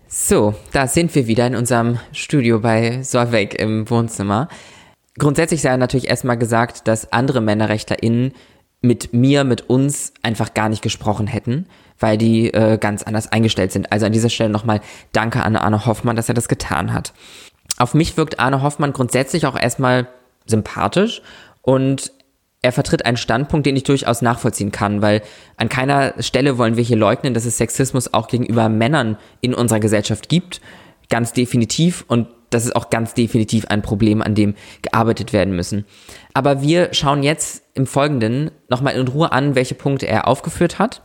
So, 0.06 0.54
da 0.72 0.88
sind 0.88 1.14
wir 1.14 1.26
wieder 1.28 1.46
in 1.46 1.54
unserem 1.54 2.00
Studio 2.12 2.58
bei 2.58 3.02
Solveig 3.02 3.54
im 3.54 3.88
Wohnzimmer. 3.88 4.48
Grundsätzlich 5.18 5.62
sei 5.62 5.76
natürlich 5.76 6.08
erstmal 6.08 6.36
gesagt, 6.36 6.88
dass 6.88 7.12
andere 7.12 7.40
MännerrechtlerInnen 7.40 8.32
mit 8.80 9.12
mir, 9.12 9.44
mit 9.44 9.68
uns 9.68 10.14
einfach 10.22 10.54
gar 10.54 10.68
nicht 10.68 10.82
gesprochen 10.82 11.26
hätten, 11.26 11.68
weil 12.00 12.18
die 12.18 12.52
äh, 12.52 12.78
ganz 12.78 13.02
anders 13.02 13.30
eingestellt 13.30 13.72
sind. 13.72 13.92
Also 13.92 14.06
an 14.06 14.12
dieser 14.12 14.30
Stelle 14.30 14.50
nochmal 14.50 14.80
Danke 15.12 15.42
an 15.42 15.56
Arne 15.56 15.86
Hoffmann, 15.86 16.16
dass 16.16 16.28
er 16.28 16.34
das 16.34 16.48
getan 16.48 16.92
hat. 16.92 17.12
Auf 17.78 17.94
mich 17.94 18.16
wirkt 18.16 18.40
Arne 18.40 18.62
Hoffmann 18.62 18.92
grundsätzlich 18.92 19.46
auch 19.46 19.58
erstmal 19.58 20.08
sympathisch 20.46 21.22
und 21.62 22.12
er 22.62 22.72
vertritt 22.72 23.06
einen 23.06 23.16
Standpunkt, 23.16 23.66
den 23.66 23.76
ich 23.76 23.84
durchaus 23.84 24.20
nachvollziehen 24.20 24.70
kann, 24.70 25.00
weil 25.00 25.22
an 25.56 25.68
keiner 25.68 26.14
Stelle 26.22 26.58
wollen 26.58 26.76
wir 26.76 26.84
hier 26.84 26.96
leugnen, 26.96 27.32
dass 27.32 27.46
es 27.46 27.56
Sexismus 27.56 28.12
auch 28.12 28.28
gegenüber 28.28 28.68
Männern 28.68 29.16
in 29.40 29.54
unserer 29.54 29.80
Gesellschaft 29.80 30.28
gibt. 30.28 30.60
Ganz 31.08 31.32
definitiv. 31.32 32.04
Und 32.06 32.28
das 32.50 32.66
ist 32.66 32.76
auch 32.76 32.90
ganz 32.90 33.14
definitiv 33.14 33.66
ein 33.68 33.80
Problem, 33.80 34.20
an 34.20 34.34
dem 34.34 34.54
gearbeitet 34.82 35.32
werden 35.32 35.56
müssen. 35.56 35.86
Aber 36.34 36.60
wir 36.60 36.92
schauen 36.92 37.22
jetzt 37.22 37.62
im 37.74 37.86
Folgenden 37.86 38.50
nochmal 38.68 38.94
in 38.94 39.08
Ruhe 39.08 39.32
an, 39.32 39.54
welche 39.54 39.74
Punkte 39.74 40.06
er 40.06 40.28
aufgeführt 40.28 40.78
hat 40.78 41.02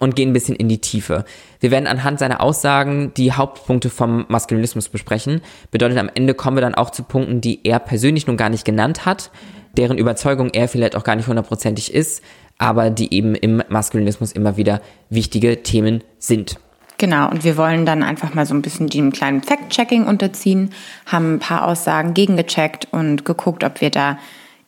und 0.00 0.16
gehen 0.16 0.30
ein 0.30 0.32
bisschen 0.32 0.56
in 0.56 0.68
die 0.68 0.80
Tiefe. 0.80 1.24
Wir 1.60 1.70
werden 1.70 1.86
anhand 1.86 2.18
seiner 2.18 2.40
Aussagen 2.40 3.12
die 3.16 3.32
Hauptpunkte 3.32 3.90
vom 3.90 4.24
Maskulinismus 4.28 4.88
besprechen. 4.88 5.42
Bedeutet, 5.70 5.98
am 5.98 6.10
Ende 6.12 6.34
kommen 6.34 6.56
wir 6.56 6.62
dann 6.62 6.74
auch 6.74 6.90
zu 6.90 7.04
Punkten, 7.04 7.40
die 7.40 7.60
er 7.62 7.78
persönlich 7.78 8.26
nun 8.26 8.36
gar 8.36 8.48
nicht 8.48 8.64
genannt 8.64 9.06
hat, 9.06 9.30
deren 9.76 9.98
Überzeugung 9.98 10.50
er 10.50 10.66
vielleicht 10.66 10.96
auch 10.96 11.04
gar 11.04 11.14
nicht 11.14 11.28
hundertprozentig 11.28 11.94
ist, 11.94 12.24
aber 12.58 12.90
die 12.90 13.14
eben 13.14 13.34
im 13.34 13.62
Maskulinismus 13.68 14.32
immer 14.32 14.56
wieder 14.56 14.80
wichtige 15.10 15.62
Themen 15.62 16.02
sind. 16.18 16.58
Genau, 16.98 17.30
und 17.30 17.44
wir 17.44 17.56
wollen 17.56 17.86
dann 17.86 18.02
einfach 18.02 18.34
mal 18.34 18.44
so 18.44 18.54
ein 18.54 18.60
bisschen 18.60 18.88
dem 18.88 19.12
kleinen 19.12 19.42
Fact-Checking 19.42 20.06
unterziehen, 20.06 20.70
haben 21.06 21.34
ein 21.34 21.38
paar 21.38 21.66
Aussagen 21.66 22.12
gegengecheckt 22.12 22.88
und 22.90 23.24
geguckt, 23.24 23.64
ob 23.64 23.80
wir 23.80 23.90
da 23.90 24.18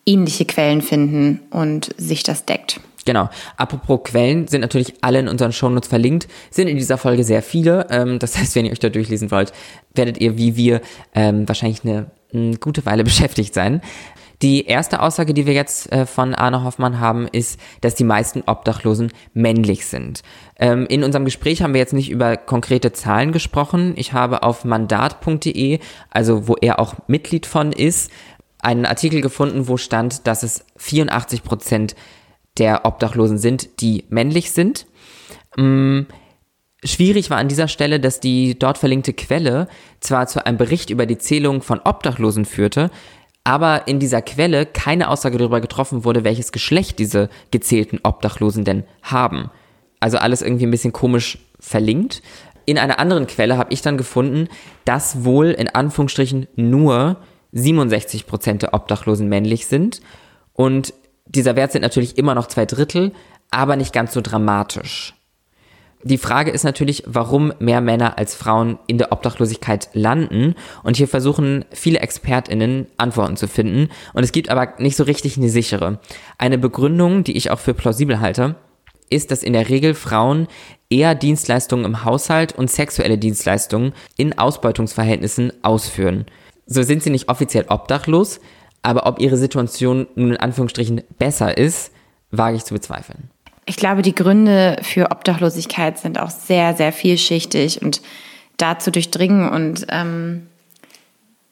ähnliche 0.06 0.46
Quellen 0.46 0.82
finden 0.82 1.40
und 1.50 1.94
sich 1.98 2.22
das 2.22 2.44
deckt. 2.46 2.80
Genau. 3.04 3.28
Apropos 3.56 4.00
Quellen 4.04 4.46
sind 4.48 4.60
natürlich 4.60 4.94
alle 5.00 5.18
in 5.18 5.28
unseren 5.28 5.52
Shownotes 5.52 5.88
verlinkt, 5.88 6.28
sind 6.50 6.68
in 6.68 6.76
dieser 6.76 6.98
Folge 6.98 7.24
sehr 7.24 7.42
viele. 7.42 7.86
Ähm, 7.90 8.18
das 8.18 8.38
heißt, 8.38 8.54
wenn 8.56 8.66
ihr 8.66 8.72
euch 8.72 8.78
da 8.78 8.88
durchlesen 8.88 9.30
wollt, 9.30 9.52
werdet 9.94 10.18
ihr 10.18 10.36
wie 10.36 10.56
wir 10.56 10.80
ähm, 11.14 11.48
wahrscheinlich 11.48 11.84
eine, 11.84 12.10
eine 12.32 12.56
gute 12.56 12.86
Weile 12.86 13.04
beschäftigt 13.04 13.54
sein. 13.54 13.80
Die 14.42 14.66
erste 14.66 15.00
Aussage, 15.00 15.34
die 15.34 15.46
wir 15.46 15.54
jetzt 15.54 15.92
äh, 15.92 16.04
von 16.04 16.34
Arne 16.34 16.64
Hoffmann 16.64 16.98
haben, 16.98 17.28
ist, 17.28 17.60
dass 17.80 17.94
die 17.94 18.02
meisten 18.02 18.42
Obdachlosen 18.44 19.12
männlich 19.34 19.86
sind. 19.86 20.22
Ähm, 20.58 20.86
in 20.88 21.04
unserem 21.04 21.24
Gespräch 21.24 21.62
haben 21.62 21.74
wir 21.74 21.80
jetzt 21.80 21.92
nicht 21.92 22.10
über 22.10 22.36
konkrete 22.36 22.92
Zahlen 22.92 23.30
gesprochen. 23.30 23.92
Ich 23.94 24.12
habe 24.12 24.42
auf 24.42 24.64
mandat.de, 24.64 25.78
also 26.10 26.48
wo 26.48 26.56
er 26.56 26.80
auch 26.80 26.96
Mitglied 27.06 27.46
von 27.46 27.70
ist, 27.70 28.10
einen 28.58 28.84
Artikel 28.84 29.20
gefunden, 29.20 29.68
wo 29.68 29.76
stand, 29.76 30.26
dass 30.26 30.42
es 30.42 30.64
84 30.76 31.44
Prozent 31.44 31.94
der 32.58 32.84
Obdachlosen 32.84 33.38
sind, 33.38 33.80
die 33.80 34.04
männlich 34.08 34.52
sind. 34.52 34.86
Ähm, 35.56 36.06
Schwierig 36.84 37.30
war 37.30 37.38
an 37.38 37.46
dieser 37.46 37.68
Stelle, 37.68 38.00
dass 38.00 38.18
die 38.18 38.58
dort 38.58 38.76
verlinkte 38.76 39.12
Quelle 39.12 39.68
zwar 40.00 40.26
zu 40.26 40.44
einem 40.44 40.58
Bericht 40.58 40.90
über 40.90 41.06
die 41.06 41.18
Zählung 41.18 41.62
von 41.62 41.78
Obdachlosen 41.78 42.44
führte, 42.44 42.90
aber 43.44 43.86
in 43.86 44.00
dieser 44.00 44.20
Quelle 44.20 44.66
keine 44.66 45.08
Aussage 45.08 45.38
darüber 45.38 45.60
getroffen 45.60 46.04
wurde, 46.04 46.24
welches 46.24 46.50
Geschlecht 46.50 46.98
diese 46.98 47.28
gezählten 47.52 48.00
Obdachlosen 48.02 48.64
denn 48.64 48.82
haben. 49.02 49.50
Also 50.00 50.18
alles 50.18 50.42
irgendwie 50.42 50.66
ein 50.66 50.72
bisschen 50.72 50.92
komisch 50.92 51.38
verlinkt. 51.60 52.20
In 52.66 52.78
einer 52.78 52.98
anderen 52.98 53.28
Quelle 53.28 53.56
habe 53.58 53.72
ich 53.72 53.82
dann 53.82 53.96
gefunden, 53.96 54.48
dass 54.84 55.24
wohl 55.24 55.50
in 55.50 55.68
Anführungsstrichen 55.68 56.48
nur 56.56 57.16
67 57.52 58.26
Prozent 58.26 58.62
der 58.62 58.74
Obdachlosen 58.74 59.28
männlich 59.28 59.66
sind. 59.66 60.00
Und 60.52 60.94
dieser 61.26 61.56
Wert 61.56 61.72
sind 61.72 61.82
natürlich 61.82 62.18
immer 62.18 62.34
noch 62.34 62.48
zwei 62.48 62.66
Drittel, 62.66 63.12
aber 63.50 63.76
nicht 63.76 63.92
ganz 63.92 64.12
so 64.12 64.20
dramatisch. 64.20 65.14
Die 66.04 66.18
Frage 66.18 66.50
ist 66.50 66.64
natürlich, 66.64 67.04
warum 67.06 67.52
mehr 67.60 67.80
Männer 67.80 68.18
als 68.18 68.34
Frauen 68.34 68.78
in 68.88 68.98
der 68.98 69.12
Obdachlosigkeit 69.12 69.88
landen. 69.92 70.56
Und 70.82 70.96
hier 70.96 71.06
versuchen 71.06 71.64
viele 71.70 72.00
ExpertInnen 72.00 72.86
Antworten 72.96 73.36
zu 73.36 73.46
finden. 73.46 73.88
Und 74.12 74.24
es 74.24 74.32
gibt 74.32 74.48
aber 74.48 74.74
nicht 74.78 74.96
so 74.96 75.04
richtig 75.04 75.36
eine 75.36 75.48
sichere. 75.48 76.00
Eine 76.38 76.58
Begründung, 76.58 77.22
die 77.22 77.36
ich 77.36 77.52
auch 77.52 77.60
für 77.60 77.74
plausibel 77.74 78.18
halte, 78.18 78.56
ist, 79.10 79.30
dass 79.30 79.44
in 79.44 79.52
der 79.52 79.68
Regel 79.68 79.94
Frauen 79.94 80.48
eher 80.90 81.14
Dienstleistungen 81.14 81.84
im 81.84 82.04
Haushalt 82.04 82.52
und 82.52 82.70
sexuelle 82.70 83.18
Dienstleistungen 83.18 83.92
in 84.16 84.36
Ausbeutungsverhältnissen 84.36 85.52
ausführen. 85.62 86.26
So 86.66 86.82
sind 86.82 87.02
sie 87.04 87.10
nicht 87.10 87.28
offiziell 87.28 87.66
obdachlos, 87.68 88.40
aber 88.82 89.06
ob 89.06 89.20
ihre 89.20 89.36
Situation 89.36 90.06
nun 90.14 90.32
in 90.32 90.36
Anführungsstrichen 90.36 91.02
besser 91.18 91.56
ist, 91.56 91.92
wage 92.30 92.56
ich 92.56 92.64
zu 92.64 92.74
bezweifeln. 92.74 93.30
Ich 93.64 93.76
glaube, 93.76 94.02
die 94.02 94.14
Gründe 94.14 94.76
für 94.82 95.10
Obdachlosigkeit 95.10 95.98
sind 95.98 96.18
auch 96.18 96.30
sehr, 96.30 96.74
sehr 96.74 96.92
vielschichtig 96.92 97.80
und 97.80 98.02
da 98.56 98.78
zu 98.78 98.90
durchdringen 98.90 99.48
und 99.48 99.86
ähm, 99.88 100.48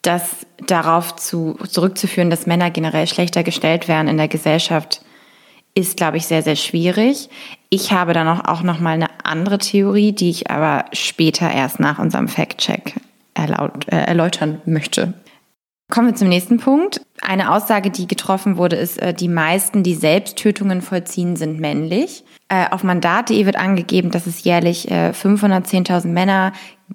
das 0.02 0.46
darauf 0.66 1.16
zu, 1.16 1.56
zurückzuführen, 1.68 2.30
dass 2.30 2.46
Männer 2.46 2.70
generell 2.70 3.06
schlechter 3.06 3.42
gestellt 3.42 3.86
werden 3.86 4.08
in 4.08 4.16
der 4.16 4.28
Gesellschaft, 4.28 5.02
ist, 5.74 5.96
glaube 5.96 6.16
ich, 6.16 6.26
sehr, 6.26 6.42
sehr 6.42 6.56
schwierig. 6.56 7.28
Ich 7.68 7.92
habe 7.92 8.12
dann 8.12 8.26
auch, 8.26 8.44
auch 8.44 8.62
noch 8.62 8.80
mal 8.80 8.94
eine 8.94 9.08
andere 9.24 9.58
Theorie, 9.58 10.12
die 10.12 10.30
ich 10.30 10.50
aber 10.50 10.86
später 10.92 11.50
erst 11.50 11.78
nach 11.78 11.98
unserem 11.98 12.26
Fact-Check 12.26 12.94
äh, 13.34 13.96
erläutern 13.96 14.60
möchte. 14.64 15.14
Kommen 15.90 16.08
wir 16.08 16.14
zum 16.14 16.28
nächsten 16.28 16.58
Punkt. 16.58 17.00
Eine 17.20 17.52
Aussage, 17.52 17.90
die 17.90 18.06
getroffen 18.06 18.56
wurde, 18.56 18.76
ist, 18.76 19.02
äh, 19.02 19.12
die 19.12 19.28
meisten, 19.28 19.82
die 19.82 19.94
Selbsttötungen 19.94 20.82
vollziehen, 20.82 21.36
sind 21.36 21.58
männlich. 21.58 22.24
Äh, 22.48 22.70
auf 22.70 22.84
Mandat.de 22.84 23.44
wird 23.44 23.56
angegeben, 23.56 24.10
dass 24.10 24.26
es 24.26 24.44
jährlich 24.44 24.88
510.000 24.88 26.04
äh, 26.04 26.08
Männer 26.08 26.52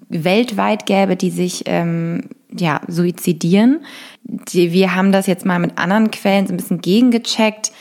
weltweit 0.09 0.85
gäbe, 0.85 1.15
die 1.15 1.29
sich 1.29 1.63
ähm, 1.65 2.29
ja, 2.57 2.81
suizidieren. 2.87 3.85
wir 4.23 4.95
haben 4.95 5.11
das 5.11 5.27
jetzt 5.27 5.45
mal 5.45 5.59
mit 5.59 5.77
anderen 5.77 6.09
Quellen 6.11 6.47
so 6.47 6.53
ein 6.53 6.57
bisschen 6.57 6.81
gegengecheckt. 6.81 7.71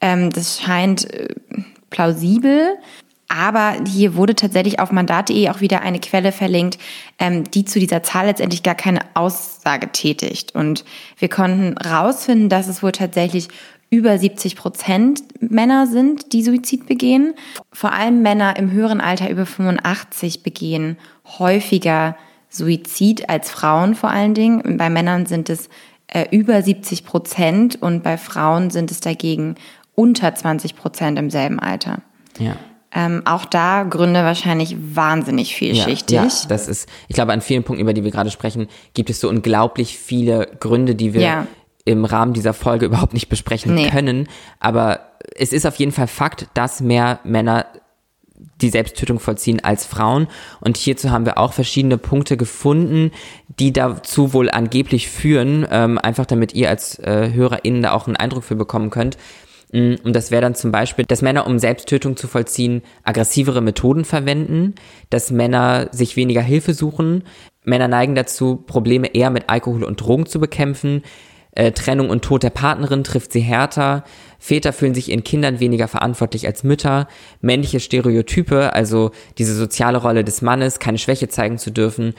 Ähm, 0.00 0.30
das 0.30 0.60
scheint 0.60 1.06
plausibel. 1.90 2.78
Aber 3.34 3.76
hier 3.88 4.14
wurde 4.14 4.34
tatsächlich 4.34 4.78
auf 4.78 4.92
mandat.de 4.92 5.48
auch 5.48 5.62
wieder 5.62 5.80
eine 5.80 6.00
Quelle 6.00 6.32
verlinkt, 6.32 6.78
ähm, 7.18 7.44
die 7.50 7.64
zu 7.64 7.80
dieser 7.80 8.02
Zahl 8.02 8.26
letztendlich 8.26 8.62
gar 8.62 8.74
keine 8.74 9.00
Aussage 9.14 9.90
tätigt. 9.90 10.54
Und 10.54 10.84
wir 11.16 11.30
konnten 11.30 11.78
rausfinden, 11.78 12.50
dass 12.50 12.68
es 12.68 12.82
wohl 12.82 12.92
tatsächlich 12.92 13.48
über 13.88 14.18
70 14.18 14.54
Prozent 14.56 15.22
Männer 15.40 15.86
sind, 15.86 16.34
die 16.34 16.42
Suizid 16.42 16.86
begehen. 16.86 17.32
Vor 17.72 17.92
allem 17.92 18.20
Männer 18.20 18.56
im 18.58 18.70
höheren 18.70 19.00
Alter 19.00 19.30
über 19.30 19.46
85 19.46 20.42
begehen 20.42 20.98
häufiger 21.38 22.16
Suizid 22.50 23.30
als 23.30 23.50
Frauen 23.50 23.94
vor 23.94 24.10
allen 24.10 24.34
Dingen. 24.34 24.76
Bei 24.76 24.90
Männern 24.90 25.24
sind 25.24 25.48
es 25.48 25.70
äh, 26.06 26.26
über 26.30 26.60
70 26.60 27.06
Prozent 27.06 27.80
und 27.80 28.02
bei 28.02 28.18
Frauen 28.18 28.70
sind 28.70 28.90
es 28.90 29.00
dagegen 29.00 29.54
unter 29.94 30.34
20 30.34 30.76
Prozent 30.76 31.18
im 31.18 31.30
selben 31.30 31.60
Alter. 31.60 32.02
Ja. 32.38 32.56
Ähm, 32.94 33.22
auch 33.24 33.46
da 33.46 33.84
Gründe 33.84 34.22
wahrscheinlich 34.22 34.76
wahnsinnig 34.78 35.54
vielschichtig. 35.54 36.16
Ja, 36.16 36.24
ja, 36.24 36.48
das 36.48 36.68
ist, 36.68 36.88
ich 37.08 37.14
glaube, 37.14 37.32
an 37.32 37.40
vielen 37.40 37.64
Punkten, 37.64 37.82
über 37.82 37.94
die 37.94 38.04
wir 38.04 38.10
gerade 38.10 38.30
sprechen, 38.30 38.68
gibt 38.92 39.08
es 39.08 39.20
so 39.20 39.28
unglaublich 39.28 39.98
viele 39.98 40.48
Gründe, 40.60 40.94
die 40.94 41.14
wir 41.14 41.22
ja. 41.22 41.46
im 41.86 42.04
Rahmen 42.04 42.34
dieser 42.34 42.52
Folge 42.52 42.84
überhaupt 42.84 43.14
nicht 43.14 43.30
besprechen 43.30 43.74
nee. 43.74 43.88
können. 43.88 44.28
Aber 44.60 45.00
es 45.36 45.54
ist 45.54 45.66
auf 45.66 45.76
jeden 45.76 45.92
Fall 45.92 46.06
Fakt, 46.06 46.48
dass 46.54 46.80
mehr 46.80 47.20
Männer 47.24 47.66
die 48.60 48.70
Selbsttötung 48.70 49.20
vollziehen 49.20 49.64
als 49.64 49.86
Frauen. 49.86 50.28
Und 50.60 50.76
hierzu 50.76 51.10
haben 51.10 51.24
wir 51.26 51.38
auch 51.38 51.52
verschiedene 51.52 51.98
Punkte 51.98 52.36
gefunden, 52.36 53.10
die 53.58 53.72
dazu 53.72 54.32
wohl 54.32 54.50
angeblich 54.50 55.08
führen, 55.08 55.66
ähm, 55.70 55.98
einfach 55.98 56.26
damit 56.26 56.54
ihr 56.54 56.68
als 56.68 56.98
äh, 56.98 57.32
HörerInnen 57.32 57.82
da 57.82 57.92
auch 57.92 58.06
einen 58.06 58.16
Eindruck 58.16 58.44
für 58.44 58.56
bekommen 58.56 58.90
könnt. 58.90 59.16
Mm, 59.72 59.94
und 60.04 60.14
das 60.14 60.30
wäre 60.30 60.42
dann 60.42 60.54
zum 60.54 60.70
Beispiel, 60.70 61.04
dass 61.06 61.22
Männer, 61.22 61.46
um 61.46 61.58
Selbsttötung 61.58 62.16
zu 62.16 62.28
vollziehen, 62.28 62.82
aggressivere 63.02 63.60
Methoden 63.60 64.04
verwenden, 64.04 64.74
dass 65.10 65.30
Männer 65.30 65.88
sich 65.92 66.16
weniger 66.16 66.42
Hilfe 66.42 66.74
suchen. 66.74 67.24
Männer 67.64 67.88
neigen 67.88 68.14
dazu, 68.14 68.56
Probleme 68.56 69.14
eher 69.14 69.30
mit 69.30 69.48
Alkohol 69.48 69.84
und 69.84 70.00
Drogen 70.00 70.26
zu 70.26 70.38
bekämpfen. 70.38 71.02
Äh, 71.54 71.72
Trennung 71.72 72.08
und 72.08 72.22
Tod 72.22 72.42
der 72.42 72.50
Partnerin 72.50 73.04
trifft 73.04 73.32
sie 73.32 73.40
härter. 73.40 74.04
Väter 74.38 74.72
fühlen 74.72 74.94
sich 74.94 75.10
ihren 75.10 75.24
Kindern 75.24 75.60
weniger 75.60 75.86
verantwortlich 75.86 76.46
als 76.46 76.64
Mütter. 76.64 77.08
Männliche 77.40 77.80
Stereotype, 77.80 78.72
also 78.72 79.10
diese 79.38 79.54
soziale 79.54 79.98
Rolle 79.98 80.24
des 80.24 80.42
Mannes, 80.42 80.78
keine 80.78 80.98
Schwäche 80.98 81.28
zeigen 81.28 81.58
zu 81.58 81.70
dürfen, 81.70 82.14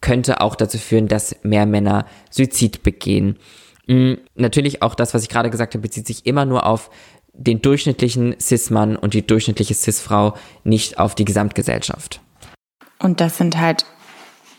könnte 0.00 0.40
auch 0.40 0.54
dazu 0.54 0.78
führen, 0.78 1.08
dass 1.08 1.36
mehr 1.42 1.66
Männer 1.66 2.06
Suizid 2.30 2.82
begehen. 2.82 3.38
Mhm, 3.86 4.18
natürlich 4.34 4.82
auch 4.82 4.94
das, 4.94 5.14
was 5.14 5.22
ich 5.22 5.28
gerade 5.28 5.50
gesagt 5.50 5.74
habe, 5.74 5.82
bezieht 5.82 6.06
sich 6.06 6.26
immer 6.26 6.44
nur 6.44 6.66
auf 6.66 6.90
den 7.32 7.60
durchschnittlichen 7.60 8.34
Cis-Mann 8.40 8.96
und 8.96 9.14
die 9.14 9.26
durchschnittliche 9.26 9.74
Cis-Frau, 9.74 10.34
nicht 10.64 10.98
auf 10.98 11.14
die 11.14 11.24
Gesamtgesellschaft. 11.24 12.20
Und 12.98 13.20
das 13.20 13.36
sind 13.36 13.58
halt 13.58 13.84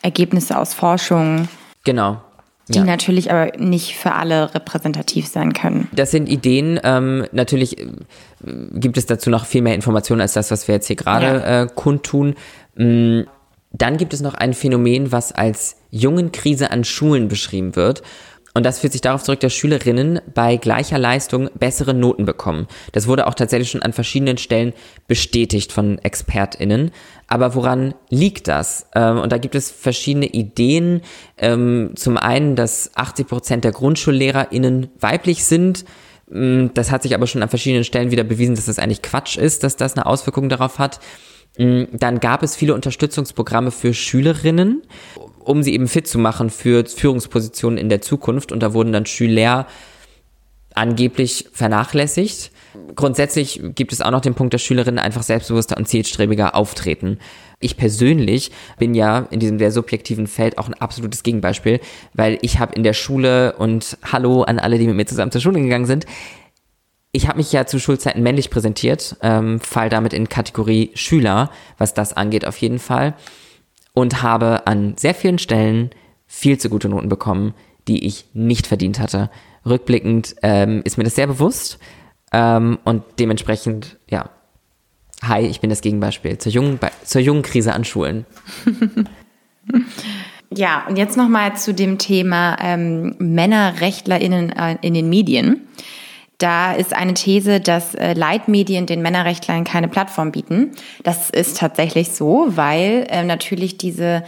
Ergebnisse 0.02 0.58
aus 0.58 0.74
Forschung. 0.74 1.48
Genau. 1.84 2.22
Die 2.70 2.80
ja. 2.80 2.84
natürlich 2.84 3.32
aber 3.32 3.58
nicht 3.58 3.96
für 3.96 4.12
alle 4.12 4.54
repräsentativ 4.54 5.28
sein 5.28 5.54
können. 5.54 5.88
Das 5.94 6.12
sind 6.12 6.28
Ideen. 6.28 6.80
Ähm, 6.84 7.26
natürlich 7.32 7.80
äh, 7.80 7.88
gibt 8.74 8.98
es 8.98 9.06
dazu 9.06 9.30
noch 9.30 9.46
viel 9.46 9.62
mehr 9.62 9.74
Informationen 9.74 10.22
als 10.22 10.34
das, 10.34 10.52
was 10.52 10.68
wir 10.68 10.76
jetzt 10.76 10.88
hier 10.88 10.98
gerade 10.98 11.26
ja. 11.26 11.62
äh, 11.64 11.68
kundtun. 11.74 12.36
Mm, 12.76 13.22
dann 13.72 13.98
gibt 13.98 14.14
es 14.14 14.22
noch 14.22 14.34
ein 14.34 14.54
Phänomen, 14.54 15.12
was 15.12 15.32
als 15.32 15.78
Jungenkrise 15.92 16.72
an 16.72 16.84
Schulen 16.84 17.30
beschrieben 17.30 17.76
wird. 17.76 18.04
Und 18.58 18.66
das 18.66 18.80
führt 18.80 18.94
sich 18.94 19.02
darauf 19.02 19.22
zurück, 19.22 19.40
dass 19.42 19.54
Schülerinnen 19.54 20.20
bei 20.34 20.58
gleicher 20.58 20.98
Leistung 20.98 21.52
bessere 21.60 21.94
Noten 21.94 22.26
bekommen. 22.26 22.66
Das 22.92 23.06
wurde 23.06 23.28
auch 23.28 23.36
tatsächlich 23.36 23.70
schon 23.70 23.84
an 23.84 23.94
verschiedenen 23.94 24.40
Stellen 24.40 24.74
bestätigt 25.08 25.72
von 25.72 26.00
ExpertInnen. 26.00 26.90
Aber 27.28 27.54
woran 27.54 27.94
liegt 28.10 28.48
das? 28.48 28.88
Ähm, 28.96 29.20
und 29.20 29.32
da 29.32 29.38
gibt 29.38 29.54
es 29.54 29.70
verschiedene 29.70 30.26
Ideen. 30.26 31.02
Ähm, 31.38 31.92
zum 31.94 32.18
einen, 32.18 32.56
dass 32.56 32.90
80 32.96 33.28
Prozent 33.28 33.64
der 33.64 33.74
GrundschullehrerInnen 33.74 34.88
weiblich 35.00 35.46
sind. 35.46 35.86
Mm, 36.28 36.70
das 36.74 36.90
hat 36.90 37.04
sich 37.04 37.14
aber 37.14 37.28
schon 37.28 37.44
an 37.44 37.50
verschiedenen 37.50 37.84
Stellen 37.84 38.10
wieder 38.10 38.24
bewiesen, 38.24 38.56
dass 38.56 38.66
das 38.66 38.80
eigentlich 38.80 39.04
Quatsch 39.04 39.38
ist, 39.38 39.64
dass 39.64 39.76
das 39.76 39.94
eine 39.94 40.08
Auswirkung 40.08 40.50
darauf 40.50 40.80
hat. 40.80 41.00
Dann 41.60 42.20
gab 42.20 42.44
es 42.44 42.56
viele 42.56 42.76
Unterstützungsprogramme 42.76 43.72
für 43.72 43.94
Schülerinnen 43.94 44.84
um 45.48 45.64
sie 45.64 45.74
eben 45.74 45.88
fit 45.88 46.08
zu 46.08 46.20
machen 46.20 46.50
für 46.50 46.86
Führungspositionen 46.86 47.78
in 47.78 47.90
der 47.90 48.02
Zukunft. 48.02 48.52
Und 48.52 48.62
da 48.62 48.74
wurden 48.74 48.92
dann 48.92 49.06
Schüler 49.06 49.68
angeblich 50.76 51.50
vernachlässigt. 51.54 52.52
Grundsätzlich 52.96 53.62
gibt 53.74 53.94
es 53.94 54.02
auch 54.02 54.12
noch 54.12 54.22
den 54.22 54.36
Punkt, 54.36 54.54
dass 54.54 54.62
Schülerinnen 54.62 55.00
einfach 55.00 55.24
selbstbewusster 55.24 55.78
und 55.78 55.88
zielstrebiger 55.88 56.54
auftreten. 56.54 57.18
Ich 57.60 57.78
persönlich 57.78 58.52
bin 58.78 58.94
ja 58.94 59.28
in 59.32 59.40
diesem 59.40 59.58
sehr 59.58 59.72
subjektiven 59.72 60.28
Feld 60.28 60.60
auch 60.60 60.68
ein 60.68 60.76
absolutes 60.76 61.24
Gegenbeispiel, 61.24 61.80
weil 62.14 62.38
ich 62.42 62.60
habe 62.60 62.76
in 62.76 62.84
der 62.84 62.94
Schule 62.94 63.56
und 63.58 63.98
hallo 64.04 64.44
an 64.44 64.60
alle, 64.60 64.78
die 64.78 64.86
mit 64.86 64.96
mir 64.96 65.06
zusammen 65.06 65.32
zur 65.32 65.42
Schule 65.42 65.62
gegangen 65.62 65.88
sind, 65.88 66.06
ich 67.14 67.28
habe 67.28 67.38
mich 67.38 67.52
ja 67.52 67.66
zu 67.66 67.80
Schulzeiten 67.80 68.22
männlich 68.22 68.52
präsentiert, 68.52 69.16
ähm, 69.24 69.60
fall 69.60 69.90
damit 69.90 70.14
in 70.14 70.30
Kategorie 70.30 70.92
Schüler, 70.94 71.50
was 71.80 71.96
das 71.96 72.14
angeht 72.14 72.46
auf 72.46 72.58
jeden 72.58 72.78
Fall 72.78 73.16
und 73.98 74.22
habe 74.22 74.68
an 74.68 74.94
sehr 74.96 75.16
vielen 75.16 75.40
Stellen 75.40 75.90
viel 76.28 76.60
zu 76.60 76.70
gute 76.70 76.88
Noten 76.88 77.10
bekommen, 77.10 77.56
die 77.88 78.06
ich 78.06 78.26
nicht 78.34 78.68
verdient 78.68 79.00
hatte. 79.00 79.32
Rückblickend 79.66 80.36
ähm, 80.44 80.84
ist 80.84 81.00
mir 81.00 81.04
das 81.04 81.16
sehr 81.16 81.26
bewusst 81.26 81.80
ähm, 82.32 82.78
und 82.84 83.02
dementsprechend, 83.18 83.98
ja, 84.08 84.30
hi, 85.24 85.48
ich 85.48 85.62
bin 85.62 85.72
das 85.72 85.82
Gegenbeispiel 85.82 86.38
zur 86.38 86.52
jungen, 86.52 86.80
zur 87.06 87.22
jungen 87.22 87.42
Krise 87.42 87.74
an 87.74 87.86
Schulen. 87.86 88.28
ja, 90.52 90.86
und 90.88 90.98
jetzt 90.98 91.18
nochmal 91.18 91.58
zu 91.58 91.74
dem 91.74 91.98
Thema 91.98 92.56
ähm, 92.62 93.16
MännerrechtlerInnen 93.18 94.52
äh, 94.52 94.78
in 94.84 94.94
den 94.94 95.10
Medien. 95.10 95.68
Da 96.38 96.74
ist 96.74 96.96
eine 96.96 97.16
These, 97.16 97.60
dass 97.60 97.96
äh, 97.96 98.14
Leitmedien 98.14 98.86
den 98.86 99.02
Männerrechtlern 99.02 99.64
keine 99.64 99.88
Plattform 99.88 100.32
bieten. 100.32 100.72
Das 101.04 101.32
ist 101.32 101.58
tatsächlich 101.58 102.12
so, 102.12 102.46
weil 102.50 103.08
äh, 103.10 103.24
natürlich 103.24 103.78
diese 103.78 104.24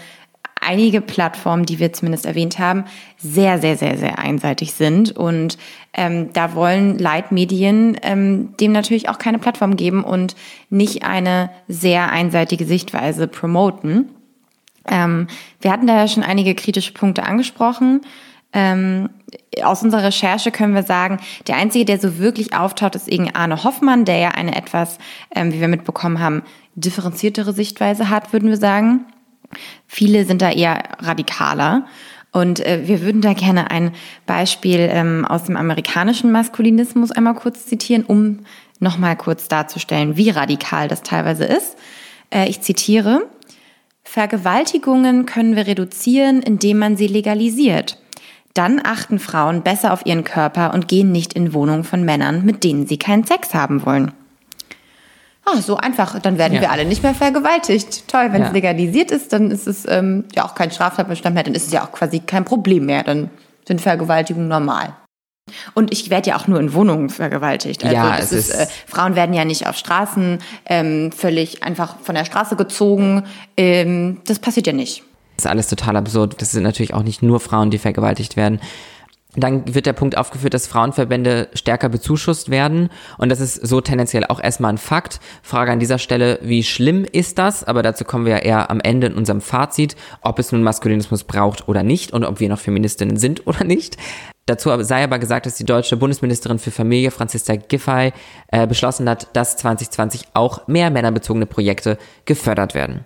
einige 0.62 1.02
Plattformen, 1.02 1.66
die 1.66 1.80
wir 1.80 1.94
zumindest 1.94 2.26
erwähnt 2.26 2.60
haben, 2.60 2.86
sehr, 3.18 3.60
sehr, 3.60 3.78
sehr, 3.78 3.98
sehr 3.98 4.20
einseitig 4.20 4.74
sind. 4.74 5.16
Und 5.16 5.58
ähm, 5.94 6.32
da 6.34 6.56
wollen 6.56 6.98
Leitmedien 6.98 7.98
ähm, 8.02 8.56
dem 8.60 8.72
natürlich 8.72 9.10
auch 9.10 9.20
keine 9.20 9.40
Plattform 9.40 9.76
geben 9.76 10.04
und 10.04 10.36
nicht 10.70 11.04
eine 11.04 11.50
sehr 11.68 12.12
einseitige 12.12 12.66
Sichtweise 12.66 13.28
promoten. 13.28 14.10
Ähm, 14.88 15.28
wir 15.62 15.72
hatten 15.72 15.88
da 15.88 15.98
ja 15.98 16.08
schon 16.08 16.24
einige 16.24 16.56
kritische 16.56 16.94
Punkte 16.94 17.24
angesprochen. 17.24 18.02
Ähm, 18.52 19.10
aus 19.64 19.84
unserer 19.84 20.04
Recherche 20.04 20.52
können 20.52 20.74
wir 20.74 20.84
sagen, 20.84 21.20
der 21.48 21.58
Einzige, 21.58 21.86
der 21.86 22.00
so 22.00 22.18
wirklich 22.18 22.54
auftaucht, 22.54 22.96
ist 22.96 23.12
irgendwie 23.12 23.36
Arne 23.36 23.64
Hoffmann, 23.64 24.06
der 24.06 24.18
ja 24.18 24.30
eine 24.30 24.56
etwas, 24.56 24.98
ähm, 25.36 25.54
wie 25.54 25.60
wir 25.60 25.68
mitbekommen 25.68 26.20
haben, 26.20 26.44
differenziertere 26.76 27.54
Sichtweise 27.54 28.10
hat, 28.10 28.34
würden 28.34 28.50
wir 28.50 28.58
sagen. 28.58 29.06
Viele 29.88 30.26
sind 30.26 30.42
da 30.42 30.52
eher 30.52 30.84
radikaler. 31.00 31.86
Und 32.32 32.60
äh, 32.66 32.82
wir 32.86 33.02
würden 33.02 33.22
da 33.22 33.34
gerne 33.34 33.72
ein 33.72 33.92
Beispiel 34.28 34.88
ähm, 34.92 35.26
aus 35.26 35.46
dem 35.46 35.58
amerikanischen 35.58 36.32
Maskulinismus 36.32 37.12
einmal 37.12 37.34
kurz 37.34 37.66
zitieren, 37.66 38.06
um 38.06 38.40
nochmal 38.80 39.16
kurz 39.16 39.48
darzustellen, 39.48 40.16
wie 40.16 40.30
radikal 40.30 40.88
das 40.88 41.02
teilweise 41.02 41.46
ist. 41.46 41.76
Äh, 42.30 42.48
ich 42.48 42.62
zitiere, 42.62 43.28
Vergewaltigungen 44.04 45.26
können 45.26 45.56
wir 45.56 45.68
reduzieren, 45.68 46.42
indem 46.42 46.80
man 46.80 46.98
sie 46.98 47.08
legalisiert. 47.08 47.98
Dann 48.54 48.82
achten 48.84 49.20
Frauen 49.20 49.62
besser 49.62 49.94
auf 49.94 50.06
ihren 50.06 50.24
Körper 50.24 50.74
und 50.74 50.88
gehen 50.88 51.12
nicht 51.12 51.34
in 51.34 51.54
Wohnungen 51.54 51.84
von 51.84 52.04
Männern, 52.04 52.46
mit 52.46 52.64
denen 52.64 52.88
sie 52.88 52.98
keinen 52.98 53.24
Sex 53.24 53.54
haben 53.54 53.86
wollen. 53.86 54.12
Oh, 55.46 55.60
so 55.60 55.78
einfach, 55.78 56.20
dann 56.20 56.38
werden 56.38 56.56
ja. 56.56 56.62
wir 56.62 56.72
alle 56.72 56.86
nicht 56.86 57.02
mehr 57.04 57.16
vergewaltigt. 57.16 58.08
Toll, 58.08 58.30
wenn 58.32 58.42
ja. 58.42 58.48
es 58.48 58.54
legalisiert 58.54 59.12
ist, 59.12 59.34
dann 59.34 59.52
ist 59.52 59.68
es 59.68 59.88
ähm, 59.88 60.26
ja 60.36 60.46
auch 60.46 60.54
kein 60.54 60.72
Straftatbestand 60.72 61.34
mehr, 61.34 61.44
dann 61.44 61.56
ist 61.56 61.68
es 61.68 61.74
ja 61.74 61.84
auch 61.84 61.92
quasi 61.92 62.20
kein 62.20 62.46
Problem 62.46 62.86
mehr. 62.86 63.04
Dann 63.04 63.30
sind 63.68 63.82
Vergewaltigungen 63.82 64.48
normal. 64.48 64.96
Und 65.74 65.92
ich 65.92 66.10
werde 66.10 66.30
ja 66.30 66.36
auch 66.36 66.48
nur 66.48 66.60
in 66.60 66.74
Wohnungen 66.74 67.10
vergewaltigt. 67.10 67.84
Also 67.84 67.96
ja, 67.96 68.18
es 68.18 68.32
ist, 68.32 68.50
ist 68.50 68.60
äh, 68.60 68.68
Frauen 68.86 69.16
werden 69.16 69.34
ja 69.34 69.46
nicht 69.46 69.68
auf 69.68 69.78
Straßen 69.78 70.40
ähm, 70.66 71.12
völlig 71.12 71.64
einfach 71.64 71.98
von 72.02 72.16
der 72.16 72.26
Straße 72.26 72.56
gezogen. 72.56 73.24
Ähm, 73.58 74.22
das 74.26 74.40
passiert 74.40 74.68
ja 74.68 74.74
nicht. 74.74 75.04
Das 75.40 75.46
ist 75.46 75.52
alles 75.52 75.68
total 75.68 75.96
absurd. 75.96 76.42
Das 76.42 76.52
sind 76.52 76.64
natürlich 76.64 76.94
auch 76.94 77.04
nicht 77.04 77.24
nur 77.24 77.40
Frauen, 77.40 77.72
die 77.72 77.78
vergewaltigt 77.78 78.36
werden. 78.36 78.60
Dann 79.38 79.74
wird 79.74 79.86
der 79.86 79.94
Punkt 79.94 80.18
aufgeführt, 80.18 80.54
dass 80.54 80.68
Frauenverbände 80.68 81.48
stärker 81.54 81.88
bezuschusst 81.88 82.50
werden. 82.50 82.90
Und 83.18 83.30
das 83.30 83.40
ist 83.40 83.56
so 83.66 83.80
tendenziell 83.80 84.26
auch 84.26 84.44
erstmal 84.44 84.74
ein 84.74 84.78
Fakt. 84.78 85.22
Frage 85.42 85.72
an 85.72 85.80
dieser 85.80 85.98
Stelle, 85.98 86.40
wie 86.42 86.62
schlimm 86.64 87.06
ist 87.10 87.38
das? 87.38 87.64
Aber 87.64 87.84
dazu 87.84 88.04
kommen 88.04 88.26
wir 88.26 88.34
ja 88.34 88.40
eher 88.40 88.70
am 88.70 88.82
Ende 88.82 89.08
in 89.08 89.14
unserem 89.14 89.40
Fazit, 89.40 89.96
ob 90.24 90.40
es 90.40 90.52
nun 90.52 90.62
Maskulinismus 90.62 91.24
braucht 91.24 91.70
oder 91.70 91.84
nicht 91.84 92.12
und 92.12 92.26
ob 92.26 92.42
wir 92.42 92.50
noch 92.50 92.60
Feministinnen 92.60 93.16
sind 93.16 93.48
oder 93.48 93.64
nicht. 93.64 93.96
Dazu 94.46 94.70
sei 94.84 95.06
aber 95.06 95.20
gesagt, 95.20 95.46
dass 95.46 95.56
die 95.56 95.64
deutsche 95.64 95.96
Bundesministerin 95.96 96.60
für 96.60 96.72
Familie, 96.72 97.12
Franziska 97.12 97.56
Giffey, 97.56 98.12
äh, 98.50 98.68
beschlossen 98.68 99.08
hat, 99.08 99.34
dass 99.38 99.56
2020 99.56 100.24
auch 100.34 100.68
mehr 100.68 100.90
männerbezogene 100.90 101.46
Projekte 101.46 101.98
gefördert 102.26 102.76
werden 102.76 103.06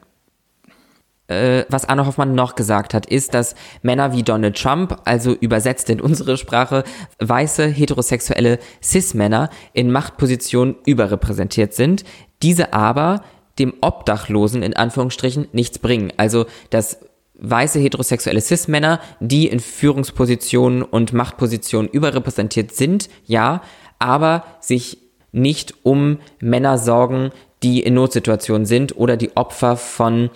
äh, 1.34 1.66
was 1.70 1.86
Anne 1.86 2.06
Hoffmann 2.06 2.36
noch 2.36 2.56
gesagt 2.56 2.94
hat, 2.94 3.06
ist, 3.06 3.34
dass 3.34 3.56
Männer 3.82 4.14
wie 4.14 4.24
Donald 4.24 4.58
Trump, 4.58 5.02
also 5.06 5.34
übersetzt 5.34 5.90
in 5.90 6.00
unsere 6.00 6.38
Sprache, 6.38 6.84
weiße, 7.20 7.68
heterosexuelle 7.68 8.60
Cis-Männer 8.82 9.50
in 9.74 9.92
Machtpositionen 9.92 10.76
überrepräsentiert 10.86 11.74
sind, 11.74 12.04
diese 12.42 12.74
aber 12.74 13.24
dem 13.60 13.74
Obdachlosen 13.82 14.64
in 14.64 14.76
Anführungsstrichen 14.76 15.48
nichts 15.52 15.80
bringen. 15.80 16.12
Also, 16.18 16.46
dass 16.70 17.00
weiße 17.36 17.80
heterosexuelle 17.80 18.42
Cis-Männer, 18.42 19.00
die 19.20 19.48
in 19.48 19.60
Führungspositionen 19.60 20.84
und 20.84 21.14
Machtpositionen 21.14 21.90
überrepräsentiert 21.90 22.74
sind, 22.74 23.10
ja, 23.26 23.62
aber 24.00 24.44
sich 24.60 25.00
nicht 25.32 25.74
um 25.84 26.20
Männer 26.40 26.78
sorgen, 26.78 27.32
die 27.64 27.82
in 27.82 27.96
Notsituationen 27.96 28.66
sind 28.66 28.96
oder 28.96 29.18
die 29.18 29.36
Opfer 29.36 29.78
von 29.78 30.30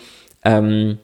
ähm, 0.48 0.98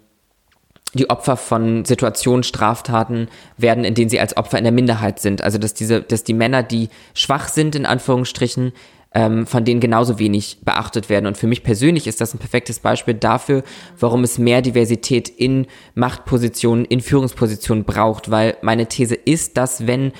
die 0.93 1.09
Opfer 1.09 1.37
von 1.37 1.85
Situationen, 1.85 2.43
Straftaten 2.43 3.27
werden, 3.57 3.83
in 3.83 3.95
denen 3.95 4.09
sie 4.09 4.19
als 4.19 4.37
Opfer 4.37 4.57
in 4.57 4.63
der 4.63 4.73
Minderheit 4.73 5.19
sind. 5.19 5.43
Also 5.43 5.57
dass 5.57 5.73
diese, 5.73 6.01
dass 6.01 6.23
die 6.23 6.33
Männer, 6.33 6.63
die 6.63 6.89
schwach 7.13 7.49
sind, 7.49 7.75
in 7.75 7.85
Anführungsstrichen, 7.85 8.73
ähm, 9.15 9.45
von 9.45 9.65
denen 9.65 9.79
genauso 9.79 10.17
wenig 10.17 10.59
beachtet 10.63 11.09
werden. 11.09 11.25
Und 11.25 11.37
für 11.37 11.47
mich 11.47 11.63
persönlich 11.63 12.07
ist 12.07 12.21
das 12.21 12.33
ein 12.33 12.39
perfektes 12.39 12.79
Beispiel 12.79 13.15
dafür, 13.15 13.63
warum 13.99 14.23
es 14.23 14.37
mehr 14.37 14.61
Diversität 14.61 15.29
in 15.29 15.67
Machtpositionen, 15.93 16.85
in 16.85 17.01
Führungspositionen 17.01 17.83
braucht. 17.85 18.31
Weil 18.31 18.57
meine 18.61 18.87
These 18.87 19.15
ist, 19.15 19.57
dass 19.57 19.87
wenn 19.87 20.13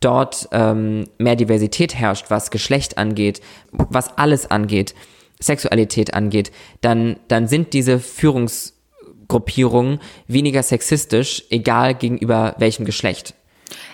dort 0.00 0.48
ähm, 0.52 1.08
mehr 1.18 1.36
Diversität 1.36 1.94
herrscht, 1.94 2.26
was 2.28 2.50
Geschlecht 2.50 2.98
angeht, 2.98 3.40
was 3.72 4.16
alles 4.16 4.50
angeht, 4.50 4.94
Sexualität 5.40 6.14
angeht, 6.14 6.52
dann, 6.80 7.16
dann 7.28 7.48
sind 7.48 7.72
diese 7.72 7.98
Führungsgruppierungen 7.98 10.00
weniger 10.28 10.62
sexistisch, 10.62 11.44
egal 11.50 11.94
gegenüber 11.94 12.54
welchem 12.58 12.84
Geschlecht. 12.84 13.34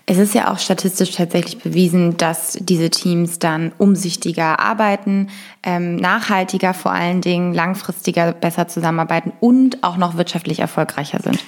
Es 0.06 0.18
ist 0.18 0.34
ja 0.34 0.52
auch 0.52 0.58
statistisch 0.58 1.12
tatsächlich 1.12 1.58
bewiesen, 1.58 2.16
dass 2.16 2.56
diese 2.60 2.90
Teams 2.90 3.38
dann 3.38 3.72
umsichtiger 3.76 4.60
arbeiten, 4.60 5.28
ähm, 5.62 5.96
nachhaltiger 5.96 6.74
vor 6.74 6.92
allen 6.92 7.20
Dingen, 7.20 7.52
langfristiger 7.52 8.32
besser 8.32 8.68
zusammenarbeiten 8.68 9.32
und 9.40 9.82
auch 9.82 9.96
noch 9.96 10.16
wirtschaftlich 10.16 10.60
erfolgreicher 10.60 11.20
sind. 11.22 11.44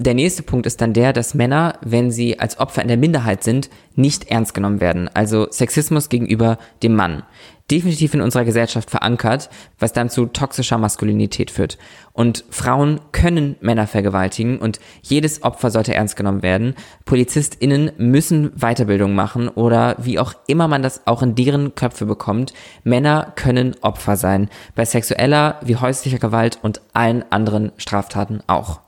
Der 0.00 0.14
nächste 0.14 0.44
Punkt 0.44 0.66
ist 0.66 0.80
dann 0.80 0.92
der, 0.92 1.12
dass 1.12 1.34
Männer, 1.34 1.76
wenn 1.80 2.12
sie 2.12 2.38
als 2.38 2.60
Opfer 2.60 2.82
in 2.82 2.88
der 2.88 2.96
Minderheit 2.96 3.42
sind, 3.42 3.68
nicht 3.96 4.30
ernst 4.30 4.54
genommen 4.54 4.80
werden. 4.80 5.10
Also 5.12 5.50
Sexismus 5.50 6.08
gegenüber 6.08 6.58
dem 6.84 6.94
Mann. 6.94 7.24
Definitiv 7.70 8.14
in 8.14 8.22
unserer 8.22 8.44
Gesellschaft 8.44 8.90
verankert, 8.90 9.50
was 9.78 9.92
dann 9.92 10.08
zu 10.08 10.26
toxischer 10.26 10.78
Maskulinität 10.78 11.50
führt. 11.50 11.76
Und 12.14 12.44
Frauen 12.48 13.00
können 13.12 13.56
Männer 13.60 13.86
vergewaltigen 13.86 14.58
und 14.58 14.80
jedes 15.02 15.42
Opfer 15.42 15.70
sollte 15.70 15.94
ernst 15.94 16.16
genommen 16.16 16.42
werden. 16.42 16.74
PolizistInnen 17.04 17.92
müssen 17.98 18.52
Weiterbildung 18.56 19.14
machen 19.14 19.48
oder 19.48 19.96
wie 19.98 20.18
auch 20.18 20.32
immer 20.46 20.66
man 20.66 20.82
das 20.82 21.06
auch 21.06 21.22
in 21.22 21.34
deren 21.34 21.74
Köpfe 21.74 22.06
bekommt. 22.06 22.54
Männer 22.84 23.32
können 23.36 23.76
Opfer 23.82 24.16
sein. 24.16 24.48
Bei 24.74 24.86
sexueller 24.86 25.60
wie 25.62 25.76
häuslicher 25.76 26.18
Gewalt 26.18 26.58
und 26.62 26.80
allen 26.94 27.24
anderen 27.30 27.72
Straftaten 27.76 28.40
auch 28.46 28.80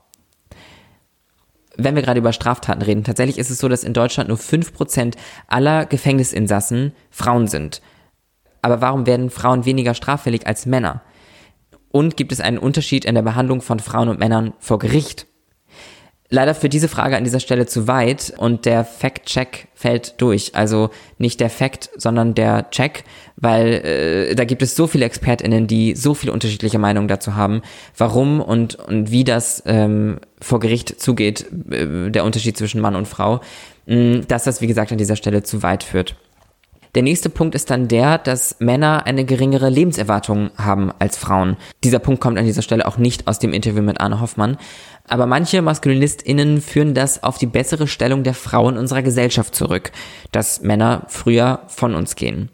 wenn 1.77 1.95
wir 1.95 2.01
gerade 2.01 2.19
über 2.19 2.33
Straftaten 2.33 2.81
reden, 2.81 3.03
tatsächlich 3.03 3.37
ist 3.37 3.49
es 3.49 3.59
so, 3.59 3.67
dass 3.67 3.83
in 3.83 3.93
Deutschland 3.93 4.29
nur 4.29 4.37
5% 4.37 5.15
aller 5.47 5.85
Gefängnisinsassen 5.85 6.93
Frauen 7.09 7.47
sind. 7.47 7.81
Aber 8.61 8.81
warum 8.81 9.05
werden 9.05 9.29
Frauen 9.29 9.65
weniger 9.65 9.93
straffällig 9.93 10.47
als 10.47 10.65
Männer? 10.65 11.01
Und 11.89 12.15
gibt 12.15 12.31
es 12.31 12.39
einen 12.39 12.57
Unterschied 12.57 13.05
in 13.05 13.15
der 13.15 13.21
Behandlung 13.21 13.61
von 13.61 13.79
Frauen 13.79 14.09
und 14.09 14.19
Männern 14.19 14.53
vor 14.59 14.79
Gericht? 14.79 15.27
Leider 16.33 16.55
führt 16.55 16.71
diese 16.71 16.87
Frage 16.87 17.17
an 17.17 17.25
dieser 17.25 17.41
Stelle 17.41 17.65
zu 17.65 17.89
weit 17.89 18.33
und 18.37 18.65
der 18.65 18.85
Fact-Check 18.85 19.67
fällt 19.75 20.21
durch. 20.21 20.55
Also 20.55 20.89
nicht 21.17 21.41
der 21.41 21.49
Fact, 21.49 21.89
sondern 21.97 22.35
der 22.35 22.69
Check, 22.69 23.03
weil 23.35 23.73
äh, 23.73 24.35
da 24.35 24.45
gibt 24.45 24.61
es 24.61 24.77
so 24.77 24.87
viele 24.87 25.03
ExpertInnen, 25.03 25.67
die 25.67 25.93
so 25.93 26.13
viele 26.13 26.31
unterschiedliche 26.31 26.79
Meinungen 26.79 27.09
dazu 27.09 27.35
haben, 27.35 27.61
warum 27.97 28.39
und, 28.39 28.75
und 28.75 29.11
wie 29.11 29.25
das 29.25 29.61
ähm, 29.65 30.19
vor 30.39 30.61
Gericht 30.61 31.01
zugeht, 31.01 31.47
äh, 31.69 32.09
der 32.09 32.23
Unterschied 32.23 32.57
zwischen 32.57 32.79
Mann 32.79 32.95
und 32.95 33.09
Frau, 33.09 33.41
mh, 33.87 33.95
mm, 33.95 34.27
dass 34.29 34.45
das, 34.45 34.61
wie 34.61 34.67
gesagt, 34.67 34.93
an 34.93 34.97
dieser 34.97 35.17
Stelle 35.17 35.43
zu 35.43 35.63
weit 35.63 35.83
führt. 35.83 36.15
Der 36.93 37.03
nächste 37.03 37.29
Punkt 37.29 37.55
ist 37.55 37.69
dann 37.69 37.87
der, 37.87 38.17
dass 38.17 38.57
Männer 38.59 39.05
eine 39.05 39.23
geringere 39.23 39.69
Lebenserwartung 39.69 40.51
haben 40.57 40.91
als 40.99 41.17
Frauen. 41.17 41.55
Dieser 41.85 41.99
Punkt 41.99 42.19
kommt 42.19 42.37
an 42.37 42.45
dieser 42.45 42.61
Stelle 42.61 42.85
auch 42.85 42.97
nicht 42.97 43.27
aus 43.27 43.39
dem 43.39 43.53
Interview 43.53 43.81
mit 43.81 44.01
Arne 44.01 44.19
Hoffmann. 44.19 44.57
Aber 45.07 45.25
manche 45.25 45.61
MaskulinistInnen 45.61 46.61
führen 46.61 46.93
das 46.93 47.23
auf 47.23 47.37
die 47.37 47.45
bessere 47.45 47.87
Stellung 47.87 48.23
der 48.23 48.33
Frauen 48.33 48.77
unserer 48.77 49.03
Gesellschaft 49.03 49.55
zurück, 49.55 49.91
dass 50.33 50.61
Männer 50.61 51.05
früher 51.07 51.61
von 51.67 51.95
uns 51.95 52.15
gehen. 52.15 52.49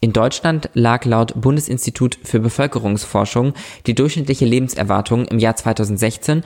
In 0.00 0.12
Deutschland 0.12 0.70
lag 0.74 1.04
laut 1.04 1.32
Bundesinstitut 1.40 2.18
für 2.22 2.38
Bevölkerungsforschung 2.38 3.54
die 3.86 3.94
durchschnittliche 3.96 4.44
Lebenserwartung 4.44 5.26
im 5.26 5.40
Jahr 5.40 5.56
2016 5.56 6.44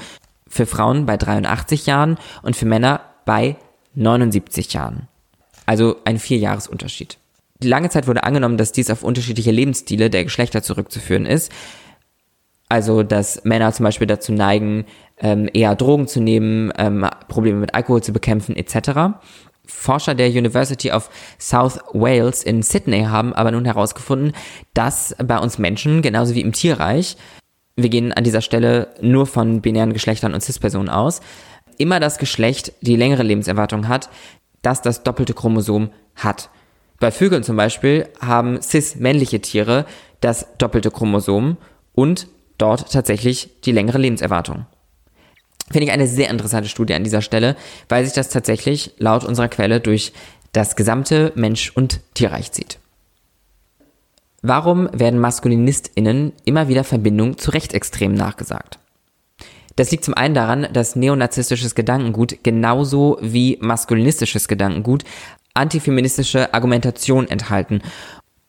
für 0.49 0.64
Frauen 0.64 1.05
bei 1.05 1.18
83 1.18 1.85
Jahren 1.85 2.16
und 2.43 2.57
für 2.57 2.66
Männer 2.66 3.03
bei 3.27 3.57
79 3.95 4.73
Jahren. 4.73 5.10
Also 5.71 5.99
ein 6.05 6.18
Vierjahresunterschied. 6.18 7.16
Lange 7.62 7.91
Zeit 7.91 8.09
wurde 8.09 8.25
angenommen, 8.25 8.57
dass 8.57 8.73
dies 8.73 8.91
auf 8.91 9.05
unterschiedliche 9.05 9.53
Lebensstile 9.53 10.11
der 10.11 10.25
Geschlechter 10.25 10.64
zurückzuführen 10.64 11.27
ist. 11.27 11.53
Also, 12.68 13.05
dass 13.05 13.45
Männer 13.45 13.73
zum 13.73 13.85
Beispiel 13.85 14.09
dazu 14.09 14.33
neigen, 14.33 14.85
ähm, 15.18 15.49
eher 15.53 15.77
Drogen 15.77 16.09
zu 16.09 16.21
nehmen, 16.21 16.73
ähm, 16.77 17.07
Probleme 17.29 17.61
mit 17.61 17.73
Alkohol 17.73 18.03
zu 18.03 18.12
bekämpfen, 18.12 18.57
etc. 18.57 19.21
Forscher 19.64 20.16
der 20.16 20.31
University 20.31 20.91
of 20.91 21.09
South 21.39 21.79
Wales 21.93 22.43
in 22.43 22.64
Sydney 22.64 23.05
haben 23.05 23.33
aber 23.33 23.53
nun 23.53 23.64
herausgefunden, 23.64 24.33
dass 24.75 25.14
bei 25.25 25.39
uns 25.39 25.59
Menschen, 25.59 26.03
genauso 26.03 26.35
wie 26.35 26.41
im 26.41 26.51
Tierreich, 26.51 27.16
wir 27.77 27.91
gehen 27.91 28.12
an 28.12 28.25
dieser 28.25 28.41
Stelle 28.41 28.89
nur 29.01 29.25
von 29.25 29.61
binären 29.61 29.93
Geschlechtern 29.93 30.35
und 30.35 30.41
Cis-Personen 30.41 30.89
aus, 30.89 31.21
immer 31.79 32.01
das 32.01 32.18
Geschlecht 32.18 32.73
die 32.81 32.97
längere 32.97 33.23
Lebenserwartung 33.23 33.87
hat, 33.87 34.11
das 34.63 34.83
das 34.83 35.03
doppelte 35.03 35.35
Chromosom 35.35 35.91
hat. 36.17 36.51
Bei 36.99 37.11
Vögeln 37.11 37.43
zum 37.43 37.57
Beispiel 37.57 38.09
haben 38.21 38.61
cis-männliche 38.61 39.41
Tiere 39.41 39.87
das 40.21 40.47
doppelte 40.59 40.91
Chromosom 40.91 41.57
und 41.95 42.29
dort 42.59 42.93
tatsächlich 42.93 43.51
die 43.65 43.73
längere 43.73 43.99
Lebenserwartung. 43.99 44.67
Finde 45.71 45.87
ich 45.87 45.93
eine 45.93 46.09
sehr 46.09 46.31
interessante 46.31 46.69
Studie 46.69 46.95
an 46.95 47.05
dieser 47.05 47.23
Stelle, 47.23 47.57
weil 47.89 48.05
sich 48.05 48.13
das 48.13 48.29
tatsächlich 48.29 48.93
laut 48.99 49.25
unserer 49.25 49.49
Quelle 49.49 49.81
durch 49.81 50.13
das 50.53 50.75
gesamte 50.75 51.33
Mensch- 51.37 51.71
und 51.75 52.01
Tierreich 52.15 52.51
zieht. 52.51 52.79
Warum 54.43 54.89
werden 54.93 55.21
MaskulinistInnen 55.21 56.33
immer 56.45 56.67
wieder 56.69 56.83
Verbindungen 56.83 57.39
zu 57.39 57.53
Rechtsextremen 57.53 58.17
nachgesagt? 58.17 58.80
Das 59.77 59.91
liegt 59.91 60.05
zum 60.05 60.14
einen 60.14 60.35
daran, 60.35 60.68
dass 60.73 60.97
neonazistisches 60.97 61.75
Gedankengut 61.75 62.43
genauso 62.43 63.18
wie 63.21 63.59
maskulinistisches 63.61 64.49
Gedankengut 64.49 65.05
antifeministische 65.55 66.55
Argumentation 66.55 67.29
enthalten. 67.29 67.83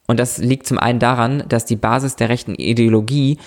Und 0.07 0.19
das 0.19 0.37
liegt 0.37 0.67
zum 0.67 0.77
einen 0.77 0.99
daran, 0.99 1.43
dass 1.47 1.65
die 1.65 1.75
Basis 1.75 2.15
der 2.15 2.29
rechten 2.29 2.55
Ideologie 2.55 3.37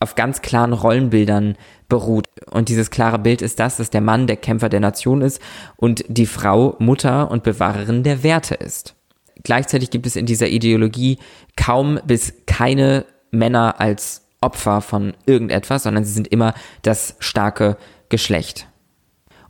auf 0.00 0.14
ganz 0.14 0.42
klaren 0.42 0.72
Rollenbildern 0.72 1.56
beruht. 1.88 2.26
Und 2.50 2.68
dieses 2.68 2.90
klare 2.90 3.18
Bild 3.18 3.42
ist 3.42 3.60
das, 3.60 3.76
dass 3.76 3.90
der 3.90 4.00
Mann 4.00 4.26
der 4.26 4.36
Kämpfer 4.36 4.68
der 4.68 4.80
Nation 4.80 5.20
ist 5.20 5.40
und 5.76 6.04
die 6.08 6.26
Frau 6.26 6.76
Mutter 6.78 7.30
und 7.30 7.42
Bewahrerin 7.42 8.02
der 8.02 8.22
Werte 8.22 8.54
ist. 8.54 8.94
Gleichzeitig 9.42 9.90
gibt 9.90 10.06
es 10.06 10.16
in 10.16 10.26
dieser 10.26 10.48
Ideologie 10.48 11.18
kaum 11.56 12.00
bis 12.06 12.32
keine 12.46 13.04
Männer 13.30 13.80
als 13.80 14.22
Opfer 14.40 14.80
von 14.80 15.14
irgendetwas, 15.26 15.82
sondern 15.82 16.04
sie 16.04 16.12
sind 16.12 16.28
immer 16.28 16.54
das 16.82 17.16
starke 17.18 17.76
Geschlecht. 18.08 18.66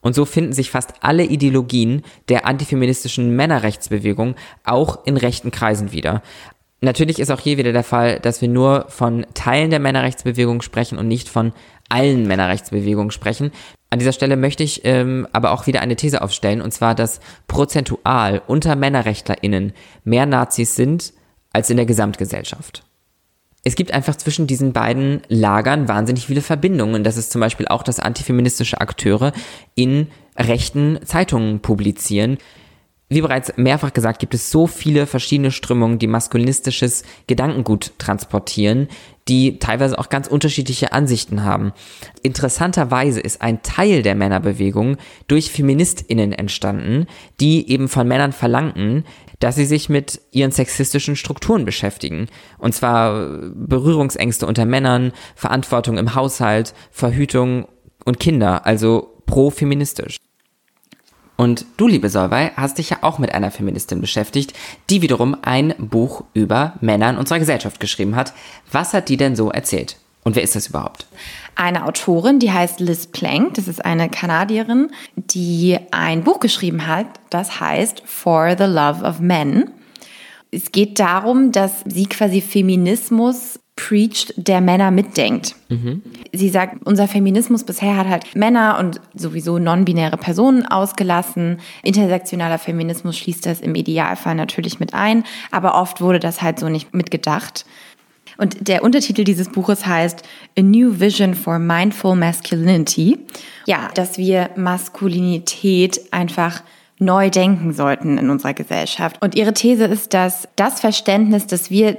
Und 0.00 0.14
so 0.14 0.24
finden 0.24 0.52
sich 0.52 0.70
fast 0.70 0.94
alle 1.00 1.24
Ideologien 1.24 2.02
der 2.28 2.46
antifeministischen 2.46 3.36
Männerrechtsbewegung 3.36 4.34
auch 4.64 5.04
in 5.04 5.16
rechten 5.16 5.50
Kreisen 5.50 5.92
wieder. 5.92 6.22
Natürlich 6.80 7.18
ist 7.18 7.30
auch 7.30 7.40
hier 7.40 7.58
wieder 7.58 7.72
der 7.72 7.84
Fall, 7.84 8.18
dass 8.20 8.40
wir 8.40 8.48
nur 8.48 8.86
von 8.88 9.26
Teilen 9.34 9.68
der 9.68 9.80
Männerrechtsbewegung 9.80 10.62
sprechen 10.62 10.98
und 10.98 11.08
nicht 11.08 11.28
von 11.28 11.52
allen 11.90 12.26
Männerrechtsbewegungen 12.26 13.10
sprechen. 13.10 13.52
An 13.90 13.98
dieser 13.98 14.12
Stelle 14.12 14.36
möchte 14.36 14.62
ich 14.62 14.84
ähm, 14.84 15.28
aber 15.32 15.52
auch 15.52 15.66
wieder 15.66 15.82
eine 15.82 15.96
These 15.96 16.22
aufstellen, 16.22 16.62
und 16.62 16.72
zwar, 16.72 16.94
dass 16.94 17.20
prozentual 17.48 18.40
unter 18.46 18.76
MännerrechtlerInnen 18.76 19.74
mehr 20.04 20.24
Nazis 20.24 20.74
sind 20.74 21.12
als 21.52 21.68
in 21.68 21.76
der 21.76 21.86
Gesamtgesellschaft 21.86 22.84
es 23.62 23.74
gibt 23.74 23.92
einfach 23.92 24.16
zwischen 24.16 24.46
diesen 24.46 24.72
beiden 24.72 25.20
Lagern 25.28 25.86
wahnsinnig 25.88 26.26
viele 26.26 26.40
Verbindungen. 26.40 27.04
Das 27.04 27.16
ist 27.16 27.30
zum 27.30 27.40
Beispiel 27.40 27.68
auch, 27.68 27.82
dass 27.82 28.00
antifeministische 28.00 28.80
Akteure 28.80 29.32
in 29.74 30.08
rechten 30.36 30.98
Zeitungen 31.04 31.60
publizieren. 31.60 32.38
Wie 33.12 33.20
bereits 33.20 33.52
mehrfach 33.56 33.92
gesagt, 33.92 34.20
gibt 34.20 34.34
es 34.34 34.52
so 34.52 34.68
viele 34.68 35.04
verschiedene 35.04 35.50
Strömungen, 35.50 35.98
die 35.98 36.06
maskulinistisches 36.06 37.02
Gedankengut 37.26 37.92
transportieren, 37.98 38.86
die 39.26 39.58
teilweise 39.58 39.98
auch 39.98 40.10
ganz 40.10 40.28
unterschiedliche 40.28 40.92
Ansichten 40.92 41.42
haben. 41.42 41.72
Interessanterweise 42.22 43.18
ist 43.18 43.42
ein 43.42 43.62
Teil 43.62 44.02
der 44.02 44.14
Männerbewegung 44.14 44.96
durch 45.26 45.50
Feministinnen 45.50 46.32
entstanden, 46.32 47.06
die 47.40 47.68
eben 47.68 47.88
von 47.88 48.06
Männern 48.06 48.32
verlangten, 48.32 49.04
dass 49.40 49.56
sie 49.56 49.64
sich 49.64 49.88
mit 49.88 50.20
ihren 50.30 50.52
sexistischen 50.52 51.16
Strukturen 51.16 51.64
beschäftigen. 51.64 52.28
Und 52.58 52.74
zwar 52.74 53.28
Berührungsängste 53.54 54.46
unter 54.46 54.66
Männern, 54.66 55.12
Verantwortung 55.34 55.98
im 55.98 56.14
Haushalt, 56.14 56.74
Verhütung 56.90 57.66
und 58.04 58.20
Kinder, 58.20 58.66
also 58.66 59.22
pro-feministisch. 59.26 60.16
Und 61.36 61.64
du, 61.78 61.88
liebe 61.88 62.10
Solvay, 62.10 62.50
hast 62.54 62.76
dich 62.76 62.90
ja 62.90 62.98
auch 63.00 63.18
mit 63.18 63.32
einer 63.32 63.50
Feministin 63.50 64.02
beschäftigt, 64.02 64.52
die 64.90 65.00
wiederum 65.00 65.34
ein 65.40 65.74
Buch 65.78 66.24
über 66.34 66.74
Männer 66.82 67.08
in 67.08 67.16
unserer 67.16 67.38
Gesellschaft 67.38 67.80
geschrieben 67.80 68.14
hat. 68.14 68.34
Was 68.70 68.92
hat 68.92 69.08
die 69.08 69.16
denn 69.16 69.36
so 69.36 69.50
erzählt? 69.50 69.96
Und 70.22 70.36
wer 70.36 70.42
ist 70.42 70.54
das 70.54 70.66
überhaupt? 70.66 71.06
Eine 71.54 71.86
Autorin, 71.86 72.38
die 72.38 72.52
heißt 72.52 72.80
Liz 72.80 73.06
Plank, 73.06 73.54
das 73.54 73.68
ist 73.68 73.84
eine 73.84 74.08
Kanadierin, 74.08 74.88
die 75.16 75.78
ein 75.90 76.24
Buch 76.24 76.40
geschrieben 76.40 76.86
hat, 76.86 77.06
das 77.28 77.60
heißt 77.60 78.02
For 78.06 78.56
the 78.56 78.64
Love 78.64 79.04
of 79.04 79.20
Men. 79.20 79.70
Es 80.50 80.72
geht 80.72 80.98
darum, 80.98 81.52
dass 81.52 81.84
sie 81.86 82.06
quasi 82.06 82.40
Feminismus 82.40 83.60
preacht, 83.76 84.34
der 84.36 84.60
Männer 84.60 84.90
mitdenkt. 84.90 85.56
Mhm. 85.68 86.02
Sie 86.32 86.50
sagt, 86.50 86.86
unser 86.86 87.08
Feminismus 87.08 87.64
bisher 87.64 87.96
hat 87.96 88.08
halt 88.08 88.36
Männer 88.36 88.76
und 88.78 89.00
sowieso 89.14 89.58
non-binäre 89.58 90.18
Personen 90.18 90.66
ausgelassen. 90.66 91.58
Intersektionaler 91.82 92.58
Feminismus 92.58 93.16
schließt 93.16 93.46
das 93.46 93.60
im 93.60 93.74
Idealfall 93.74 94.34
natürlich 94.34 94.80
mit 94.80 94.92
ein, 94.92 95.24
aber 95.50 95.80
oft 95.80 96.02
wurde 96.02 96.20
das 96.20 96.42
halt 96.42 96.58
so 96.58 96.68
nicht 96.68 96.92
mitgedacht. 96.92 97.64
Und 98.40 98.68
der 98.68 98.82
Untertitel 98.82 99.24
dieses 99.24 99.50
Buches 99.50 99.84
heißt 99.84 100.22
A 100.58 100.62
New 100.62 100.98
Vision 100.98 101.34
for 101.34 101.58
Mindful 101.58 102.16
Masculinity. 102.16 103.18
Ja, 103.66 103.90
dass 103.94 104.16
wir 104.16 104.48
Maskulinität 104.56 106.00
einfach 106.10 106.62
neu 106.98 107.28
denken 107.28 107.74
sollten 107.74 108.16
in 108.16 108.30
unserer 108.30 108.54
Gesellschaft. 108.54 109.18
Und 109.20 109.34
ihre 109.34 109.52
These 109.52 109.84
ist, 109.84 110.14
dass 110.14 110.48
das 110.56 110.80
Verständnis, 110.80 111.46
das 111.48 111.70
wir 111.70 111.98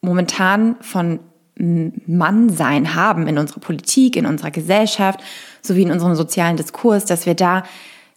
momentan 0.00 0.76
von 0.80 1.18
Mannsein 1.56 2.94
haben 2.94 3.26
in 3.26 3.36
unserer 3.36 3.60
Politik, 3.60 4.14
in 4.14 4.26
unserer 4.26 4.52
Gesellschaft, 4.52 5.20
sowie 5.60 5.82
in 5.82 5.90
unserem 5.90 6.14
sozialen 6.14 6.56
Diskurs, 6.56 7.04
dass 7.04 7.26
wir 7.26 7.34
da 7.34 7.64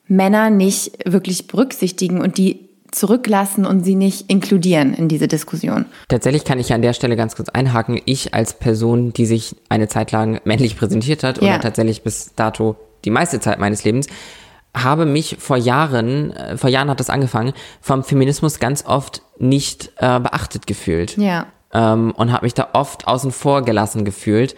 Männer 0.08 0.52
nicht 0.52 0.92
wirklich 1.06 1.48
berücksichtigen 1.48 2.22
und 2.22 2.38
die 2.38 2.67
zurücklassen 2.92 3.66
und 3.66 3.84
sie 3.84 3.96
nicht 3.96 4.30
inkludieren 4.30 4.94
in 4.94 5.08
diese 5.08 5.28
Diskussion. 5.28 5.86
Tatsächlich 6.08 6.44
kann 6.46 6.60
ich 6.60 6.74
an 6.74 6.82
der 6.82 6.94
Stelle 6.94 7.16
ganz 7.16 7.36
kurz 7.36 7.50
einhaken. 7.50 8.00
Ich 8.06 8.34
als 8.34 8.54
Person, 8.54 9.14
die 9.14 9.26
sich 9.26 9.56
eine 9.70 9.88
Zeit 9.88 10.12
lang 10.12 10.42
männlich 10.46 10.78
präsentiert 10.78 11.24
hat 11.24 11.42
ja. 11.42 11.56
oder 11.56 11.62
tatsächlich 11.62 12.04
bis 12.04 12.34
dato 12.36 12.76
die 13.06 13.10
meiste 13.10 13.40
Zeit 13.40 13.60
meines 13.60 13.84
Lebens, 13.84 14.08
habe 14.76 15.06
mich 15.06 15.38
vor 15.40 15.58
Jahren, 15.58 16.32
äh, 16.32 16.58
vor 16.58 16.70
Jahren 16.70 16.90
hat 16.90 17.00
das 17.00 17.10
angefangen, 17.10 17.54
vom 17.82 18.04
Feminismus 18.04 18.60
ganz 18.60 18.86
oft 18.86 19.22
nicht 19.40 19.92
äh, 19.98 20.20
beachtet 20.20 20.68
gefühlt. 20.68 21.18
Ja 21.18 21.48
ähm, 21.74 22.14
und 22.16 22.32
habe 22.32 22.46
mich 22.46 22.54
da 22.54 22.70
oft 22.74 23.08
außen 23.08 23.32
vor 23.32 23.64
gelassen 23.64 24.06
gefühlt. 24.06 24.56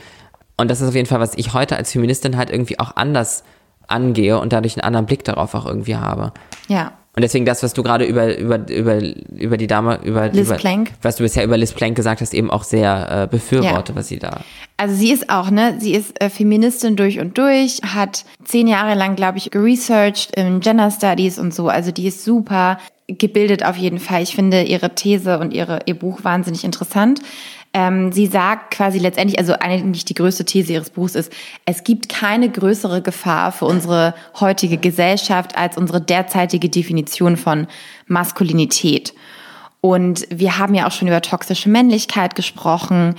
Und 0.57 0.69
das 0.69 0.81
ist 0.81 0.89
auf 0.89 0.95
jeden 0.95 1.07
Fall, 1.07 1.19
was 1.19 1.35
ich 1.35 1.53
heute 1.53 1.77
als 1.77 1.91
Feministin 1.91 2.37
halt 2.37 2.49
irgendwie 2.49 2.79
auch 2.79 2.95
anders 2.95 3.43
angehe 3.87 4.39
und 4.39 4.53
dadurch 4.53 4.75
einen 4.75 4.85
anderen 4.85 5.05
Blick 5.05 5.23
darauf 5.23 5.53
auch 5.55 5.65
irgendwie 5.65 5.95
habe. 5.95 6.31
Ja. 6.67 6.93
Und 7.15 7.23
deswegen 7.23 7.45
das, 7.45 7.63
was 7.63 7.73
du 7.73 7.83
gerade 7.83 8.05
über, 8.05 8.37
über, 8.37 8.69
über, 8.69 9.01
über 9.31 9.57
die 9.57 9.67
Dame, 9.67 9.99
über, 10.03 10.29
Liz 10.29 10.47
über, 10.47 10.55
Plank. 10.55 10.91
was 11.01 11.15
du 11.15 11.23
bisher 11.23 11.43
über 11.43 11.57
Liz 11.57 11.73
Plank 11.73 11.95
gesagt 11.95 12.21
hast, 12.21 12.33
eben 12.33 12.49
auch 12.51 12.63
sehr 12.63 13.23
äh, 13.23 13.27
befürworte, 13.27 13.93
ja. 13.93 13.97
was 13.97 14.07
sie 14.07 14.19
da. 14.19 14.41
Also 14.77 14.95
sie 14.95 15.11
ist 15.11 15.29
auch, 15.29 15.49
ne, 15.49 15.75
sie 15.79 15.93
ist 15.93 16.21
äh, 16.21 16.29
Feministin 16.29 16.95
durch 16.95 17.19
und 17.19 17.37
durch, 17.37 17.81
hat 17.83 18.25
zehn 18.45 18.67
Jahre 18.67 18.93
lang, 18.95 19.15
glaube 19.15 19.39
ich, 19.39 19.49
geresearched 19.51 20.35
in 20.35 20.59
Gender 20.59 20.91
Studies 20.91 21.39
und 21.39 21.53
so. 21.53 21.67
Also 21.67 21.91
die 21.91 22.07
ist 22.07 22.23
super 22.23 22.77
gebildet 23.17 23.65
auf 23.65 23.75
jeden 23.75 23.99
Fall. 23.99 24.21
Ich 24.21 24.35
finde 24.35 24.61
ihre 24.61 24.93
These 24.93 25.39
und 25.39 25.51
ihre, 25.53 25.79
ihr 25.85 25.95
Buch 25.95 26.23
wahnsinnig 26.23 26.63
interessant. 26.63 27.21
Ähm, 27.73 28.11
sie 28.11 28.25
sagt 28.25 28.71
quasi 28.71 28.97
letztendlich, 28.97 29.37
also 29.37 29.53
eigentlich 29.53 30.03
die 30.03 30.15
größte 30.15 30.43
These 30.43 30.73
ihres 30.73 30.89
Buchs 30.89 31.13
ist, 31.13 31.31
es 31.65 31.83
gibt 31.83 32.09
keine 32.09 32.49
größere 32.49 33.01
Gefahr 33.01 33.51
für 33.51 33.65
unsere 33.65 34.15
heutige 34.39 34.77
Gesellschaft 34.77 35.55
als 35.55 35.77
unsere 35.77 36.01
derzeitige 36.01 36.69
Definition 36.69 37.37
von 37.37 37.67
Maskulinität. 38.07 39.13
Und 39.81 40.27
wir 40.29 40.57
haben 40.57 40.73
ja 40.73 40.87
auch 40.87 40.91
schon 40.91 41.07
über 41.07 41.21
toxische 41.21 41.69
Männlichkeit 41.69 42.35
gesprochen. 42.35 43.15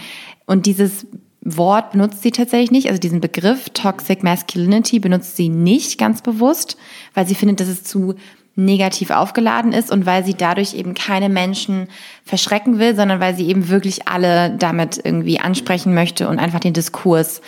Und 0.47 0.67
dieses 0.67 1.07
Wort 1.43 1.93
benutzt 1.93 2.23
sie 2.23 2.33
tatsächlich 2.33 2.71
nicht, 2.71 2.89
also 2.89 3.01
diesen 3.01 3.21
Begriff 3.21 3.71
Toxic 3.71 4.23
Masculinity 4.23 4.99
benutzt 4.99 5.37
sie 5.37 5.49
nicht 5.49 5.97
ganz 5.97 6.21
bewusst, 6.21 6.77
weil 7.15 7.27
sie 7.27 7.35
findet, 7.35 7.61
dass 7.61 7.69
es 7.69 7.85
zu 7.85 8.15
negativ 8.57 9.11
aufgeladen 9.11 9.73
ist 9.73 9.91
und 9.91 10.07
weil 10.07 10.25
sie 10.25 10.35
dadurch 10.35 10.75
eben 10.75 10.95
keine 10.95 11.29
Menschen 11.29 11.89
verschrecken 12.25 12.79
will, 12.79 12.95
sondern 12.95 13.21
weil 13.21 13.35
sie 13.35 13.49
eben 13.49 13.69
wirklich 13.69 14.09
alle 14.09 14.51
damit 14.51 15.01
irgendwie 15.03 15.41
ansprechen 15.41 15.95
möchte 15.95 16.29
und 16.29 16.39
einfach 16.39 16.61
den 16.61 16.73
Diskurs 16.73 17.41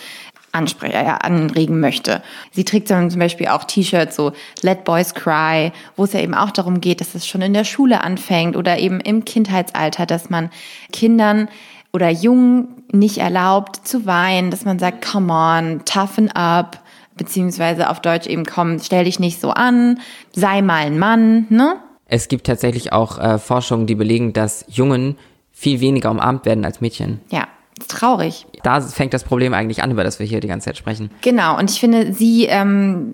ansprechen, 0.53 0.93
äh, 0.93 1.13
anregen 1.19 1.79
möchte. 1.79 2.21
Sie 2.51 2.63
trägt 2.63 2.89
dann 2.89 3.09
zum 3.09 3.19
Beispiel 3.19 3.47
auch 3.47 3.63
T-Shirts 3.63 4.15
so 4.15 4.31
Let 4.61 4.85
Boys 4.85 5.13
Cry, 5.13 5.71
wo 5.95 6.05
es 6.05 6.13
ja 6.13 6.21
eben 6.21 6.35
auch 6.35 6.51
darum 6.51 6.79
geht, 6.79 7.01
dass 7.01 7.15
es 7.15 7.27
schon 7.27 7.41
in 7.41 7.53
der 7.53 7.63
Schule 7.65 8.01
anfängt 8.01 8.55
oder 8.55 8.77
eben 8.77 8.99
im 8.99 9.25
Kindheitsalter, 9.25 10.05
dass 10.05 10.29
man 10.29 10.51
Kindern 10.91 11.49
oder 11.91 12.09
Jungen 12.09 12.83
nicht 12.91 13.17
erlaubt 13.17 13.87
zu 13.87 14.05
weinen, 14.05 14.51
dass 14.51 14.65
man 14.65 14.79
sagt, 14.79 15.05
come 15.05 15.33
on, 15.33 15.85
toughen 15.85 16.31
up, 16.31 16.82
beziehungsweise 17.15 17.89
auf 17.89 18.01
Deutsch 18.01 18.27
eben 18.27 18.45
kommen, 18.45 18.79
stell 18.79 19.05
dich 19.05 19.19
nicht 19.19 19.39
so 19.39 19.51
an, 19.51 19.99
sei 20.31 20.61
mal 20.61 20.85
ein 20.85 20.99
Mann, 20.99 21.47
ne? 21.49 21.75
Es 22.05 22.27
gibt 22.27 22.45
tatsächlich 22.45 22.93
auch 22.93 23.17
äh, 23.17 23.39
Forschungen, 23.39 23.87
die 23.87 23.95
belegen, 23.95 24.33
dass 24.33 24.65
Jungen 24.67 25.17
viel 25.51 25.79
weniger 25.79 26.11
umarmt 26.11 26.45
werden 26.45 26.65
als 26.65 26.81
Mädchen. 26.81 27.21
Ja, 27.29 27.47
traurig. 27.87 28.45
Da 28.63 28.81
fängt 28.81 29.13
das 29.13 29.23
Problem 29.23 29.53
eigentlich 29.53 29.81
an, 29.83 29.91
über 29.91 30.03
das 30.03 30.19
wir 30.19 30.25
hier 30.25 30.39
die 30.39 30.47
ganze 30.47 30.65
Zeit 30.65 30.77
sprechen. 30.77 31.09
Genau, 31.21 31.57
und 31.57 31.71
ich 31.71 31.79
finde, 31.79 32.13
sie 32.13 32.45
ähm, 32.45 33.13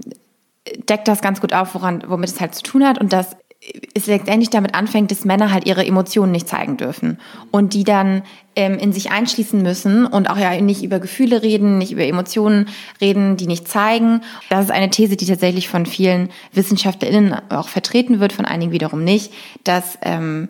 deckt 0.89 1.07
das 1.07 1.21
ganz 1.21 1.41
gut 1.41 1.53
auf, 1.53 1.75
woran, 1.75 2.03
womit 2.07 2.29
es 2.29 2.41
halt 2.41 2.55
zu 2.55 2.63
tun 2.63 2.85
hat 2.85 2.99
und 2.99 3.13
das 3.13 3.35
es 3.93 4.07
letztendlich 4.07 4.49
damit 4.49 4.73
anfängt, 4.73 5.11
dass 5.11 5.25
Männer 5.25 5.51
halt 5.51 5.65
ihre 5.65 5.85
Emotionen 5.85 6.31
nicht 6.31 6.47
zeigen 6.47 6.77
dürfen 6.77 7.19
und 7.51 7.73
die 7.73 7.83
dann 7.83 8.23
ähm, 8.55 8.77
in 8.79 8.93
sich 8.93 9.11
einschließen 9.11 9.61
müssen 9.61 10.05
und 10.05 10.29
auch 10.29 10.37
ja 10.37 10.59
nicht 10.61 10.81
über 10.81 10.99
Gefühle 10.99 11.43
reden, 11.43 11.77
nicht 11.77 11.91
über 11.91 12.05
Emotionen 12.05 12.69
reden, 13.01 13.35
die 13.35 13.47
nicht 13.47 13.67
zeigen. 13.67 14.21
Das 14.49 14.65
ist 14.65 14.71
eine 14.71 14.89
These, 14.89 15.17
die 15.17 15.25
tatsächlich 15.25 15.67
von 15.67 15.85
vielen 15.85 16.29
WissenschaftlerInnen 16.53 17.35
auch 17.49 17.67
vertreten 17.67 18.21
wird, 18.21 18.31
von 18.31 18.45
einigen 18.45 18.71
wiederum 18.71 19.03
nicht, 19.03 19.33
dass 19.65 19.97
ähm, 20.03 20.47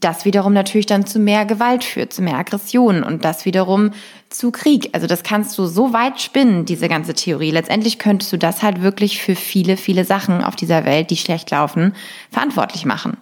das 0.00 0.24
wiederum 0.24 0.52
natürlich 0.52 0.86
dann 0.86 1.06
zu 1.06 1.18
mehr 1.18 1.44
Gewalt 1.44 1.82
führt, 1.82 2.12
zu 2.12 2.22
mehr 2.22 2.38
Aggression 2.38 3.02
und 3.02 3.24
das 3.24 3.44
wiederum 3.44 3.90
zu 4.28 4.52
Krieg. 4.52 4.90
Also 4.92 5.06
das 5.06 5.22
kannst 5.22 5.58
du 5.58 5.66
so 5.66 5.92
weit 5.92 6.20
spinnen, 6.20 6.64
diese 6.64 6.88
ganze 6.88 7.14
Theorie. 7.14 7.50
Letztendlich 7.50 7.98
könntest 7.98 8.32
du 8.32 8.36
das 8.36 8.62
halt 8.62 8.82
wirklich 8.82 9.20
für 9.20 9.34
viele, 9.34 9.76
viele 9.76 10.04
Sachen 10.04 10.44
auf 10.44 10.54
dieser 10.54 10.84
Welt, 10.84 11.10
die 11.10 11.16
schlecht 11.16 11.50
laufen, 11.50 11.94
verantwortlich 12.30 12.84
machen. 12.84 13.16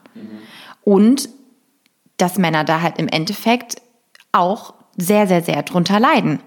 Und 0.83 1.29
dass 2.19 2.39
Männer 2.39 2.65
da 2.65 2.81
halt 2.81 2.99
im 2.99 3.09
Endeffekt 3.09 3.77
auch 4.33 4.75
sehr, 4.97 5.27
sehr, 5.27 5.43
sehr 5.43 5.63
drunter 5.63 6.01
leiden. 6.01 6.41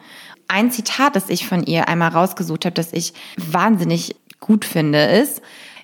Ein 0.47 0.71
Zitat, 0.71 1.15
das 1.15 1.29
ich 1.29 1.45
von 1.45 1.63
ihr 1.63 1.87
einmal 1.87 2.09
rausgesucht 2.09 2.65
habe, 2.65 2.73
das 2.73 2.93
ich 2.93 3.13
wahnsinnig 3.37 4.15
gut 4.39 4.65
finde, 4.65 5.03
ist, 5.03 5.41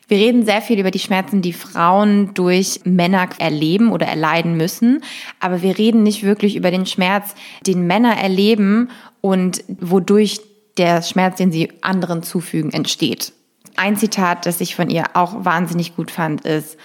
wir 0.08 0.18
reden 0.18 0.46
sehr 0.46 0.62
viel 0.62 0.80
über 0.80 0.92
die 0.92 1.00
Schmerzen, 1.00 1.42
die 1.42 1.54
Frauen 1.54 2.34
durch 2.34 2.82
Männer 2.84 3.30
erleben 3.40 3.92
oder 3.92 4.06
erleiden 4.06 4.56
müssen, 4.56 5.02
aber 5.40 5.62
wir 5.62 5.78
reden 5.78 6.04
nicht 6.04 6.24
wirklich 6.24 6.56
über 6.56 6.72
den 6.72 6.86
Schmerz, 6.86 7.34
den 7.66 7.88
Männer 7.88 8.16
erleben 8.16 8.90
und 9.22 9.64
wodurch 9.68 10.42
der 10.78 11.02
Schmerz, 11.02 11.38
den 11.38 11.52
sie 11.52 11.72
anderen 11.82 12.22
zufügen, 12.22 12.72
entsteht. 12.72 13.34
Ein 13.78 13.98
Zitat, 13.98 14.46
das 14.46 14.62
ich 14.62 14.76
von 14.76 14.90
ihr 14.90 15.06
auch 15.16 15.44
wahnsinnig 15.44 15.96
gut 15.96 16.12
fand, 16.12 16.42
ist, 16.42 16.78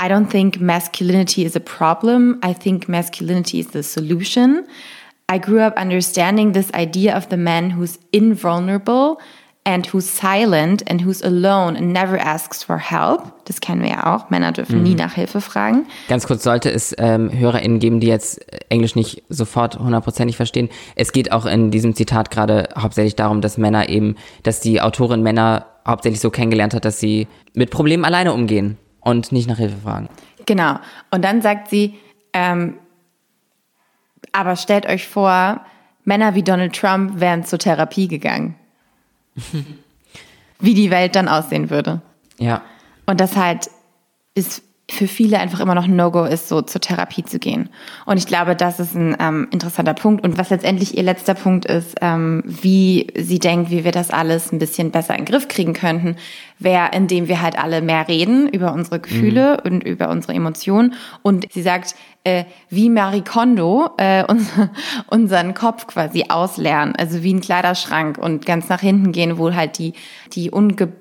I 0.00 0.04
don't 0.04 0.28
think 0.28 0.60
masculinity 0.60 1.44
is 1.44 1.56
a 1.56 1.60
problem. 1.60 2.40
I 2.44 2.54
think 2.54 2.88
masculinity 2.88 3.60
is 3.60 3.68
the 3.72 3.82
solution. 3.82 4.64
I 5.30 5.38
grew 5.38 5.60
up 5.60 5.78
understanding 5.78 6.52
this 6.52 6.72
idea 6.74 7.16
of 7.16 7.28
the 7.30 7.36
man 7.36 7.76
who's 7.76 7.98
invulnerable 8.10 9.18
and 9.64 9.92
who's 9.92 10.06
silent 10.06 10.88
and 10.90 11.04
who's 11.04 11.22
alone 11.22 11.76
and 11.76 11.92
never 11.92 12.18
asks 12.18 12.62
for 12.62 12.78
help. 12.78 13.44
Das 13.44 13.60
kennen 13.60 13.82
wir 13.82 13.90
ja 13.90 14.14
auch. 14.14 14.30
Männer 14.30 14.52
dürfen 14.52 14.78
mhm. 14.78 14.82
nie 14.84 14.94
nach 14.94 15.14
Hilfe 15.14 15.40
fragen. 15.40 15.86
Ganz 16.08 16.26
kurz 16.26 16.42
sollte 16.42 16.70
es 16.70 16.94
ähm, 16.98 17.30
HörerInnen 17.32 17.78
geben, 17.78 18.00
die 18.00 18.06
jetzt 18.06 18.40
Englisch 18.70 18.96
nicht 18.96 19.22
sofort 19.28 19.78
hundertprozentig 19.78 20.36
verstehen. 20.36 20.70
Es 20.96 21.12
geht 21.12 21.32
auch 21.32 21.46
in 21.46 21.70
diesem 21.70 21.94
Zitat 21.94 22.30
gerade 22.30 22.70
hauptsächlich 22.76 23.16
darum, 23.16 23.40
dass 23.40 23.58
Männer 23.58 23.88
eben, 23.88 24.16
dass 24.42 24.60
die 24.60 24.80
Autorin 24.80 25.22
Männer 25.22 25.66
hauptsächlich 25.86 26.20
so 26.20 26.30
kennengelernt 26.30 26.74
hat, 26.74 26.84
dass 26.84 26.98
sie 26.98 27.28
mit 27.54 27.70
Problemen 27.70 28.04
alleine 28.04 28.32
umgehen 28.32 28.78
und 29.00 29.32
nicht 29.32 29.48
nach 29.48 29.58
Hilfe 29.58 29.76
fragen. 29.82 30.08
Genau. 30.46 30.78
Und 31.10 31.24
dann 31.24 31.42
sagt 31.42 31.68
sie, 31.68 31.98
ähm, 32.32 32.78
aber 34.32 34.56
stellt 34.56 34.86
euch 34.86 35.06
vor, 35.06 35.64
Männer 36.04 36.34
wie 36.34 36.42
Donald 36.42 36.74
Trump 36.74 37.20
wären 37.20 37.44
zur 37.44 37.58
Therapie 37.58 38.08
gegangen. 38.08 38.56
wie 40.60 40.74
die 40.74 40.90
Welt 40.90 41.16
dann 41.16 41.28
aussehen 41.28 41.70
würde. 41.70 42.00
Ja. 42.38 42.62
Und 43.06 43.20
das 43.20 43.36
halt 43.36 43.70
ist 44.34 44.62
für 44.90 45.06
viele 45.06 45.38
einfach 45.38 45.60
immer 45.60 45.74
noch 45.74 45.84
ein 45.84 45.96
No-Go 45.96 46.24
ist, 46.24 46.48
so 46.48 46.62
zur 46.62 46.80
Therapie 46.80 47.24
zu 47.24 47.38
gehen. 47.38 47.68
Und 48.06 48.18
ich 48.18 48.26
glaube, 48.26 48.56
das 48.56 48.80
ist 48.80 48.94
ein 48.94 49.16
ähm, 49.20 49.48
interessanter 49.50 49.94
Punkt. 49.94 50.24
Und 50.24 50.36
was 50.38 50.50
letztendlich 50.50 50.96
ihr 50.96 51.02
letzter 51.02 51.34
Punkt 51.34 51.64
ist, 51.64 51.96
ähm, 52.00 52.42
wie 52.44 53.06
sie 53.16 53.38
denkt, 53.38 53.70
wie 53.70 53.84
wir 53.84 53.92
das 53.92 54.10
alles 54.10 54.52
ein 54.52 54.58
bisschen 54.58 54.90
besser 54.90 55.14
in 55.14 55.24
den 55.24 55.32
Griff 55.32 55.48
kriegen 55.48 55.72
könnten, 55.72 56.16
wäre, 56.58 56.90
indem 56.92 57.28
wir 57.28 57.40
halt 57.40 57.58
alle 57.58 57.82
mehr 57.82 58.08
reden 58.08 58.48
über 58.48 58.72
unsere 58.72 59.00
Gefühle 59.00 59.58
mhm. 59.64 59.70
und 59.70 59.84
über 59.84 60.08
unsere 60.10 60.34
Emotionen. 60.34 60.94
Und 61.22 61.46
sie 61.52 61.62
sagt, 61.62 61.94
äh, 62.24 62.44
wie 62.68 62.90
Marie 62.90 63.22
Kondo 63.22 63.90
äh, 63.96 64.24
uns, 64.24 64.50
unseren 65.08 65.54
Kopf 65.54 65.86
quasi 65.86 66.26
auslernen, 66.28 66.94
also 66.96 67.22
wie 67.22 67.34
ein 67.34 67.40
Kleiderschrank 67.40 68.18
und 68.18 68.46
ganz 68.46 68.68
nach 68.68 68.80
hinten 68.80 69.12
gehen, 69.12 69.38
wo 69.38 69.54
halt 69.54 69.78
die, 69.78 69.94
die 70.32 70.50
unge 70.50 70.92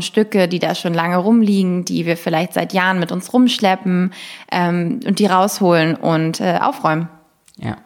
Stücke, 0.00 0.48
die 0.48 0.58
da 0.58 0.74
schon 0.74 0.94
lange 0.94 1.16
rumliegen, 1.16 1.84
die 1.84 2.06
wir 2.06 2.16
vielleicht 2.16 2.54
seit 2.54 2.72
Jahren 2.72 2.98
mit 2.98 3.12
uns 3.12 3.32
rumschleppen 3.32 4.12
ähm, 4.50 5.00
und 5.06 5.20
die 5.20 5.26
rausholen 5.26 5.94
und 5.94 6.40
äh, 6.40 6.58
aufräumen. 6.60 7.08
Ja. 7.56 7.76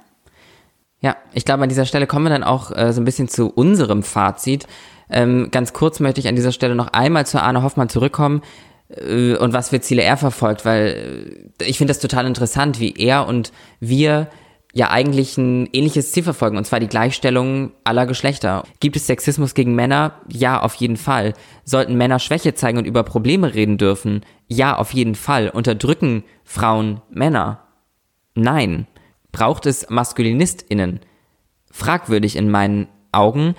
Ja, 1.00 1.16
ich 1.32 1.44
glaube, 1.44 1.62
an 1.62 1.68
dieser 1.68 1.84
Stelle 1.84 2.06
kommen 2.06 2.24
wir 2.24 2.30
dann 2.30 2.42
auch 2.42 2.74
äh, 2.74 2.92
so 2.92 3.00
ein 3.00 3.04
bisschen 3.04 3.28
zu 3.28 3.50
unserem 3.50 4.02
Fazit. 4.02 4.66
Ähm, 5.10 5.50
ganz 5.52 5.72
kurz 5.72 6.00
möchte 6.00 6.20
ich 6.20 6.26
an 6.26 6.36
dieser 6.36 6.52
Stelle 6.52 6.74
noch 6.74 6.88
einmal 6.88 7.24
zu 7.24 7.40
Arne 7.40 7.62
Hoffmann 7.62 7.88
zurückkommen 7.88 8.42
und 8.88 9.52
was 9.52 9.68
für 9.68 9.80
Ziele 9.80 10.02
er 10.02 10.16
verfolgt, 10.16 10.64
weil 10.64 11.50
äh, 11.60 11.64
ich 11.64 11.78
finde 11.78 11.90
das 11.92 12.00
total 12.00 12.26
interessant, 12.26 12.80
wie 12.80 12.94
er 12.94 13.26
und 13.26 13.52
wir 13.80 14.28
ja 14.72 14.90
eigentlich 14.90 15.36
ein 15.36 15.68
ähnliches 15.72 16.12
Ziel 16.12 16.22
verfolgen, 16.22 16.56
und 16.56 16.64
zwar 16.64 16.80
die 16.80 16.88
Gleichstellung 16.88 17.72
aller 17.84 18.06
Geschlechter. 18.06 18.64
Gibt 18.80 18.96
es 18.96 19.06
Sexismus 19.06 19.54
gegen 19.54 19.74
Männer? 19.74 20.20
Ja, 20.28 20.60
auf 20.60 20.74
jeden 20.74 20.96
Fall. 20.96 21.34
Sollten 21.64 21.96
Männer 21.96 22.18
Schwäche 22.18 22.54
zeigen 22.54 22.78
und 22.78 22.86
über 22.86 23.02
Probleme 23.02 23.54
reden 23.54 23.76
dürfen? 23.76 24.24
Ja, 24.46 24.76
auf 24.76 24.92
jeden 24.92 25.14
Fall. 25.14 25.48
Unterdrücken 25.50 26.24
Frauen 26.44 27.00
Männer? 27.10 27.64
Nein. 28.34 28.86
Braucht 29.32 29.66
es 29.66 29.88
MaskulinistInnen? 29.90 31.00
Fragwürdig 31.70 32.36
in 32.36 32.50
meinen 32.50 32.88
Augen. 33.12 33.54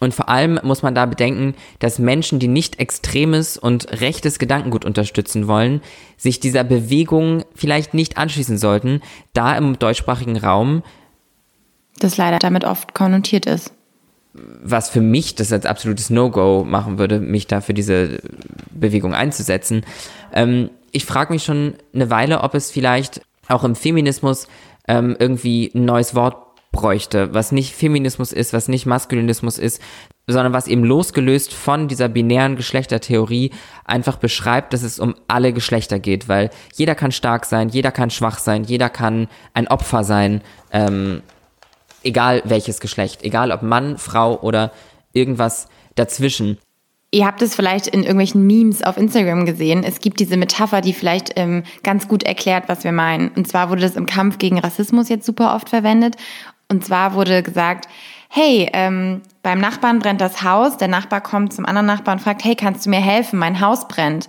Und 0.00 0.12
vor 0.12 0.28
allem 0.28 0.58
muss 0.64 0.82
man 0.82 0.94
da 0.94 1.06
bedenken, 1.06 1.54
dass 1.78 1.98
Menschen, 1.98 2.38
die 2.38 2.48
nicht 2.48 2.80
extremes 2.80 3.56
und 3.56 4.00
rechtes 4.00 4.38
Gedankengut 4.38 4.84
unterstützen 4.84 5.46
wollen, 5.46 5.82
sich 6.16 6.40
dieser 6.40 6.64
Bewegung 6.64 7.44
vielleicht 7.54 7.94
nicht 7.94 8.18
anschließen 8.18 8.58
sollten, 8.58 9.02
da 9.34 9.56
im 9.56 9.78
deutschsprachigen 9.78 10.36
Raum 10.36 10.82
das 11.98 12.16
leider 12.16 12.38
damit 12.38 12.64
oft 12.64 12.94
konnotiert 12.94 13.46
ist. 13.46 13.72
Was 14.32 14.90
für 14.90 15.00
mich 15.00 15.36
das 15.36 15.52
als 15.52 15.64
absolutes 15.64 16.10
No-Go 16.10 16.64
machen 16.66 16.98
würde, 16.98 17.20
mich 17.20 17.46
da 17.46 17.60
für 17.60 17.74
diese 17.74 18.18
Bewegung 18.72 19.14
einzusetzen. 19.14 19.84
Ähm, 20.32 20.70
ich 20.90 21.04
frage 21.04 21.32
mich 21.32 21.44
schon 21.44 21.74
eine 21.94 22.10
Weile, 22.10 22.40
ob 22.40 22.54
es 22.54 22.70
vielleicht 22.70 23.20
auch 23.48 23.62
im 23.62 23.76
Feminismus 23.76 24.48
ähm, 24.88 25.16
irgendwie 25.18 25.70
ein 25.74 25.84
neues 25.84 26.14
Wort 26.14 26.43
bräuchte, 26.74 27.32
was 27.32 27.52
nicht 27.52 27.74
Feminismus 27.74 28.32
ist, 28.32 28.52
was 28.52 28.68
nicht 28.68 28.84
Maskulinismus 28.84 29.58
ist, 29.58 29.80
sondern 30.26 30.52
was 30.52 30.66
eben 30.66 30.84
losgelöst 30.84 31.54
von 31.54 31.88
dieser 31.88 32.08
binären 32.08 32.56
Geschlechtertheorie 32.56 33.52
einfach 33.84 34.16
beschreibt, 34.16 34.72
dass 34.72 34.82
es 34.82 34.98
um 34.98 35.14
alle 35.28 35.52
Geschlechter 35.52 35.98
geht, 35.98 36.28
weil 36.28 36.50
jeder 36.74 36.94
kann 36.94 37.12
stark 37.12 37.46
sein, 37.46 37.68
jeder 37.68 37.92
kann 37.92 38.10
schwach 38.10 38.38
sein, 38.38 38.64
jeder 38.64 38.90
kann 38.90 39.28
ein 39.54 39.68
Opfer 39.68 40.04
sein, 40.04 40.42
ähm, 40.72 41.22
egal 42.02 42.42
welches 42.44 42.80
Geschlecht, 42.80 43.22
egal 43.22 43.52
ob 43.52 43.62
Mann, 43.62 43.96
Frau 43.96 44.38
oder 44.40 44.72
irgendwas 45.12 45.68
dazwischen. 45.94 46.58
Ihr 47.14 47.26
habt 47.26 47.42
es 47.42 47.54
vielleicht 47.54 47.86
in 47.86 48.00
irgendwelchen 48.00 48.44
Memes 48.44 48.82
auf 48.82 48.96
Instagram 48.96 49.46
gesehen. 49.46 49.84
Es 49.84 50.00
gibt 50.00 50.18
diese 50.18 50.36
Metapher, 50.36 50.80
die 50.80 50.92
vielleicht 50.92 51.30
ähm, 51.36 51.62
ganz 51.84 52.08
gut 52.08 52.24
erklärt, 52.24 52.64
was 52.66 52.82
wir 52.82 52.90
meinen. 52.90 53.28
Und 53.28 53.46
zwar 53.46 53.70
wurde 53.70 53.82
das 53.82 53.94
im 53.94 54.06
Kampf 54.06 54.38
gegen 54.38 54.58
Rassismus 54.58 55.08
jetzt 55.08 55.24
super 55.24 55.54
oft 55.54 55.68
verwendet. 55.68 56.16
Und 56.68 56.84
zwar 56.84 57.14
wurde 57.14 57.42
gesagt, 57.42 57.88
hey, 58.28 58.68
ähm, 58.72 59.22
beim 59.42 59.60
Nachbarn 59.60 60.00
brennt 60.00 60.20
das 60.20 60.42
Haus, 60.42 60.76
der 60.76 60.88
Nachbar 60.88 61.20
kommt 61.20 61.52
zum 61.52 61.66
anderen 61.66 61.86
Nachbarn 61.86 62.18
und 62.18 62.24
fragt, 62.24 62.44
hey, 62.44 62.56
kannst 62.56 62.86
du 62.86 62.90
mir 62.90 63.00
helfen, 63.00 63.38
mein 63.38 63.60
Haus 63.60 63.86
brennt. 63.86 64.28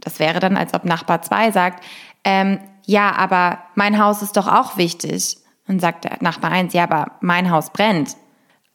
Das 0.00 0.18
wäre 0.18 0.40
dann, 0.40 0.56
als 0.56 0.74
ob 0.74 0.84
Nachbar 0.84 1.22
2 1.22 1.50
sagt, 1.50 1.84
ähm, 2.24 2.58
ja, 2.86 3.12
aber 3.12 3.58
mein 3.74 3.98
Haus 3.98 4.22
ist 4.22 4.36
doch 4.36 4.48
auch 4.48 4.76
wichtig. 4.76 5.38
Und 5.66 5.80
sagt 5.80 6.04
der 6.04 6.18
Nachbar 6.20 6.50
1, 6.50 6.74
ja, 6.74 6.84
aber 6.84 7.12
mein 7.20 7.50
Haus 7.50 7.70
brennt. 7.70 8.16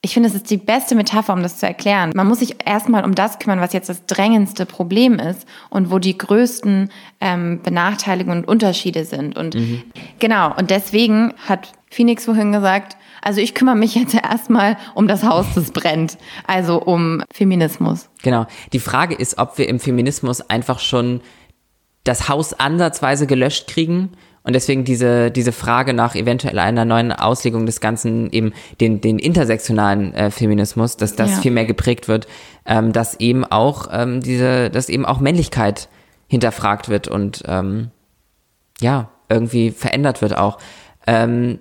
Ich 0.02 0.14
finde, 0.14 0.28
es 0.28 0.34
ist 0.34 0.50
die 0.50 0.56
beste 0.56 0.94
Metapher, 0.94 1.34
um 1.34 1.42
das 1.42 1.58
zu 1.58 1.66
erklären. 1.66 2.10
Man 2.16 2.26
muss 2.26 2.40
sich 2.40 2.66
erstmal 2.66 3.04
um 3.04 3.14
das 3.14 3.38
kümmern, 3.38 3.60
was 3.60 3.72
jetzt 3.72 3.88
das 3.88 4.06
drängendste 4.06 4.66
Problem 4.66 5.18
ist 5.18 5.46
und 5.68 5.92
wo 5.92 5.98
die 5.98 6.16
größten 6.16 6.90
ähm, 7.20 7.60
Benachteiligungen 7.62 8.40
und 8.40 8.48
Unterschiede 8.48 9.04
sind. 9.04 9.36
Und 9.36 9.54
mhm. 9.54 9.82
genau, 10.18 10.52
und 10.56 10.70
deswegen 10.70 11.34
hat 11.46 11.72
Phoenix 11.90 12.24
vorhin 12.24 12.52
gesagt, 12.52 12.96
also 13.20 13.40
ich 13.40 13.54
kümmere 13.54 13.76
mich 13.76 13.94
jetzt 13.96 14.14
erstmal 14.14 14.76
um 14.94 15.08
das 15.08 15.24
Haus, 15.24 15.46
das 15.54 15.72
brennt. 15.72 16.16
Also 16.46 16.80
um 16.80 17.22
Feminismus. 17.32 18.08
Genau. 18.22 18.46
Die 18.72 18.78
Frage 18.78 19.14
ist, 19.14 19.38
ob 19.38 19.58
wir 19.58 19.68
im 19.68 19.80
Feminismus 19.80 20.40
einfach 20.40 20.78
schon 20.78 21.20
das 22.04 22.28
Haus 22.28 22.54
ansatzweise 22.54 23.26
gelöscht 23.26 23.68
kriegen 23.68 24.12
und 24.42 24.54
deswegen 24.54 24.84
diese, 24.84 25.30
diese 25.30 25.52
Frage 25.52 25.92
nach 25.92 26.14
eventuell 26.14 26.58
einer 26.58 26.86
neuen 26.86 27.12
Auslegung 27.12 27.66
des 27.66 27.80
Ganzen, 27.80 28.30
eben 28.30 28.52
den, 28.80 29.00
den 29.02 29.18
intersektionalen 29.18 30.14
äh, 30.14 30.30
Feminismus, 30.30 30.96
dass 30.96 31.14
das 31.14 31.30
ja. 31.30 31.36
viel 31.38 31.50
mehr 31.50 31.66
geprägt 31.66 32.08
wird, 32.08 32.26
ähm, 32.64 32.92
dass 32.92 33.20
eben 33.20 33.44
auch 33.44 33.88
ähm, 33.92 34.22
diese, 34.22 34.70
dass 34.70 34.88
eben 34.88 35.04
auch 35.04 35.20
Männlichkeit 35.20 35.88
hinterfragt 36.26 36.88
wird 36.88 37.06
und 37.06 37.42
ähm, 37.46 37.90
ja, 38.80 39.10
irgendwie 39.28 39.72
verändert 39.72 40.22
wird 40.22 40.38
auch. 40.38 40.58
Ähm, 41.06 41.58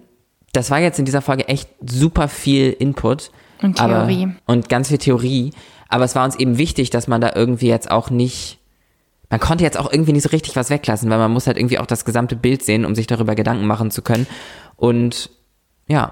das 0.59 0.71
war 0.71 0.79
jetzt 0.79 0.99
in 0.99 1.05
dieser 1.05 1.21
Folge 1.21 1.47
echt 1.47 1.69
super 1.79 2.27
viel 2.27 2.71
Input. 2.71 3.31
Und 3.61 3.77
Theorie. 3.77 4.23
Aber, 4.23 4.53
und 4.53 4.67
ganz 4.67 4.89
viel 4.89 4.97
Theorie. 4.97 5.51
Aber 5.87 6.03
es 6.03 6.15
war 6.15 6.25
uns 6.25 6.35
eben 6.35 6.57
wichtig, 6.57 6.89
dass 6.89 7.07
man 7.07 7.21
da 7.21 7.31
irgendwie 7.33 7.67
jetzt 7.67 7.89
auch 7.89 8.09
nicht, 8.09 8.59
man 9.29 9.39
konnte 9.39 9.63
jetzt 9.63 9.79
auch 9.79 9.89
irgendwie 9.89 10.11
nicht 10.11 10.23
so 10.23 10.29
richtig 10.29 10.57
was 10.57 10.69
weglassen, 10.69 11.09
weil 11.09 11.17
man 11.17 11.31
muss 11.31 11.47
halt 11.47 11.57
irgendwie 11.57 11.79
auch 11.79 11.85
das 11.85 12.03
gesamte 12.03 12.35
Bild 12.35 12.61
sehen, 12.61 12.83
um 12.83 12.93
sich 12.93 13.07
darüber 13.07 13.35
Gedanken 13.35 13.67
machen 13.67 13.89
zu 13.89 14.01
können. 14.01 14.27
Und 14.75 15.29
ja. 15.87 16.11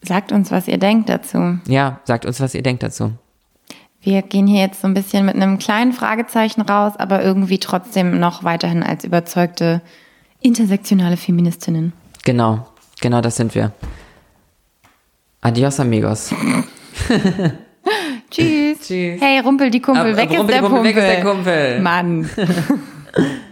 Sagt 0.00 0.32
uns, 0.32 0.50
was 0.50 0.66
ihr 0.66 0.78
denkt 0.78 1.10
dazu. 1.10 1.58
Ja, 1.68 2.00
sagt 2.04 2.24
uns, 2.24 2.40
was 2.40 2.54
ihr 2.54 2.62
denkt 2.62 2.82
dazu. 2.82 3.12
Wir 4.00 4.22
gehen 4.22 4.46
hier 4.46 4.62
jetzt 4.62 4.80
so 4.80 4.88
ein 4.88 4.94
bisschen 4.94 5.26
mit 5.26 5.36
einem 5.36 5.58
kleinen 5.58 5.92
Fragezeichen 5.92 6.62
raus, 6.62 6.94
aber 6.96 7.22
irgendwie 7.22 7.58
trotzdem 7.58 8.18
noch 8.18 8.42
weiterhin 8.42 8.82
als 8.82 9.04
überzeugte 9.04 9.82
intersektionale 10.40 11.18
Feministinnen. 11.18 11.92
Genau. 12.24 12.66
Genau, 13.02 13.20
das 13.20 13.36
sind 13.36 13.52
wir. 13.56 13.72
Adios, 15.40 15.80
amigos. 15.80 16.32
Tschüss. 18.30 18.78
Tschüss. 18.78 19.20
Hey, 19.20 19.40
Rumpel 19.40 19.70
die 19.70 19.82
Kumpel, 19.82 20.16
weg, 20.16 20.30
ist, 20.30 20.48
der 20.48 20.60
Kumpel. 20.60 20.84
weg 20.84 20.96
ist 20.96 21.02
der 21.02 21.20
Kumpel. 21.22 21.80
Mann. 21.80 22.30